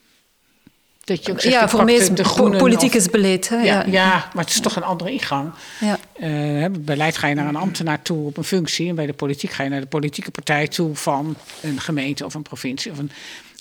Dat 1.04 1.26
je 1.26 1.32
ook 1.32 1.40
zegt, 1.40 1.54
ja, 1.54 1.68
voor 1.68 1.84
mij 1.84 1.94
is 1.94 2.08
de 2.10 2.22
politiek 2.58 2.88
of- 2.88 2.94
is 2.94 3.10
beleid. 3.10 3.48
Hè? 3.48 3.56
Ja, 3.56 3.62
Ja. 3.64 3.84
ja, 3.86 4.30
maar 4.34 4.44
het 4.44 4.52
is 4.54 4.60
toch 4.60 4.76
een 4.76 4.82
andere 4.82 5.10
ingang. 5.12 5.50
Ja. 5.80 5.98
Eh, 6.12 6.28
hè, 6.60 6.70
beleid 6.70 7.16
ga 7.16 7.26
je 7.26 7.34
naar 7.34 7.46
een 7.48 7.56
ambtenaar 7.56 8.02
toe 8.02 8.26
op 8.26 8.36
een 8.36 8.44
functie. 8.44 8.88
En 8.88 8.94
bij 8.94 9.06
de 9.06 9.12
politiek 9.12 9.50
ga 9.50 9.62
je 9.62 9.68
naar 9.68 9.80
de 9.80 9.86
politieke 9.86 10.30
partij 10.30 10.68
toe 10.68 10.96
van 10.96 11.36
een 11.62 11.80
gemeente 11.80 12.24
of 12.24 12.34
een 12.34 12.42
provincie. 12.42 12.90
Of 12.92 12.98
een, 12.98 13.10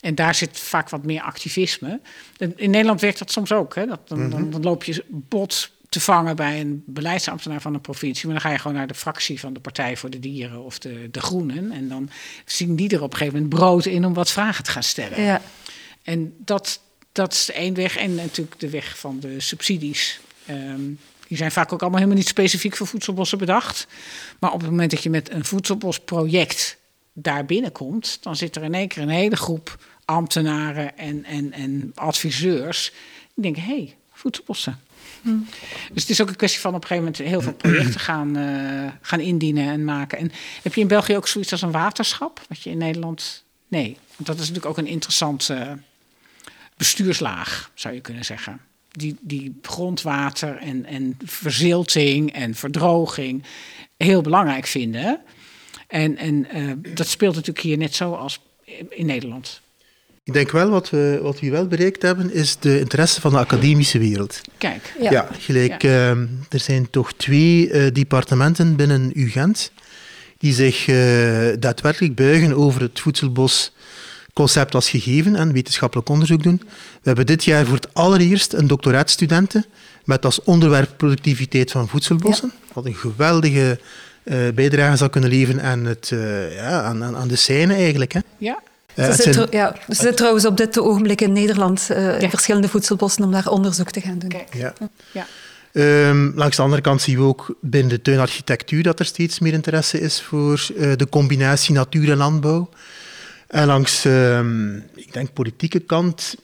en 0.01 0.15
daar 0.15 0.35
zit 0.35 0.59
vaak 0.59 0.89
wat 0.89 1.05
meer 1.05 1.21
activisme. 1.21 1.99
In 2.37 2.69
Nederland 2.69 3.01
werkt 3.01 3.19
dat 3.19 3.31
soms 3.31 3.51
ook. 3.51 3.75
Hè? 3.75 3.85
Dat, 3.85 4.07
dan, 4.07 4.29
dan, 4.29 4.49
dan 4.49 4.63
loop 4.63 4.83
je 4.83 5.05
bot 5.07 5.71
te 5.89 5.99
vangen 5.99 6.35
bij 6.35 6.59
een 6.59 6.83
beleidsambtenaar 6.85 7.61
van 7.61 7.73
een 7.73 7.81
provincie. 7.81 8.25
Maar 8.25 8.33
dan 8.33 8.43
ga 8.43 8.51
je 8.51 8.61
gewoon 8.61 8.77
naar 8.77 8.87
de 8.87 8.93
fractie 8.93 9.39
van 9.39 9.53
de 9.53 9.59
Partij 9.59 9.97
voor 9.97 10.09
de 10.09 10.19
Dieren 10.19 10.63
of 10.63 10.79
de, 10.79 11.07
de 11.11 11.21
Groenen. 11.21 11.71
En 11.71 11.87
dan 11.87 12.09
zien 12.45 12.75
die 12.75 12.89
er 12.89 13.03
op 13.03 13.11
een 13.11 13.17
gegeven 13.17 13.41
moment 13.41 13.59
brood 13.59 13.85
in 13.85 14.05
om 14.05 14.13
wat 14.13 14.31
vragen 14.31 14.63
te 14.63 14.71
gaan 14.71 14.83
stellen. 14.83 15.21
Ja. 15.21 15.41
En 16.03 16.33
dat, 16.37 16.81
dat 17.11 17.33
is 17.33 17.51
één 17.51 17.73
weg. 17.73 17.97
En 17.97 18.15
natuurlijk 18.15 18.59
de 18.59 18.69
weg 18.69 18.97
van 18.97 19.19
de 19.19 19.39
subsidies. 19.39 20.19
Ehm, 20.45 20.81
die 21.27 21.37
zijn 21.37 21.51
vaak 21.51 21.73
ook 21.73 21.81
allemaal 21.81 21.99
helemaal 21.99 22.19
niet 22.19 22.27
specifiek 22.27 22.75
voor 22.75 22.87
voedselbossen 22.87 23.37
bedacht. 23.37 23.87
Maar 24.39 24.51
op 24.51 24.61
het 24.61 24.69
moment 24.69 24.91
dat 24.91 25.03
je 25.03 25.09
met 25.09 25.31
een 25.31 25.45
voedselbosproject 25.45 26.77
daar 27.13 27.45
binnenkomt, 27.45 28.17
dan 28.21 28.35
zit 28.35 28.55
er 28.55 28.63
in 28.63 28.73
één 28.73 28.87
keer 28.87 29.03
een 29.03 29.09
hele 29.09 29.35
groep 29.35 29.77
ambtenaren 30.05 30.97
en, 30.97 31.23
en, 31.23 31.51
en 31.51 31.91
adviseurs. 31.95 32.91
Die 33.33 33.43
denken, 33.43 33.63
hé, 33.63 33.75
hey, 33.75 33.95
voedselbossen. 34.11 34.79
Dus 35.91 36.01
het 36.01 36.09
is 36.09 36.21
ook 36.21 36.29
een 36.29 36.35
kwestie 36.35 36.59
van 36.59 36.75
op 36.75 36.81
een 36.81 36.87
gegeven 36.87 37.11
moment 37.11 37.29
heel 37.29 37.41
veel 37.41 37.53
projecten 37.53 37.99
gaan, 37.99 38.35
eh, 38.35 38.91
gaan 39.01 39.19
indienen 39.19 39.67
en 39.67 39.83
maken. 39.83 40.17
En 40.17 40.31
heb 40.61 40.73
je 40.73 40.81
in 40.81 40.87
België 40.87 41.15
ook 41.15 41.27
zoiets 41.27 41.51
als 41.51 41.61
een 41.61 41.71
waterschap? 41.71 42.41
Wat 42.47 42.61
je 42.61 42.69
in 42.69 42.77
Nederland. 42.77 43.43
Nee, 43.67 43.97
want 44.15 44.27
dat 44.27 44.35
is 44.35 44.47
natuurlijk 44.47 44.65
ook 44.65 44.77
een 44.77 44.91
interessant 44.91 45.49
eh, 45.49 45.71
bestuurslaag, 46.77 47.71
zou 47.73 47.93
je 47.93 48.01
kunnen 48.01 48.25
zeggen. 48.25 48.61
Die, 48.91 49.17
die 49.21 49.59
grondwater 49.61 50.57
en, 50.57 50.85
en 50.85 51.17
verzilting 51.23 52.33
en 52.33 52.55
verdroging 52.55 53.43
heel 53.97 54.21
belangrijk 54.21 54.65
vinden. 54.67 55.21
En, 55.89 56.17
en 56.17 56.49
eh, 56.49 56.93
dat 56.93 57.07
speelt 57.07 57.35
natuurlijk 57.35 57.65
hier 57.65 57.77
net 57.77 57.95
zo 57.95 58.13
als 58.13 58.39
in 58.89 59.05
Nederland. 59.05 59.61
ik 60.23 60.33
denk 60.33 60.51
wel, 60.51 60.69
wat 60.69 60.89
we, 60.89 61.19
wat 61.21 61.39
we 61.39 61.49
wel 61.49 61.67
bereikt 61.67 62.01
hebben, 62.01 62.33
is 62.33 62.57
de 62.59 62.79
interesse 62.79 63.21
van 63.21 63.31
de 63.31 63.37
academische 63.37 63.99
wereld. 63.99 64.41
Kijk, 64.57 64.93
Ja. 65.01 65.11
Ja, 65.11 65.29
gelijk. 65.39 65.83
ehm, 65.83 66.27
er 66.49 66.59
zijn 66.59 66.89
toch 66.89 67.13
twee 67.13 67.69
eh, 67.69 67.93
departementen 67.93 68.75
binnen 68.75 69.11
UGent 69.13 69.71
die 70.37 70.53
zich 70.53 70.87
eh, 70.87 70.95
daadwerkelijk 71.59 72.15
buigen 72.15 72.53
over 72.53 72.81
het 72.81 72.99
voedselbos 72.99 73.71
concept 74.33 74.75
als 74.75 74.89
gegeven 74.89 75.35
en 75.35 75.53
wetenschappelijk 75.53 76.09
onderzoek 76.09 76.43
doen. 76.43 76.61
We 76.65 76.99
hebben 77.01 77.25
dit 77.25 77.43
jaar 77.43 77.65
voor 77.65 77.75
het 77.75 77.93
allereerst 77.93 78.53
een 78.53 78.67
doctoraatstudenten 78.67 79.65
met 80.05 80.25
als 80.25 80.43
onderwerp 80.43 80.93
productiviteit 80.97 81.71
van 81.71 81.87
voedselbossen. 81.87 82.51
Wat 82.73 82.85
een 82.85 82.95
geweldige 82.95 83.79
uh, 83.79 83.85
bijdrage 84.55 84.97
zal 84.97 85.09
kunnen 85.09 85.29
leveren 85.29 85.61
aan, 85.61 85.85
het, 85.85 86.09
uh, 86.13 86.55
ja, 86.55 86.81
aan, 86.81 87.03
aan, 87.03 87.27
de 87.27 87.35
scène 87.35 87.73
eigenlijk. 87.73 88.11
Hè. 88.11 88.19
Ja. 88.37 88.59
Uh, 88.95 89.05
ze, 89.05 89.21
zit, 89.21 89.33
zijn... 89.33 89.47
ja, 89.51 89.75
ze 89.87 89.95
zit 89.95 90.17
trouwens 90.17 90.45
op 90.45 90.57
dit 90.57 90.79
ogenblik 90.79 91.21
in 91.21 91.31
Nederland 91.31 91.85
ja. 91.89 92.13
in 92.13 92.29
verschillende 92.29 92.67
voedselbossen 92.69 93.23
om 93.23 93.31
daar 93.31 93.47
onderzoek 93.47 93.91
te 93.91 94.01
gaan 94.01 94.19
doen. 94.19 94.29
Kijk. 94.29 94.53
Ja. 94.53 94.73
ja. 95.11 95.25
Um, 95.71 96.31
langs 96.35 96.55
de 96.55 96.61
andere 96.61 96.81
kant 96.81 97.01
zien 97.01 97.17
we 97.17 97.23
ook 97.23 97.55
binnen 97.61 97.89
de 97.89 98.01
tuinarchitectuur 98.01 98.83
dat 98.83 98.99
er 98.99 99.05
steeds 99.05 99.39
meer 99.39 99.53
interesse 99.53 99.99
is 99.99 100.21
voor 100.21 100.67
uh, 100.75 100.91
de 100.95 101.09
combinatie 101.09 101.73
natuur 101.73 102.11
en 102.11 102.17
landbouw. 102.17 102.69
En 103.47 103.67
langs, 103.67 104.05
um, 104.05 104.83
ik 104.95 105.13
denk, 105.13 105.33
politieke 105.33 105.79
kant, 105.79 106.35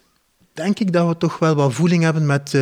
denk 0.55 0.79
ik 0.79 0.93
dat 0.93 1.07
we 1.07 1.17
toch 1.17 1.39
wel 1.39 1.55
wat 1.55 1.73
voeling 1.73 2.03
hebben 2.03 2.25
met 2.25 2.53
uh, 2.53 2.61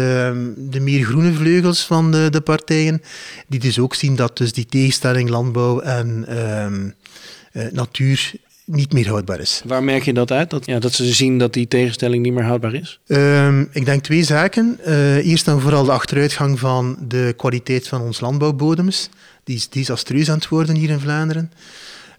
de 0.58 0.80
meer 0.80 1.06
groene 1.06 1.34
vleugels 1.34 1.86
van 1.86 2.12
de, 2.12 2.30
de, 2.30 2.42
partijen, 2.42 3.02
die 3.48 3.60
dus 3.60 3.80
ook 3.80 3.96
zien 3.96 4.16
dat 4.16 4.38
dus 4.38 4.54
die 4.54 4.66
tegenstelling 4.66 5.30
landbouw 5.30 5.80
en 5.80 6.26
uh, 6.30 7.64
natuur 7.72 8.34
niet 8.66 8.94
meer 8.94 9.08
houdbaar 9.08 9.40
is. 9.40 9.62
Waar 9.66 9.84
merk 9.84 10.04
je 10.04 10.14
dat 10.14 10.32
uit? 10.32 10.50
Dat, 10.50 10.66
ja, 10.66 10.80
dat 10.80 10.94
ze 10.94 11.14
zien 11.14 11.38
dat 11.38 11.54
die 11.54 11.68
tegenstelling 11.68 12.24
niet 12.24 12.34
meer 12.34 12.44
houdbaar 12.44 12.74
is? 12.74 13.00
Um, 13.08 13.70
ik 13.72 13.86
denk 13.86 14.04
twee 14.04 14.24
zaken. 14.24 14.80
Uh, 14.88 15.26
eerst 15.26 15.48
en 15.48 15.62
vooral 15.62 15.84
de 15.84 15.92
achteruitgang 15.92 16.60
van 16.60 16.98
de 17.08 17.34
kwaliteit 17.38 17.88
van 17.88 18.02
ons 18.02 18.20
landbouwbodems. 18.20 19.10
Die 19.44 19.56
is 19.56 19.70
desastreus 19.70 20.30
aan 20.30 20.36
het 20.36 20.48
worden 20.48 20.76
hier 20.76 20.90
in 20.90 21.00
Vlaanderen. 21.00 21.52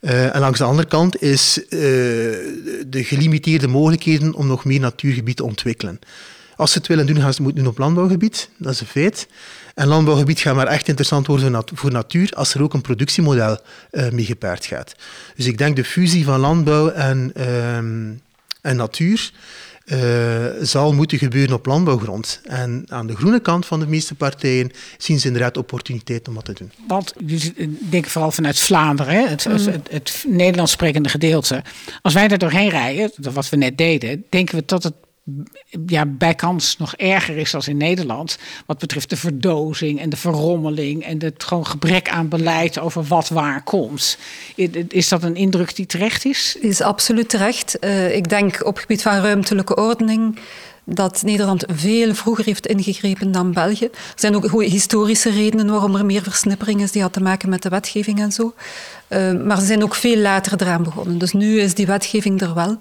Uh, 0.04 0.34
en 0.34 0.40
langs 0.40 0.58
de 0.58 0.64
andere 0.64 0.88
kant 0.88 1.22
is 1.22 1.58
uh, 1.58 1.68
de 2.86 3.04
gelimiteerde 3.04 3.66
mogelijkheden 3.66 4.34
om 4.34 4.46
nog 4.46 4.64
meer 4.64 4.80
natuurgebied 4.80 5.36
te 5.36 5.44
ontwikkelen. 5.44 5.98
Als 6.56 6.72
ze 6.72 6.78
het 6.78 6.86
willen 6.86 7.06
doen, 7.06 7.16
gaan 7.16 7.24
ze 7.24 7.28
het 7.28 7.38
moeten 7.38 7.62
doen 7.62 7.72
op 7.72 7.78
landbouwgebied. 7.78 8.48
Dat 8.56 8.72
is 8.72 8.80
een 8.80 8.86
feit. 8.86 9.28
En 9.74 9.86
landbouwgebied 9.86 10.40
gaat 10.40 10.54
maar 10.54 10.66
echt 10.66 10.88
interessant 10.88 11.26
worden 11.26 11.62
voor 11.74 11.90
natuur 11.90 12.30
als 12.30 12.54
er 12.54 12.62
ook 12.62 12.74
een 12.74 12.80
productiemodel 12.80 13.58
uh, 13.90 14.10
mee 14.10 14.24
gepaard 14.24 14.66
gaat. 14.66 14.94
Dus 15.36 15.46
ik 15.46 15.58
denk 15.58 15.76
de 15.76 15.84
fusie 15.84 16.24
van 16.24 16.40
landbouw 16.40 16.88
en, 16.88 17.32
uh, 17.36 17.76
en 17.76 18.76
natuur 18.76 19.32
uh, 19.84 20.46
zal 20.62 20.92
moeten 20.92 21.18
gebeuren 21.18 21.54
op 21.54 21.66
landbouwgrond. 21.66 22.40
En 22.44 22.84
aan 22.88 23.06
de 23.06 23.16
groene 23.16 23.40
kant 23.40 23.66
van 23.66 23.80
de 23.80 23.86
meeste 23.86 24.14
partijen 24.14 24.70
zien 24.98 25.20
ze 25.20 25.26
inderdaad 25.26 25.56
opportuniteit 25.56 26.28
om 26.28 26.34
dat 26.34 26.44
te 26.44 26.52
doen. 26.52 26.72
Want, 26.88 27.14
ik 27.54 27.90
denk 27.90 28.06
vooral 28.06 28.30
vanuit 28.30 28.58
Vlaanderen, 28.58 29.28
het, 29.28 29.44
mm. 29.44 29.52
het, 29.52 29.90
het 29.90 30.24
Nederlands 30.28 30.72
sprekende 30.72 31.08
gedeelte. 31.08 31.62
Als 32.02 32.14
wij 32.14 32.28
er 32.28 32.38
doorheen 32.38 32.68
rijden, 32.68 33.10
wat 33.32 33.48
we 33.48 33.56
net 33.56 33.78
deden, 33.78 34.24
denken 34.28 34.56
we 34.56 34.62
dat 34.66 34.82
het 34.82 34.94
ja, 35.86 36.06
bijkans 36.06 36.76
nog 36.76 36.94
erger 36.94 37.36
is 37.36 37.50
dan 37.50 37.62
in 37.64 37.76
Nederland. 37.76 38.38
Wat 38.66 38.78
betreft 38.78 39.10
de 39.10 39.16
verdozing 39.16 40.00
en 40.00 40.10
de 40.10 40.16
verrommeling 40.16 41.04
en 41.04 41.22
het 41.22 41.44
gewoon 41.44 41.66
gebrek 41.66 42.08
aan 42.08 42.28
beleid 42.28 42.78
over 42.78 43.02
wat 43.04 43.28
waar 43.28 43.62
komt. 43.62 44.18
Is 44.88 45.08
dat 45.08 45.22
een 45.22 45.36
indruk 45.36 45.76
die 45.76 45.86
terecht 45.86 46.24
is? 46.24 46.56
Is 46.60 46.80
absoluut 46.80 47.28
terecht. 47.28 47.76
Uh, 47.80 48.16
ik 48.16 48.28
denk 48.28 48.66
op 48.66 48.76
gebied 48.76 49.02
van 49.02 49.20
ruimtelijke 49.20 49.76
ordening 49.76 50.38
dat 50.84 51.22
Nederland 51.22 51.64
veel 51.68 52.14
vroeger 52.14 52.44
heeft 52.44 52.66
ingegrepen 52.66 53.32
dan 53.32 53.52
België. 53.52 53.84
Er 53.84 54.12
zijn 54.14 54.36
ook 54.36 54.62
historische 54.62 55.30
redenen 55.30 55.70
waarom 55.70 55.96
er 55.96 56.04
meer 56.04 56.22
versnippering 56.22 56.80
is. 56.80 56.92
Die 56.92 57.02
had 57.02 57.12
te 57.12 57.22
maken 57.22 57.48
met 57.48 57.62
de 57.62 57.68
wetgeving 57.68 58.20
en 58.20 58.32
zo. 58.32 58.54
Uh, 59.08 59.32
maar 59.44 59.60
ze 59.60 59.66
zijn 59.66 59.82
ook 59.82 59.94
veel 59.94 60.16
later 60.16 60.62
eraan 60.62 60.82
begonnen. 60.82 61.18
Dus 61.18 61.32
nu 61.32 61.60
is 61.60 61.74
die 61.74 61.86
wetgeving 61.86 62.40
er 62.40 62.54
wel. 62.54 62.78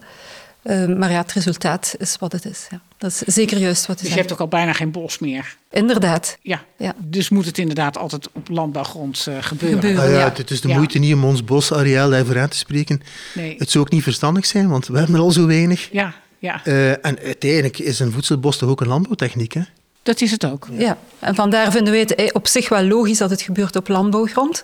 Uh, 0.64 0.98
maar 0.98 1.12
ja, 1.12 1.22
het 1.22 1.32
resultaat 1.32 1.96
is 1.98 2.18
wat 2.20 2.32
het 2.32 2.46
is. 2.46 2.68
Ja. 2.70 2.82
Dat 2.98 3.12
is 3.12 3.34
zeker 3.34 3.58
juist 3.58 3.86
wat 3.86 4.00
Dus 4.00 4.10
je 4.10 4.16
hebt 4.16 4.32
ook 4.32 4.40
al 4.40 4.48
bijna 4.48 4.74
geen 4.74 4.92
bos 4.92 5.20
meer. 5.20 5.56
Inderdaad. 5.72 6.38
Ja. 6.42 6.64
ja. 6.78 6.94
Dus 6.98 7.30
moet 7.30 7.46
het 7.46 7.58
inderdaad 7.58 7.98
altijd 7.98 8.30
op 8.34 8.50
landbouwgrond 8.50 9.26
uh, 9.30 9.38
gebeuren. 9.40 9.80
gebeuren 9.80 10.04
ah, 10.04 10.12
ja, 10.12 10.34
Het 10.36 10.52
is 10.52 10.62
de 10.62 10.68
moeite 10.68 11.00
niet 11.00 11.14
om 11.14 11.26
ons 11.26 11.44
bosareaal 11.44 12.10
daarvoor 12.10 12.40
aan 12.40 12.50
te 12.50 12.58
spreken. 12.58 13.02
Nee. 13.34 13.56
Het 13.58 13.72
zou 13.72 13.84
ook 13.84 13.92
niet 13.92 14.04
verstandig 14.04 14.46
zijn, 14.46 14.70
want 14.70 14.88
we 14.88 14.98
hebben 14.98 15.16
er 15.16 15.22
al 15.22 15.32
zo 15.32 15.46
weinig. 15.46 15.90
Ja, 15.92 16.14
ja. 16.40 16.62
Uh, 16.66 16.90
en 16.90 17.20
uiteindelijk 17.20 17.80
is 17.80 18.00
een 18.00 18.12
voedselbos 18.12 18.58
toch 18.58 18.70
ook 18.70 18.82
een 18.82 18.88
landbouwtechniek, 18.88 19.54
hè? 19.54 19.62
Dat 20.04 20.22
is 20.22 20.32
het 20.32 20.46
ook. 20.46 20.68
Ja, 20.78 20.98
en 21.20 21.36
vandaar 21.36 21.72
vinden 21.72 21.94
we 21.94 22.00
het 22.00 22.34
op 22.34 22.48
zich 22.48 22.70
wel 22.70 22.84
logisch 22.84 23.18
dat 23.18 23.30
het 23.30 23.42
gebeurt 23.42 23.76
op 23.76 23.88
landbouwgrond. 23.88 24.64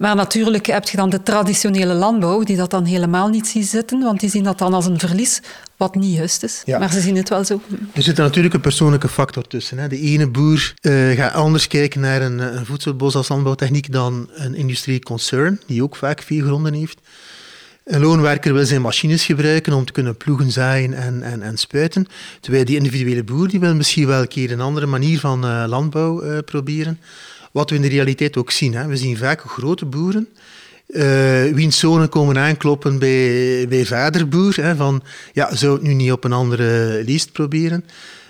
Maar 0.00 0.14
natuurlijk 0.14 0.66
heb 0.66 0.88
je 0.88 0.96
dan 0.96 1.10
de 1.10 1.22
traditionele 1.22 1.94
landbouw, 1.94 2.42
die 2.42 2.56
dat 2.56 2.70
dan 2.70 2.84
helemaal 2.84 3.28
niet 3.28 3.46
ziet 3.46 3.66
zitten, 3.66 4.00
want 4.00 4.20
die 4.20 4.30
zien 4.30 4.42
dat 4.44 4.58
dan 4.58 4.74
als 4.74 4.86
een 4.86 4.98
verlies, 4.98 5.42
wat 5.76 5.94
niet 5.94 6.16
juist 6.16 6.42
is. 6.42 6.62
Ja. 6.64 6.78
Maar 6.78 6.92
ze 6.92 7.00
zien 7.00 7.16
het 7.16 7.28
wel 7.28 7.44
zo. 7.44 7.60
Er 7.92 8.02
zit 8.02 8.18
er 8.18 8.24
natuurlijk 8.24 8.54
een 8.54 8.60
persoonlijke 8.60 9.08
factor 9.08 9.46
tussen. 9.46 9.78
Hè. 9.78 9.88
De 9.88 9.98
ene 9.98 10.28
boer 10.28 10.74
uh, 10.82 11.10
gaat 11.16 11.32
anders 11.32 11.66
kijken 11.66 12.00
naar 12.00 12.22
een, 12.22 12.38
een, 12.38 12.66
voedselbos 12.66 13.14
als 13.14 13.28
landbouwtechniek 13.28 13.92
dan 13.92 14.30
een 14.34 14.54
industrieconcern, 14.54 15.60
die 15.66 15.82
ook 15.82 15.96
vaak 15.96 16.22
veel 16.22 16.44
gronden 16.44 16.72
heeft. 16.74 17.00
Een 17.84 18.00
loonwerker 18.00 18.52
wil 18.54 18.66
zijn 18.66 18.82
machines 18.82 19.24
gebruiken 19.24 19.72
om 19.72 19.84
te 19.84 19.92
kunnen 19.92 20.16
ploegen, 20.16 20.50
zaaien 20.50 20.94
en, 20.94 21.22
en, 21.22 21.42
en 21.42 21.56
spuiten. 21.56 22.06
Terwijl 22.40 22.64
die 22.64 22.76
individuele 22.76 23.24
boer 23.24 23.48
die 23.48 23.60
wil 23.60 23.74
misschien 23.74 24.06
wel 24.06 24.20
een 24.20 24.28
keer 24.28 24.52
een 24.52 24.60
andere 24.60 24.86
manier 24.86 25.18
van 25.18 25.44
uh, 25.44 25.64
landbouw 25.66 26.24
uh, 26.24 26.38
proberen. 26.44 27.00
Wat 27.50 27.70
we 27.70 27.76
in 27.76 27.82
de 27.82 27.88
realiteit 27.88 28.36
ook 28.36 28.50
zien. 28.50 28.74
Hè. 28.74 28.86
We 28.86 28.96
zien 28.96 29.16
vaak 29.16 29.40
grote 29.40 29.86
boeren 29.86 30.28
uh, 30.90 31.54
wiens 31.54 31.78
zonen 31.78 32.08
komen 32.08 32.38
aankloppen 32.38 32.98
bij, 32.98 33.66
bij 33.68 33.86
vaderboer. 33.86 34.54
Van, 34.76 35.02
ja, 35.32 35.54
zou 35.54 35.82
nu 35.82 35.94
niet 35.94 36.12
op 36.12 36.24
een 36.24 36.32
andere 36.32 37.02
lijst 37.06 37.32
proberen? 37.32 37.84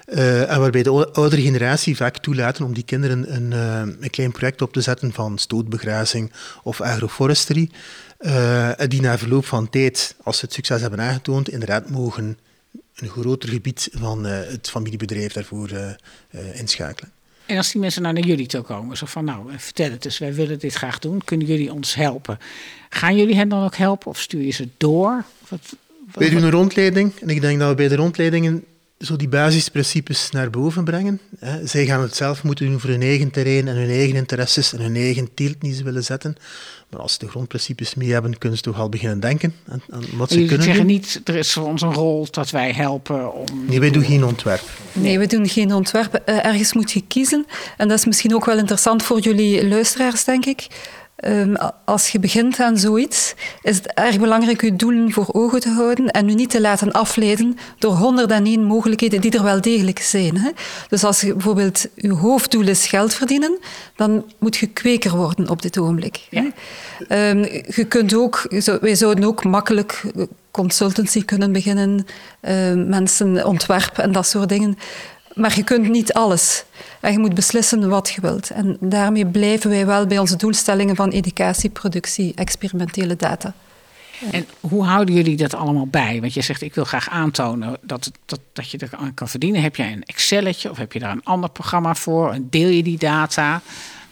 Uh, 0.07 0.51
en 0.51 0.61
waarbij 0.61 0.83
de 0.83 1.12
oudere 1.12 1.43
generatie 1.43 1.97
vaak 1.97 2.18
toelaten 2.18 2.64
om 2.64 2.75
die 2.75 2.83
kinderen 2.83 3.35
een, 3.35 3.51
uh, 3.53 3.95
een 4.01 4.11
klein 4.11 4.33
project 4.33 4.62
op 4.62 4.73
te 4.73 4.81
zetten 4.81 5.12
van 5.12 5.39
stootbegrazing 5.39 6.33
of 6.62 6.81
agroforestry. 6.81 7.71
Die 8.89 9.01
na 9.01 9.18
verloop 9.18 9.47
van 9.47 9.71
tijd, 9.71 10.14
als 10.23 10.39
ze 10.39 10.45
het 10.45 10.55
succes 10.55 10.81
hebben 10.81 11.01
aangetoond, 11.01 11.49
inderdaad 11.49 11.91
mogen 11.91 12.39
een 12.95 13.09
groter 13.09 13.49
gebied 13.49 13.89
van 13.93 14.25
het 14.25 14.71
familiebedrijf 14.71 15.33
daarvoor 15.33 15.71
inschakelen. 16.55 17.20
En 17.51 17.57
als 17.57 17.72
die 17.72 17.80
mensen 17.80 18.03
nou 18.03 18.14
naar 18.14 18.26
jullie 18.26 18.46
toe 18.46 18.62
komen, 18.62 18.96
zo 18.96 19.07
van 19.07 19.24
nou, 19.24 19.51
vertel 19.57 19.90
het 19.90 20.05
eens, 20.05 20.18
wij 20.18 20.34
willen 20.34 20.59
dit 20.59 20.74
graag 20.74 20.98
doen, 20.98 21.24
kunnen 21.24 21.46
jullie 21.46 21.72
ons 21.72 21.94
helpen? 21.94 22.38
Gaan 22.88 23.16
jullie 23.16 23.34
hen 23.34 23.48
dan 23.48 23.64
ook 23.64 23.76
helpen 23.76 24.11
of 24.11 24.20
stuur 24.20 24.42
je 24.42 24.51
ze 24.51 24.68
door? 24.76 25.24
Wat, 25.48 25.76
wat, 26.12 26.30
doen 26.30 26.42
een 26.42 26.51
rondleiding 26.51 27.12
en 27.20 27.28
ik 27.28 27.40
denk 27.40 27.59
dat 27.59 27.68
we 27.68 27.74
bij 27.74 27.88
de 27.88 27.96
rondleidingen 27.96 28.64
zo 29.01 29.16
die 29.16 29.28
basisprincipes 29.28 30.30
naar 30.30 30.51
boven 30.51 30.84
brengen. 30.84 31.20
Zij 31.64 31.86
gaan 31.86 32.03
het 32.03 32.16
zelf 32.16 32.42
moeten 32.42 32.66
doen 32.66 32.80
voor 32.80 32.90
hun 32.90 33.03
eigen 33.03 33.30
terrein 33.30 33.68
en 33.68 33.76
hun 33.76 33.88
eigen 33.88 34.16
interesses 34.16 34.72
en 34.72 34.80
hun 34.80 34.96
eigen 34.96 35.34
teelt 35.34 35.61
die 35.61 35.74
ze 35.74 35.84
willen 35.84 36.05
zetten. 36.05 36.36
Maar 36.90 37.01
als 37.01 37.12
ze 37.12 37.18
de 37.18 37.28
grondprincipes 37.28 37.94
mee 37.94 38.12
hebben, 38.12 38.38
kunnen 38.38 38.59
ze 38.59 38.64
toch 38.64 38.78
al 38.78 38.88
beginnen 38.88 39.20
denken 39.20 39.55
aan, 39.68 39.82
aan 39.90 40.05
wat 40.12 40.30
ze 40.30 40.38
kunnen 40.38 40.62
zeggen 40.62 40.86
doen. 40.86 40.92
niet, 40.92 41.20
er 41.24 41.36
is 41.36 41.53
voor 41.53 41.66
ons 41.66 41.82
een 41.82 41.94
rol 41.94 42.26
dat 42.30 42.51
wij 42.51 42.72
helpen 42.72 43.34
om... 43.34 43.46
Nee, 43.68 43.80
wij 43.80 43.90
doen 43.90 44.05
geen 44.05 44.24
ontwerp. 44.24 44.62
Nee, 44.92 45.18
we 45.18 45.26
doen 45.26 45.48
geen 45.48 45.74
ontwerp. 45.74 46.14
Eh, 46.14 46.44
ergens 46.44 46.72
moet 46.72 46.92
je 46.92 47.03
kiezen. 47.09 47.46
En 47.76 47.88
dat 47.88 47.98
is 47.98 48.05
misschien 48.05 48.34
ook 48.34 48.44
wel 48.44 48.59
interessant 48.59 49.03
voor 49.03 49.20
jullie 49.20 49.68
luisteraars, 49.68 50.24
denk 50.24 50.46
ik. 50.46 50.66
Um, 51.27 51.57
als 51.85 52.09
je 52.09 52.18
begint 52.18 52.61
aan 52.61 52.77
zoiets, 52.77 53.35
is 53.62 53.77
het 53.77 53.87
erg 53.87 54.18
belangrijk 54.18 54.62
je 54.62 54.77
doelen 54.77 55.12
voor 55.12 55.29
ogen 55.33 55.61
te 55.61 55.68
houden 55.68 56.11
en 56.11 56.29
je 56.29 56.35
niet 56.35 56.51
te 56.51 56.61
laten 56.61 56.93
afleiden 56.93 57.59
door 57.79 57.93
101 57.93 58.62
mogelijkheden 58.62 59.21
die 59.21 59.31
er 59.31 59.43
wel 59.43 59.61
degelijk 59.61 59.99
zijn. 59.99 60.37
Hè. 60.37 60.51
Dus 60.89 61.05
als 61.05 61.21
je 61.21 61.33
bijvoorbeeld 61.33 61.87
je 61.95 62.12
hoofddoel 62.12 62.68
is 62.68 62.87
geld 62.87 63.14
verdienen, 63.14 63.59
dan 63.97 64.25
moet 64.39 64.57
je 64.57 64.66
kweker 64.66 65.16
worden 65.16 65.49
op 65.49 65.62
dit 65.62 65.79
ogenblik. 65.79 66.21
Ja. 66.31 66.45
Um, 67.09 67.45
je 67.75 67.85
kunt 67.89 68.14
ook, 68.14 68.47
wij 68.81 68.95
zouden 68.95 69.25
ook 69.25 69.45
makkelijk 69.45 70.03
consultancy 70.51 71.25
kunnen 71.25 71.53
beginnen, 71.53 72.07
uh, 72.43 72.73
mensen 72.75 73.47
ontwerpen 73.47 74.05
en 74.05 74.12
dat 74.12 74.27
soort 74.27 74.49
dingen. 74.49 74.79
Maar 75.35 75.57
je 75.57 75.64
kunt 75.64 75.89
niet 75.89 76.12
alles. 76.12 76.64
En 77.01 77.12
je 77.12 77.18
moet 77.18 77.34
beslissen 77.34 77.88
wat 77.88 78.11
je 78.11 78.20
wilt. 78.20 78.51
En 78.51 78.76
daarmee 78.80 79.26
blijven 79.26 79.70
wij 79.70 79.86
wel 79.86 80.07
bij 80.07 80.18
onze 80.18 80.36
doelstellingen 80.36 80.96
van 80.96 81.11
educatie, 81.11 81.70
productie, 81.70 82.32
experimentele 82.34 83.16
data. 83.16 83.55
En 84.30 84.46
hoe 84.61 84.84
houden 84.84 85.14
jullie 85.14 85.36
dat 85.36 85.55
allemaal 85.55 85.86
bij? 85.86 86.20
Want 86.20 86.34
je 86.34 86.42
zegt, 86.42 86.62
ik 86.62 86.74
wil 86.74 86.84
graag 86.84 87.09
aantonen 87.09 87.76
dat, 87.82 88.11
dat, 88.26 88.40
dat 88.53 88.70
je 88.70 88.78
er 88.78 88.90
aan 88.98 89.14
kan 89.14 89.28
verdienen. 89.28 89.62
Heb 89.62 89.76
jij 89.76 89.92
een 89.92 90.03
Excelletje 90.03 90.70
of 90.70 90.76
heb 90.76 90.92
je 90.92 90.98
daar 90.98 91.12
een 91.12 91.24
ander 91.24 91.51
programma 91.51 91.94
voor? 91.94 92.32
En 92.32 92.46
deel 92.51 92.68
je 92.68 92.82
die 92.82 92.98
data? 92.98 93.62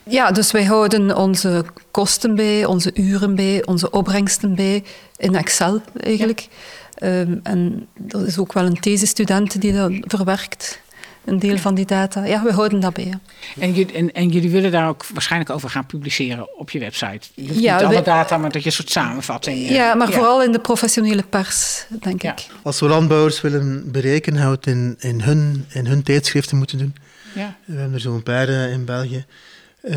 Ja, 0.02 0.30
dus 0.30 0.50
wij 0.50 0.64
houden 0.64 1.16
onze 1.16 1.64
kosten 1.90 2.34
bij, 2.34 2.64
onze 2.64 2.90
uren 2.94 3.34
bij, 3.34 3.66
onze 3.66 3.90
opbrengsten 3.90 4.54
bij 4.54 4.84
in 5.16 5.34
Excel 5.34 5.80
eigenlijk. 6.00 6.40
Ja. 6.40 7.20
Um, 7.20 7.40
en 7.42 7.88
er 8.08 8.26
is 8.26 8.38
ook 8.38 8.52
wel 8.52 8.66
een 8.66 8.80
thesistudent 8.80 9.60
die 9.60 9.72
dat 9.72 9.92
verwerkt. 10.00 10.80
Een 11.24 11.38
deel 11.38 11.58
van 11.58 11.74
die 11.74 11.86
data. 11.86 12.24
Ja, 12.24 12.42
we 12.42 12.52
houden 12.52 12.80
dat 12.80 12.92
bij. 12.94 13.12
En, 13.58 13.72
jullie- 13.72 13.92
en, 13.94 14.12
en 14.12 14.28
jullie 14.28 14.50
willen 14.50 14.70
daar 14.70 14.88
ook 14.88 15.06
waarschijnlijk 15.12 15.50
over 15.50 15.70
gaan 15.70 15.86
publiceren 15.86 16.58
op 16.58 16.70
je 16.70 16.78
website. 16.78 17.20
Dus 17.34 17.58
Ja, 17.58 17.76
niet 17.76 17.84
alle 17.86 17.96
we- 17.96 18.02
data, 18.02 18.36
maar 18.38 18.52
dat 18.52 18.60
je 18.62 18.66
een 18.68 18.74
soort 18.74 18.90
samenvatting... 18.90 19.58
eh, 19.58 19.70
Ja, 19.70 19.94
maar 19.94 20.12
vooral 20.12 20.42
in 20.42 20.52
de 20.52 20.60
professionele 20.60 21.22
pers, 21.22 21.84
denk 22.02 22.22
Ja. 22.22 22.32
ik. 22.32 22.46
Als 22.62 22.80
we 22.80 22.86
landbouwers 22.88 23.40
willen 23.40 23.90
bereiken, 23.90 24.36
gaan 24.36 24.50
we 24.50 24.54
het 24.56 24.66
in, 24.66 24.96
in, 24.98 25.20
hun, 25.20 25.64
in 25.72 25.86
hun 25.86 26.02
tijdschriften 26.02 26.56
moeten 26.56 26.78
doen. 26.78 26.94
Ja. 27.34 27.56
We 27.64 27.74
hebben 27.74 27.94
er 27.94 28.00
zo'n 28.00 28.22
paar 28.22 28.48
eh, 28.48 28.72
in 28.72 28.84
België. 28.84 29.24
Eh, 29.80 29.96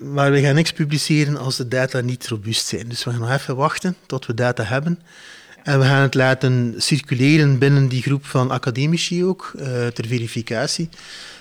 maar 0.00 0.30
we 0.32 0.40
gaan 0.40 0.54
niks 0.54 0.72
publiceren 0.72 1.36
als 1.36 1.56
de 1.56 1.68
data 1.68 2.00
niet 2.00 2.28
robuust 2.28 2.66
zijn. 2.66 2.88
Dus 2.88 3.04
we 3.04 3.10
gaan 3.10 3.20
nog 3.20 3.30
even 3.32 3.56
wachten 3.56 3.96
tot 4.06 4.26
we 4.26 4.34
data 4.34 4.62
hebben. 4.64 5.00
En 5.66 5.78
we 5.78 5.84
gaan 5.84 6.02
het 6.02 6.14
laten 6.14 6.74
circuleren 6.76 7.58
binnen 7.58 7.88
die 7.88 8.02
groep 8.02 8.24
van 8.26 8.50
academici 8.50 9.24
ook, 9.24 9.52
eh, 9.58 9.86
ter 9.86 10.06
verificatie. 10.06 10.88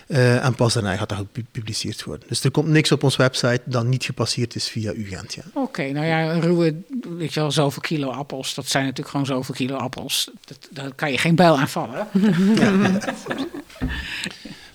Eh, 0.08 0.46
en 0.46 0.56
pas 0.56 0.74
daarna 0.74 0.98
gaat 0.98 1.10
dat 1.10 1.18
gepubliceerd 1.34 2.04
worden. 2.04 2.28
Dus 2.28 2.44
er 2.44 2.52
komt 2.52 2.68
niks 2.68 2.92
op 2.92 3.04
onze 3.04 3.18
website 3.18 3.62
dat 3.66 3.86
niet 3.86 4.04
gepasseerd 4.04 4.56
is 4.56 4.68
via 4.70 4.94
UGent. 4.94 5.34
Ja. 5.34 5.42
Oké, 5.54 5.92
nou 5.92 6.06
ja, 6.06 6.32
een 6.32 6.42
ruwe, 6.42 6.76
weet 7.18 7.34
je 7.34 7.40
wel, 7.40 7.52
zoveel 7.52 7.82
kilo 7.82 8.10
appels. 8.10 8.54
Dat 8.54 8.68
zijn 8.68 8.84
natuurlijk 8.84 9.10
gewoon 9.10 9.26
zoveel 9.26 9.56
kilo 9.56 9.76
appels. 9.76 10.30
Dat, 10.46 10.68
daar 10.72 10.94
kan 10.96 11.12
je 11.12 11.18
geen 11.18 11.36
bijl 11.36 11.58
aan 11.58 11.70
vallen. 11.70 12.08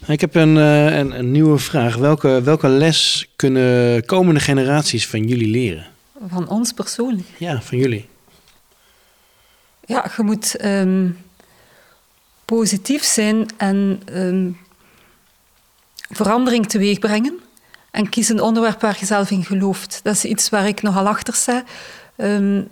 Ik 0.07 0.21
heb 0.21 0.35
een, 0.35 0.57
eh, 0.57 0.99
een, 0.99 1.19
een 1.19 1.31
nieuwe 1.31 1.59
vraag. 1.59 1.97
Welke, 1.97 2.43
welke 2.43 2.69
les 2.69 3.29
kunnen 3.37 4.05
komende 4.05 4.41
generaties 4.41 5.07
van 5.07 5.27
jullie 5.27 5.49
leren? 5.49 5.87
Van 6.29 6.49
ons 6.49 6.73
persoonlijk. 6.73 7.29
Ja, 7.39 7.63
van 7.63 7.79
jullie. 7.79 8.10
Ja, 9.91 10.11
je 10.17 10.23
moet 10.23 10.57
ehm, 10.57 11.09
positief 12.45 13.05
zijn 13.05 13.49
en 13.57 14.03
ehm, 14.05 14.51
verandering 16.11 16.69
teweeg 16.69 16.99
brengen. 16.99 17.41
En 17.91 18.09
kies 18.09 18.29
een 18.29 18.41
onderwerp 18.41 18.81
waar 18.81 18.97
je 19.01 19.07
zelf 19.07 19.31
in 19.31 19.45
gelooft. 19.45 20.01
Dat 20.03 20.15
is 20.15 20.25
iets 20.25 20.49
waar 20.49 20.67
ik 20.67 20.83
nogal 20.83 21.07
achter 21.07 21.35
sta. 21.35 21.65
Ehm, 22.17 22.63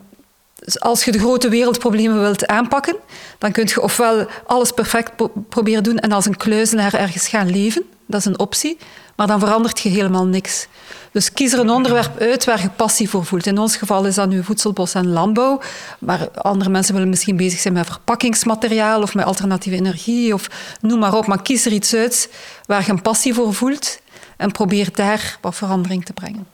dus 0.55 0.81
als 0.81 1.05
je 1.05 1.13
de 1.13 1.19
grote 1.19 1.49
wereldproblemen 1.49 2.21
wilt 2.21 2.47
aanpakken, 2.47 2.97
dan 3.39 3.53
kun 3.53 3.67
je 3.67 3.83
ofwel 3.83 4.27
alles 4.47 4.71
perfect 4.71 5.17
pro- 5.17 5.33
proberen 5.49 5.83
doen 5.83 5.99
en 5.99 6.13
als 6.13 6.27
een 6.27 6.37
kluizenaar 6.37 6.95
ergens 6.95 7.29
gaan 7.29 7.51
leven. 7.51 7.83
Dat 8.09 8.21
is 8.21 8.27
een 8.27 8.39
optie. 8.39 8.79
Maar 9.17 9.27
dan 9.27 9.41
verandert 9.41 9.81
je 9.81 9.89
helemaal 9.89 10.27
niks. 10.27 10.67
Dus 11.13 11.33
kies 11.33 11.53
er 11.53 11.59
een 11.59 11.71
onderwerp 11.71 12.21
uit 12.21 12.45
waar 12.45 12.63
je 12.63 12.71
passie 12.71 13.09
voor 13.09 13.25
voelt. 13.25 13.47
In 13.47 13.59
ons 13.59 13.77
geval 13.77 14.07
is 14.07 14.15
dat 14.15 14.29
nu 14.29 14.45
voedselbos 14.45 14.95
en 14.95 15.09
landbouw. 15.09 15.61
Maar 15.99 16.29
andere 16.31 16.71
mensen 16.71 16.95
willen 16.95 17.09
misschien 17.09 17.37
bezig 17.37 17.61
zijn 17.61 17.75
met 17.75 17.87
verpakkingsmateriaal 17.87 19.03
of 19.03 19.15
met 19.15 19.25
alternatieve 19.25 19.77
energie 19.77 20.35
of 20.35 20.51
noem 20.81 20.99
maar 20.99 21.15
op. 21.15 21.27
Maar 21.27 21.43
kies 21.43 21.67
er 21.67 21.73
iets 21.73 21.95
uit 21.95 22.31
waar 22.67 22.85
je 22.85 22.91
een 22.91 23.03
passie 23.03 23.35
voor 23.35 23.55
voelt 23.55 24.01
en 24.37 24.53
probeer 24.53 24.89
daar 24.95 25.39
wat 25.41 25.55
verandering 25.55 26.05
te 26.05 26.13
brengen. 26.13 26.47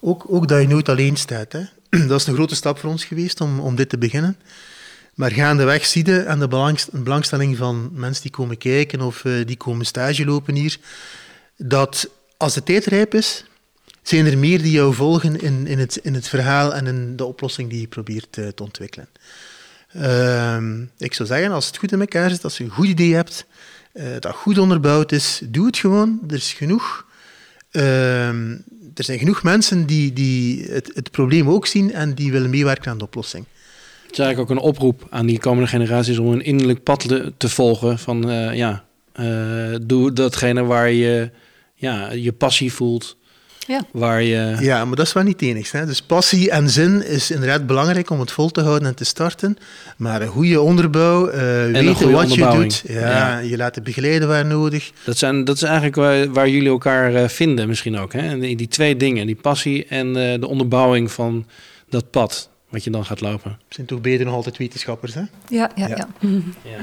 Ook, 0.00 0.24
ook 0.28 0.48
dat 0.48 0.60
je 0.60 0.68
nooit 0.68 0.88
alleen 0.88 1.16
staat. 1.16 1.52
Hè. 1.52 1.62
Dat 2.08 2.20
is 2.20 2.26
een 2.26 2.34
grote 2.34 2.54
stap 2.54 2.78
voor 2.78 2.90
ons 2.90 3.04
geweest 3.04 3.40
om, 3.40 3.60
om 3.60 3.74
dit 3.74 3.88
te 3.88 3.98
beginnen. 3.98 4.36
Maar 5.14 5.30
gaandeweg 5.30 5.86
zie 5.86 6.06
je 6.06 6.26
aan 6.26 6.38
de 6.38 6.48
belangs- 6.48 6.88
belangstelling 6.92 7.56
van 7.56 7.90
mensen 7.92 8.22
die 8.22 8.30
komen 8.30 8.58
kijken 8.58 9.00
of 9.00 9.24
eh, 9.24 9.32
die 9.46 9.56
komen 9.56 9.86
stage 9.86 10.24
lopen 10.24 10.54
hier, 10.54 10.78
dat 11.56 12.08
als 12.36 12.54
de 12.54 12.62
tijd 12.62 12.84
rijp 12.84 13.14
is, 13.14 13.44
zijn 14.02 14.26
er 14.26 14.38
meer 14.38 14.62
die 14.62 14.72
jou 14.72 14.94
volgen 14.94 15.40
in, 15.40 15.66
in, 15.66 15.78
het, 15.78 15.96
in 15.96 16.14
het 16.14 16.28
verhaal 16.28 16.74
en 16.74 16.86
in 16.86 17.16
de 17.16 17.24
oplossing 17.24 17.70
die 17.70 17.80
je 17.80 17.86
probeert 17.86 18.38
eh, 18.38 18.48
te 18.48 18.62
ontwikkelen. 18.62 19.08
Ehm, 19.92 20.82
ik 20.98 21.14
zou 21.14 21.28
zeggen, 21.28 21.52
als 21.52 21.66
het 21.66 21.76
goed 21.76 21.92
in 21.92 22.00
elkaar 22.00 22.30
zit, 22.30 22.44
als 22.44 22.58
je 22.58 22.64
een 22.64 22.70
goed 22.70 22.86
idee 22.86 23.14
hebt, 23.14 23.46
eh, 23.92 24.06
dat 24.20 24.34
goed 24.34 24.58
onderbouwd 24.58 25.12
is, 25.12 25.40
doe 25.44 25.66
het 25.66 25.76
gewoon. 25.76 26.20
Er 26.28 26.34
is 26.34 26.52
genoeg. 26.52 27.06
Ehm, 27.70 28.50
er 28.94 29.04
zijn 29.04 29.18
genoeg 29.18 29.42
mensen 29.42 29.86
die, 29.86 30.12
die 30.12 30.64
het, 30.64 30.90
het 30.94 31.10
probleem 31.10 31.48
ook 31.48 31.66
zien 31.66 31.92
en 31.92 32.14
die 32.14 32.32
willen 32.32 32.50
meewerken 32.50 32.90
aan 32.90 32.98
de 32.98 33.04
oplossing. 33.04 33.44
Het 34.14 34.22
is 34.22 34.28
eigenlijk 34.28 34.58
ook 34.58 34.64
een 34.64 34.70
oproep 34.70 35.06
aan 35.10 35.26
die 35.26 35.38
komende 35.38 35.68
generaties 35.68 36.18
om 36.18 36.32
een 36.32 36.44
innerlijk 36.44 36.82
pad 36.82 37.08
te, 37.38 37.48
volgen. 37.48 37.98
Van 37.98 38.30
eh, 38.30 38.54
ja, 38.54 38.84
eh, 39.12 39.26
doe 39.82 40.12
datgene 40.12 40.64
waar 40.64 40.90
je 40.90 41.30
ja, 41.74 42.12
je 42.12 42.32
passie 42.32 42.72
voelt. 42.72 43.16
Ja. 43.66 43.82
Waar 43.92 44.22
je. 44.22 44.56
Ja, 44.60 44.84
maar 44.84 44.96
dat 44.96 45.06
is 45.06 45.12
wel 45.12 45.22
niet 45.22 45.40
het 45.40 45.48
enigste. 45.48 45.76
Hè. 45.76 45.86
Dus 45.86 46.02
passie 46.02 46.50
en 46.50 46.70
zin 46.70 47.06
is 47.06 47.30
inderdaad 47.30 47.66
belangrijk 47.66 48.10
om 48.10 48.20
het 48.20 48.32
vol 48.32 48.50
te 48.50 48.60
houden 48.60 48.88
en 48.88 48.94
te 48.94 49.04
starten. 49.04 49.58
Maar 49.96 50.22
een 50.22 50.28
goede 50.28 50.60
onderbouw, 50.60 51.28
eh, 51.28 51.40
weten 51.64 51.94
goede 51.94 52.12
wat 52.12 52.34
je 52.34 52.50
doet, 52.50 52.82
ja, 52.86 53.00
Ja. 53.00 53.38
je 53.38 53.56
laten 53.56 53.82
begeleiden 53.82 54.28
waar 54.28 54.46
nodig. 54.46 54.90
Dat, 55.04 55.18
zijn, 55.18 55.44
dat 55.44 55.56
is 55.56 55.62
eigenlijk 55.62 55.94
waar, 55.96 56.32
waar 56.32 56.48
jullie 56.48 56.68
elkaar 56.68 57.14
eh, 57.14 57.28
vinden, 57.28 57.68
misschien 57.68 57.98
ook. 57.98 58.12
Hè? 58.12 58.20
En 58.20 58.40
Die, 58.40 58.56
die 58.56 58.68
twee 58.68 58.96
dingen, 58.96 59.26
die 59.26 59.38
passie 59.40 59.86
en 59.86 60.06
eh, 60.06 60.40
de 60.40 60.48
onderbouwing 60.48 61.12
van 61.12 61.46
dat 61.88 62.10
pad 62.10 62.52
wat 62.74 62.84
je 62.84 62.90
dan 62.90 63.04
gaat 63.04 63.20
lopen. 63.20 63.50
Het 63.50 63.74
zijn 63.74 63.86
toch 63.86 64.00
beter 64.00 64.24
nog 64.24 64.34
altijd 64.34 64.56
wetenschappers, 64.56 65.14
hè? 65.14 65.22
Ja, 65.48 65.70
ja, 65.74 65.88
Ja. 65.88 65.96
ja. 65.96 66.06
Ja. 66.62 66.78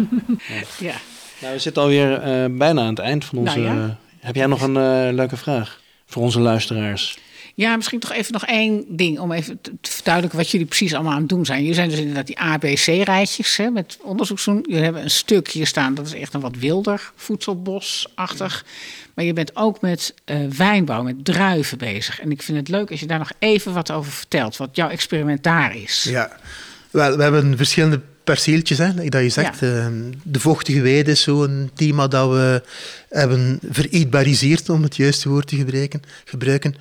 Ja. 0.80 0.96
Nou, 1.42 1.54
we 1.54 1.60
zitten 1.60 1.82
alweer 1.82 2.14
eh 2.14 2.46
bijna 2.52 2.82
aan 2.82 2.88
het 2.90 3.00
eind 3.00 3.26
van 3.26 3.38
onze. 3.38 3.60
Nou 3.60 3.78
ja. 3.80 3.98
Heb 4.20 4.36
jij 4.36 4.46
nog 4.46 4.62
een 4.62 4.78
eh, 4.78 5.14
leuke 5.14 5.38
vraag 5.38 5.82
voor 6.06 6.22
onze 6.22 6.40
luisteraars? 6.40 7.18
Ja, 7.56 7.76
misschien 7.76 8.00
toch 8.00 8.12
even 8.12 8.34
nog 8.34 8.46
één 8.46 8.86
ding 8.88 9.20
om 9.20 9.32
even 9.32 9.62
te 9.62 9.72
verduidelijken 9.82 10.40
wat 10.40 10.50
jullie 10.50 10.68
precies 10.68 10.94
allemaal 10.94 11.14
aan 11.14 11.20
het 11.20 11.30
doen 11.30 11.46
zijn. 11.46 11.60
Jullie 11.60 11.74
zijn 11.76 11.90
dus 11.90 12.00
inderdaad 12.00 12.28
die 12.28 12.40
ABC-rijtjes 12.40 13.60
met 13.74 13.98
onderzoeksdoen. 14.02 14.64
Jullie 14.68 14.84
hebben 14.84 15.04
een 15.04 15.10
stuk 15.10 15.50
hier 15.50 15.68
staan, 15.68 15.94
dat 15.94 16.06
is 16.06 16.14
echt 16.14 16.34
een 16.34 16.42
wat 16.42 16.56
wilder, 16.56 17.12
voedselbosachtig. 17.16 18.66
Maar 19.22 19.30
je 19.30 19.36
bent 19.36 19.56
ook 19.56 19.82
met 19.82 20.14
eh, 20.26 20.38
wijnbouw, 20.58 21.04
met 21.04 21.26
druiven 21.26 21.78
bezig. 21.78 22.22
En 22.22 22.32
ik 22.32 22.42
vind 22.42 22.58
het 22.58 22.68
leuk 22.68 22.92
als 22.92 23.00
je 23.00 23.06
daar 23.06 23.18
nog 23.18 23.32
even 23.40 23.74
wat 23.74 23.92
over 23.92 24.12
vertelt, 24.12 24.58
wat 24.58 24.70
jouw 24.74 24.90
experiment 24.90 25.44
daar 25.44 25.76
is. 25.76 26.04
Ja, 26.10 26.32
wel, 26.92 27.18
we 27.18 27.24
hebben 27.24 27.58
verschillende 27.58 28.02
perceeltjes, 28.24 28.78
hè, 28.78 28.94
dat 29.10 29.22
je 29.22 29.30
zegt. 29.30 29.60
Ja. 29.60 29.68
eh, 29.68 29.88
de 30.24 30.40
vochtige 30.40 30.82
weide 30.82 31.12
is 31.12 31.22
zo'n 31.22 31.72
thema 31.74 32.08
dat 32.08 32.30
we 32.30 32.64
hebben 33.10 33.60
vereetbariseerd, 33.70 34.70
om 34.70 34.84
het 34.84 34.96
juiste 34.96 35.30
woord 35.30 35.48
te 35.48 35.56
gebruiken. 35.56 36.02
gebruiken. 36.26 36.76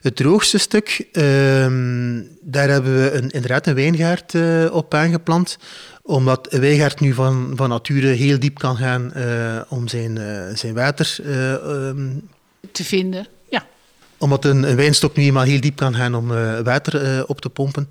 Het 0.00 0.16
droogste 0.16 0.58
stuk, 0.58 1.06
ehm, 1.12 2.22
daar 2.40 2.68
hebben 2.68 3.02
we 3.02 3.10
een, 3.12 3.30
inderdaad 3.30 3.66
een 3.66 3.74
wijngaard 3.74 4.34
eh, 4.34 4.66
op 4.70 4.94
aangeplant 4.94 5.58
omdat 6.06 6.52
een 6.52 6.60
wijngaard 6.60 7.00
nu 7.00 7.14
van, 7.14 7.52
van 7.54 7.68
nature 7.68 8.06
heel 8.06 8.38
diep 8.38 8.58
kan 8.58 8.76
gaan 8.76 9.12
eh, 9.12 9.60
om 9.68 9.88
zijn, 9.88 10.18
eh, 10.18 10.54
zijn 10.54 10.74
water 10.74 11.16
eh, 11.24 11.52
ehm, 11.52 12.08
Te 12.72 12.84
vinden, 12.84 13.26
ja. 13.48 13.66
omdat 14.18 14.44
een, 14.44 14.62
een 14.62 14.76
wijnstok 14.76 15.16
nu 15.16 15.24
eenmaal 15.24 15.44
heel 15.44 15.60
diep 15.60 15.76
kan 15.76 15.94
gaan 15.94 16.14
om 16.14 16.28
water 16.62 17.24
op 17.26 17.40
te 17.40 17.48
pompen. 17.48 17.88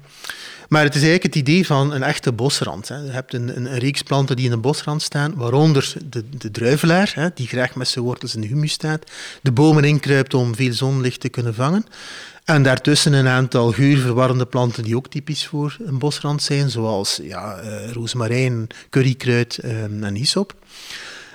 Maar 0.69 0.83
het 0.83 0.95
is 0.95 1.01
eigenlijk 1.01 1.35
het 1.35 1.47
idee 1.47 1.65
van 1.65 1.91
een 1.91 2.03
echte 2.03 2.31
bosrand. 2.31 2.87
Hè. 2.87 2.97
Je 2.97 3.11
hebt 3.11 3.33
een, 3.33 3.57
een, 3.57 3.65
een 3.65 3.79
reeks 3.79 4.01
planten 4.01 4.35
die 4.35 4.45
in 4.45 4.51
een 4.51 4.61
bosrand 4.61 5.01
staan, 5.01 5.33
waaronder 5.35 5.93
de, 6.09 6.29
de 6.29 6.51
druivelaar, 6.51 7.11
hè, 7.15 7.29
die 7.33 7.47
graag 7.47 7.75
met 7.75 7.87
zijn 7.87 8.05
wortels 8.05 8.35
in 8.35 8.41
de 8.41 8.47
humus 8.47 8.71
staat, 8.71 9.11
de 9.41 9.51
bomen 9.51 9.83
inkruipt 9.83 10.33
om 10.33 10.55
veel 10.55 10.73
zonlicht 10.73 11.19
te 11.19 11.29
kunnen 11.29 11.55
vangen. 11.55 11.85
En 12.45 12.63
daartussen 12.63 13.13
een 13.13 13.27
aantal 13.27 13.71
geurverwarrende 13.71 14.45
planten 14.45 14.83
die 14.83 14.95
ook 14.95 15.07
typisch 15.07 15.47
voor 15.47 15.77
een 15.85 15.99
bosrand 15.99 16.43
zijn, 16.43 16.69
zoals 16.69 17.19
ja, 17.23 17.57
eh, 17.57 17.91
rozemarijn, 17.91 18.67
currykruid 18.89 19.57
eh, 19.57 19.83
en 19.83 20.15
hyssop. 20.15 20.55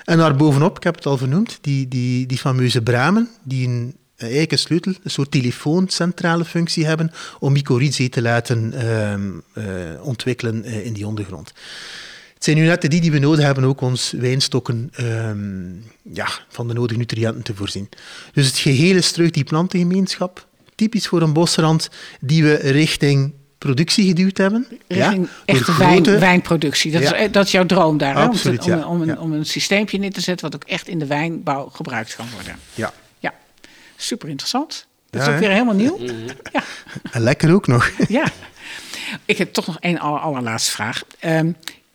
En 0.03 0.17
daarbovenop, 0.17 0.77
ik 0.77 0.83
heb 0.83 0.95
het 0.95 1.05
al 1.05 1.17
vernoemd, 1.17 1.57
die, 1.61 1.87
die, 1.87 2.25
die 2.25 2.37
fameuze 2.37 2.81
bramen, 2.81 3.29
die 3.43 3.67
een, 3.67 3.95
eigenlijk 4.21 4.51
een 4.51 4.57
sleutel, 4.57 4.93
een 5.03 5.11
soort 5.11 5.31
telefooncentrale 5.31 6.45
functie 6.45 6.85
hebben 6.85 7.11
om 7.39 7.51
mycorrhizae 7.51 8.09
te 8.09 8.21
laten 8.21 8.73
ehm, 8.73 9.29
eh, 9.53 10.03
ontwikkelen 10.03 10.63
eh, 10.63 10.85
in 10.85 10.93
die 10.93 11.07
ondergrond. 11.07 11.53
Het 12.33 12.43
zijn 12.43 12.57
nu 12.57 12.65
net 12.65 12.81
die 12.81 13.01
die 13.01 13.11
we 13.11 13.19
nodig 13.19 13.45
hebben 13.45 13.63
ook 13.63 13.81
ons 13.81 14.11
wijnstokken 14.11 14.89
ehm, 14.93 16.13
ja, 16.13 16.27
van 16.49 16.67
de 16.67 16.73
nodige 16.73 16.99
nutriënten 16.99 17.43
te 17.43 17.55
voorzien. 17.55 17.89
Dus 18.33 18.47
het 18.47 18.57
gehele 18.57 18.99
is 18.99 19.13
die 19.13 19.43
plantengemeenschap, 19.43 20.47
typisch 20.81 21.07
voor 21.07 21.21
een 21.21 21.33
bosrand, 21.33 21.89
die 22.19 22.43
we 22.43 22.53
richting 22.55 23.33
productie 23.57 24.07
geduwd 24.07 24.37
hebben. 24.37 24.67
Richting 24.87 25.17
door 25.25 25.29
echte 25.45 25.71
grote- 25.71 26.09
wijn, 26.09 26.19
wijnproductie. 26.19 26.91
Dat, 26.91 27.01
Ja. 27.01 27.15
is, 27.15 27.31
dat 27.31 27.45
is 27.45 27.51
jouw 27.51 27.65
droom 27.65 27.97
daar, 27.97 28.15
hè? 28.15 28.23
Om, 28.23 28.29
Absoluut, 28.29 28.61
te- 28.61 28.71
om, 28.71 28.77
ja. 28.79 28.87
om, 28.87 29.01
een, 29.01 29.07
Ja. 29.07 29.15
om 29.17 29.33
een 29.33 29.45
systeempje 29.45 29.97
neer 29.97 30.11
te 30.13 30.21
zetten 30.21 30.51
wat 30.51 30.55
ook 30.61 30.69
echt 30.69 30.87
in 30.87 30.99
de 30.99 31.05
wijnbouw 31.05 31.69
gebruikt 31.73 32.15
kan 32.15 32.25
worden. 32.33 32.55
Ja. 32.73 32.93
Ja, 33.19 33.33
super 33.95 34.29
interessant. 34.29 34.85
Dat 35.09 35.21
Ja, 35.21 35.27
is 35.27 35.33
ook 35.33 35.39
weer 35.39 35.49
helemaal 35.51 35.73
nieuw. 35.75 35.97
Ja, 36.51 36.63
En 37.11 37.21
lekker 37.21 37.53
ook 37.53 37.67
nog. 37.67 37.91
ja. 38.07 38.23
Ik 39.25 39.37
heb 39.37 39.53
toch 39.53 39.67
nog 39.67 39.79
één 39.79 39.99
aller, 39.99 40.19
allerlaatste 40.19 40.71
vraag. 40.71 41.03
Ehm, 41.19 41.51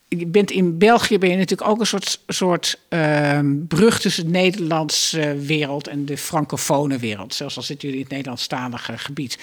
je 0.07 0.25
bent 0.25 0.51
in 0.51 0.77
België 0.77 1.17
ben 1.17 1.29
je 1.29 1.35
natuurlijk 1.35 1.69
ook 1.69 1.79
een 1.79 1.87
soort, 1.87 2.19
soort 2.27 2.79
ehm, 2.89 3.55
brug 3.67 3.99
tussen 3.99 4.23
de 4.23 4.29
Nederlandse 4.29 5.37
wereld 5.37 5.87
en 5.87 6.05
de 6.05 6.17
francofone 6.17 6.97
wereld. 6.97 7.33
Zelfs 7.33 7.57
al 7.57 7.63
zitten 7.63 7.87
jullie 7.87 8.03
in 8.03 8.07
het 8.07 8.15
Nederlandstalige 8.15 8.97
gebied. 8.97 9.37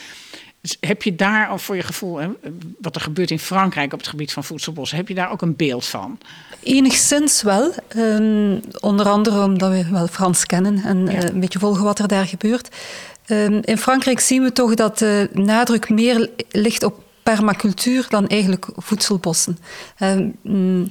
Dus 0.60 0.76
heb 0.80 1.02
je 1.02 1.14
daar 1.14 1.48
al 1.48 1.58
voor 1.58 1.76
je 1.76 1.82
gevoel, 1.82 2.16
hè, 2.16 2.28
wat 2.80 2.94
er 2.94 3.00
gebeurt 3.00 3.30
in 3.30 3.38
Frankrijk 3.38 3.92
op 3.92 3.98
het 3.98 4.08
gebied 4.08 4.32
van 4.32 4.44
voedselbossen, 4.44 4.96
heb 4.96 5.08
je 5.08 5.14
daar 5.14 5.30
ook 5.30 5.42
een 5.42 5.56
beeld 5.56 5.86
van? 5.86 6.18
Enigszins 6.62 7.42
wel. 7.42 7.72
Um, 7.96 8.60
onder 8.80 9.08
andere 9.08 9.42
omdat 9.42 9.70
we 9.70 9.90
wel 9.90 10.06
Frans 10.06 10.46
kennen 10.46 10.82
en 10.84 11.06
ja. 11.06 11.12
uh, 11.12 11.22
een 11.22 11.40
beetje 11.40 11.58
volgen 11.58 11.84
wat 11.84 11.98
er 11.98 12.08
daar 12.08 12.26
gebeurt. 12.26 12.68
Um, 13.26 13.60
in 13.62 13.78
Frankrijk 13.78 14.20
zien 14.20 14.42
we 14.42 14.52
toch 14.52 14.74
dat 14.74 14.98
de 14.98 15.30
nadruk 15.32 15.88
meer 15.88 16.30
ligt 16.50 16.82
op 16.82 17.03
permacultuur 17.24 18.06
dan 18.08 18.26
eigenlijk 18.26 18.66
voedselbossen. 18.76 19.58
Um, 20.42 20.88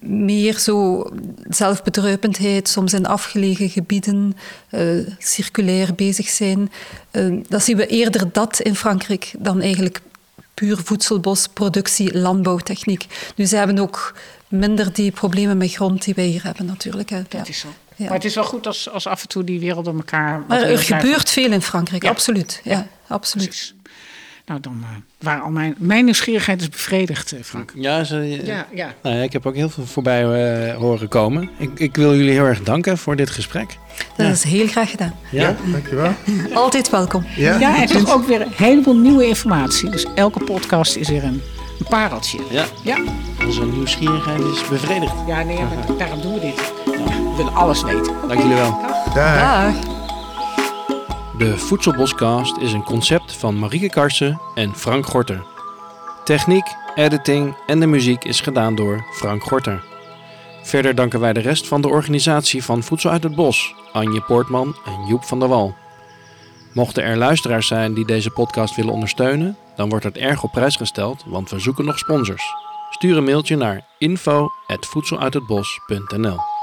meer 0.00 0.58
zo 0.58 1.06
zelfbedruipendheid, 1.48 2.68
soms 2.68 2.92
in 2.92 3.06
afgelegen 3.06 3.70
gebieden, 3.70 4.36
uh, 4.70 5.08
circulair 5.18 5.94
bezig 5.94 6.28
zijn. 6.28 6.72
Uh, 7.12 7.42
dat 7.48 7.62
zien 7.62 7.76
we 7.76 7.86
eerder 7.86 8.32
dat 8.32 8.60
in 8.60 8.74
Frankrijk 8.74 9.32
dan 9.38 9.60
eigenlijk 9.60 10.00
puur 10.54 10.80
voedselbosproductie, 10.84 12.18
landbouwtechniek. 12.18 13.06
Dus 13.34 13.48
ze 13.48 13.56
hebben 13.56 13.78
ook 13.78 14.14
minder 14.48 14.92
die 14.92 15.10
problemen 15.10 15.56
met 15.56 15.72
grond 15.72 16.04
die 16.04 16.14
wij 16.14 16.26
hier 16.26 16.42
hebben 16.42 16.66
natuurlijk. 16.66 17.10
Hè. 17.10 17.22
Dat 17.28 17.48
is 17.48 17.58
zo. 17.58 17.68
Ja. 17.96 18.04
Maar 18.04 18.14
het 18.14 18.24
is 18.24 18.34
wel 18.34 18.44
goed 18.44 18.66
als, 18.66 18.90
als 18.90 19.06
af 19.06 19.22
en 19.22 19.28
toe 19.28 19.44
die 19.44 19.60
werelden 19.60 19.96
elkaar... 19.96 20.42
Maar 20.48 20.62
er 20.62 20.78
gebeurt 20.78 21.30
veel 21.30 21.52
in 21.52 21.62
Frankrijk, 21.62 22.02
ja. 22.02 22.10
absoluut. 22.10 22.60
Ja, 22.64 22.86
absoluut. 23.06 23.48
Precies. 23.48 23.73
Nou, 24.46 24.60
dan 24.60 24.76
uh, 24.80 24.88
waren 25.18 25.42
al 25.42 25.50
mijn, 25.50 25.74
mijn 25.78 26.04
nieuwsgierigheid 26.04 26.60
is 26.60 26.68
bevredigd, 26.68 27.32
uh, 27.32 27.42
Frank. 27.42 27.72
Ja, 27.74 28.04
ze, 28.04 28.40
ja, 28.44 28.66
ja. 28.72 28.94
Nou, 29.02 29.16
ik 29.16 29.32
heb 29.32 29.46
ook 29.46 29.54
heel 29.54 29.68
veel 29.68 29.86
voorbij 29.86 30.24
uh, 30.68 30.74
horen 30.76 31.08
komen. 31.08 31.50
Ik, 31.56 31.70
ik, 31.74 31.96
wil 31.96 32.16
jullie 32.16 32.32
heel 32.32 32.44
erg 32.44 32.62
danken 32.62 32.98
voor 32.98 33.16
dit 33.16 33.30
gesprek. 33.30 33.76
Dat 34.16 34.26
ja. 34.26 34.32
is 34.32 34.42
heel 34.42 34.66
graag 34.66 34.90
gedaan. 34.90 35.14
Ja, 35.30 35.40
ja 35.40 35.56
dankjewel. 35.70 36.12
Altijd 36.54 36.90
welkom. 36.90 37.26
Ja, 37.36 37.58
ja 37.58 37.80
en 37.80 37.86
toch 37.86 38.12
ook 38.12 38.26
weer 38.26 38.40
een 38.40 38.52
heleboel 38.56 38.96
nieuwe 38.96 39.26
informatie. 39.26 39.90
Dus 39.90 40.06
elke 40.14 40.44
podcast 40.44 40.96
is 40.96 41.08
weer 41.08 41.24
een, 41.24 41.42
een 41.78 41.86
pareltje. 41.88 42.38
Ja. 42.50 42.64
ja. 42.82 42.98
Onze 43.46 43.64
nieuwsgierigheid 43.64 44.40
is 44.40 44.68
bevredigd. 44.68 45.14
Ja, 45.26 45.42
nee, 45.42 45.58
maar 45.58 45.96
daarom 45.98 46.20
doen 46.20 46.34
we 46.34 46.40
dit. 46.40 46.72
We 46.84 47.34
willen 47.36 47.54
alles 47.54 47.82
weten. 47.82 48.14
Dank 48.28 48.40
jullie 48.40 48.56
wel. 48.56 48.80
Dag. 49.14 49.14
Dag. 49.14 49.93
De 51.38 51.58
Voedselboscast 51.58 52.56
is 52.56 52.72
een 52.72 52.82
concept 52.82 53.36
van 53.36 53.58
Marieke 53.58 53.88
Karsen 53.88 54.40
en 54.54 54.74
Frank 54.74 55.06
Gorter. 55.06 55.44
Techniek, 56.24 56.64
editing 56.94 57.56
en 57.66 57.80
de 57.80 57.86
muziek 57.86 58.24
is 58.24 58.40
gedaan 58.40 58.74
door 58.74 59.04
Frank 59.12 59.42
Gorter. 59.42 59.84
Verder 60.62 60.94
danken 60.94 61.20
wij 61.20 61.32
de 61.32 61.40
rest 61.40 61.66
van 61.66 61.80
de 61.80 61.88
organisatie 61.88 62.64
van 62.64 62.82
Voedsel 62.82 63.10
uit 63.10 63.22
het 63.22 63.34
Bos, 63.34 63.74
Anje 63.92 64.20
Poortman 64.20 64.76
en 64.84 65.06
Joep 65.08 65.24
van 65.24 65.38
der 65.38 65.48
Wal. 65.48 65.74
Mochten 66.72 67.02
er 67.02 67.16
luisteraars 67.16 67.66
zijn 67.66 67.94
die 67.94 68.06
deze 68.06 68.30
podcast 68.30 68.76
willen 68.76 68.92
ondersteunen, 68.92 69.56
dan 69.76 69.88
wordt 69.88 70.04
het 70.04 70.16
erg 70.16 70.42
op 70.42 70.52
prijs 70.52 70.76
gesteld, 70.76 71.24
want 71.26 71.50
we 71.50 71.58
zoeken 71.58 71.84
nog 71.84 71.98
sponsors. 71.98 72.54
Stuur 72.90 73.16
een 73.16 73.24
mailtje 73.24 73.56
naar 73.56 73.86
info@voedseluithetbos.nl. 73.98 76.53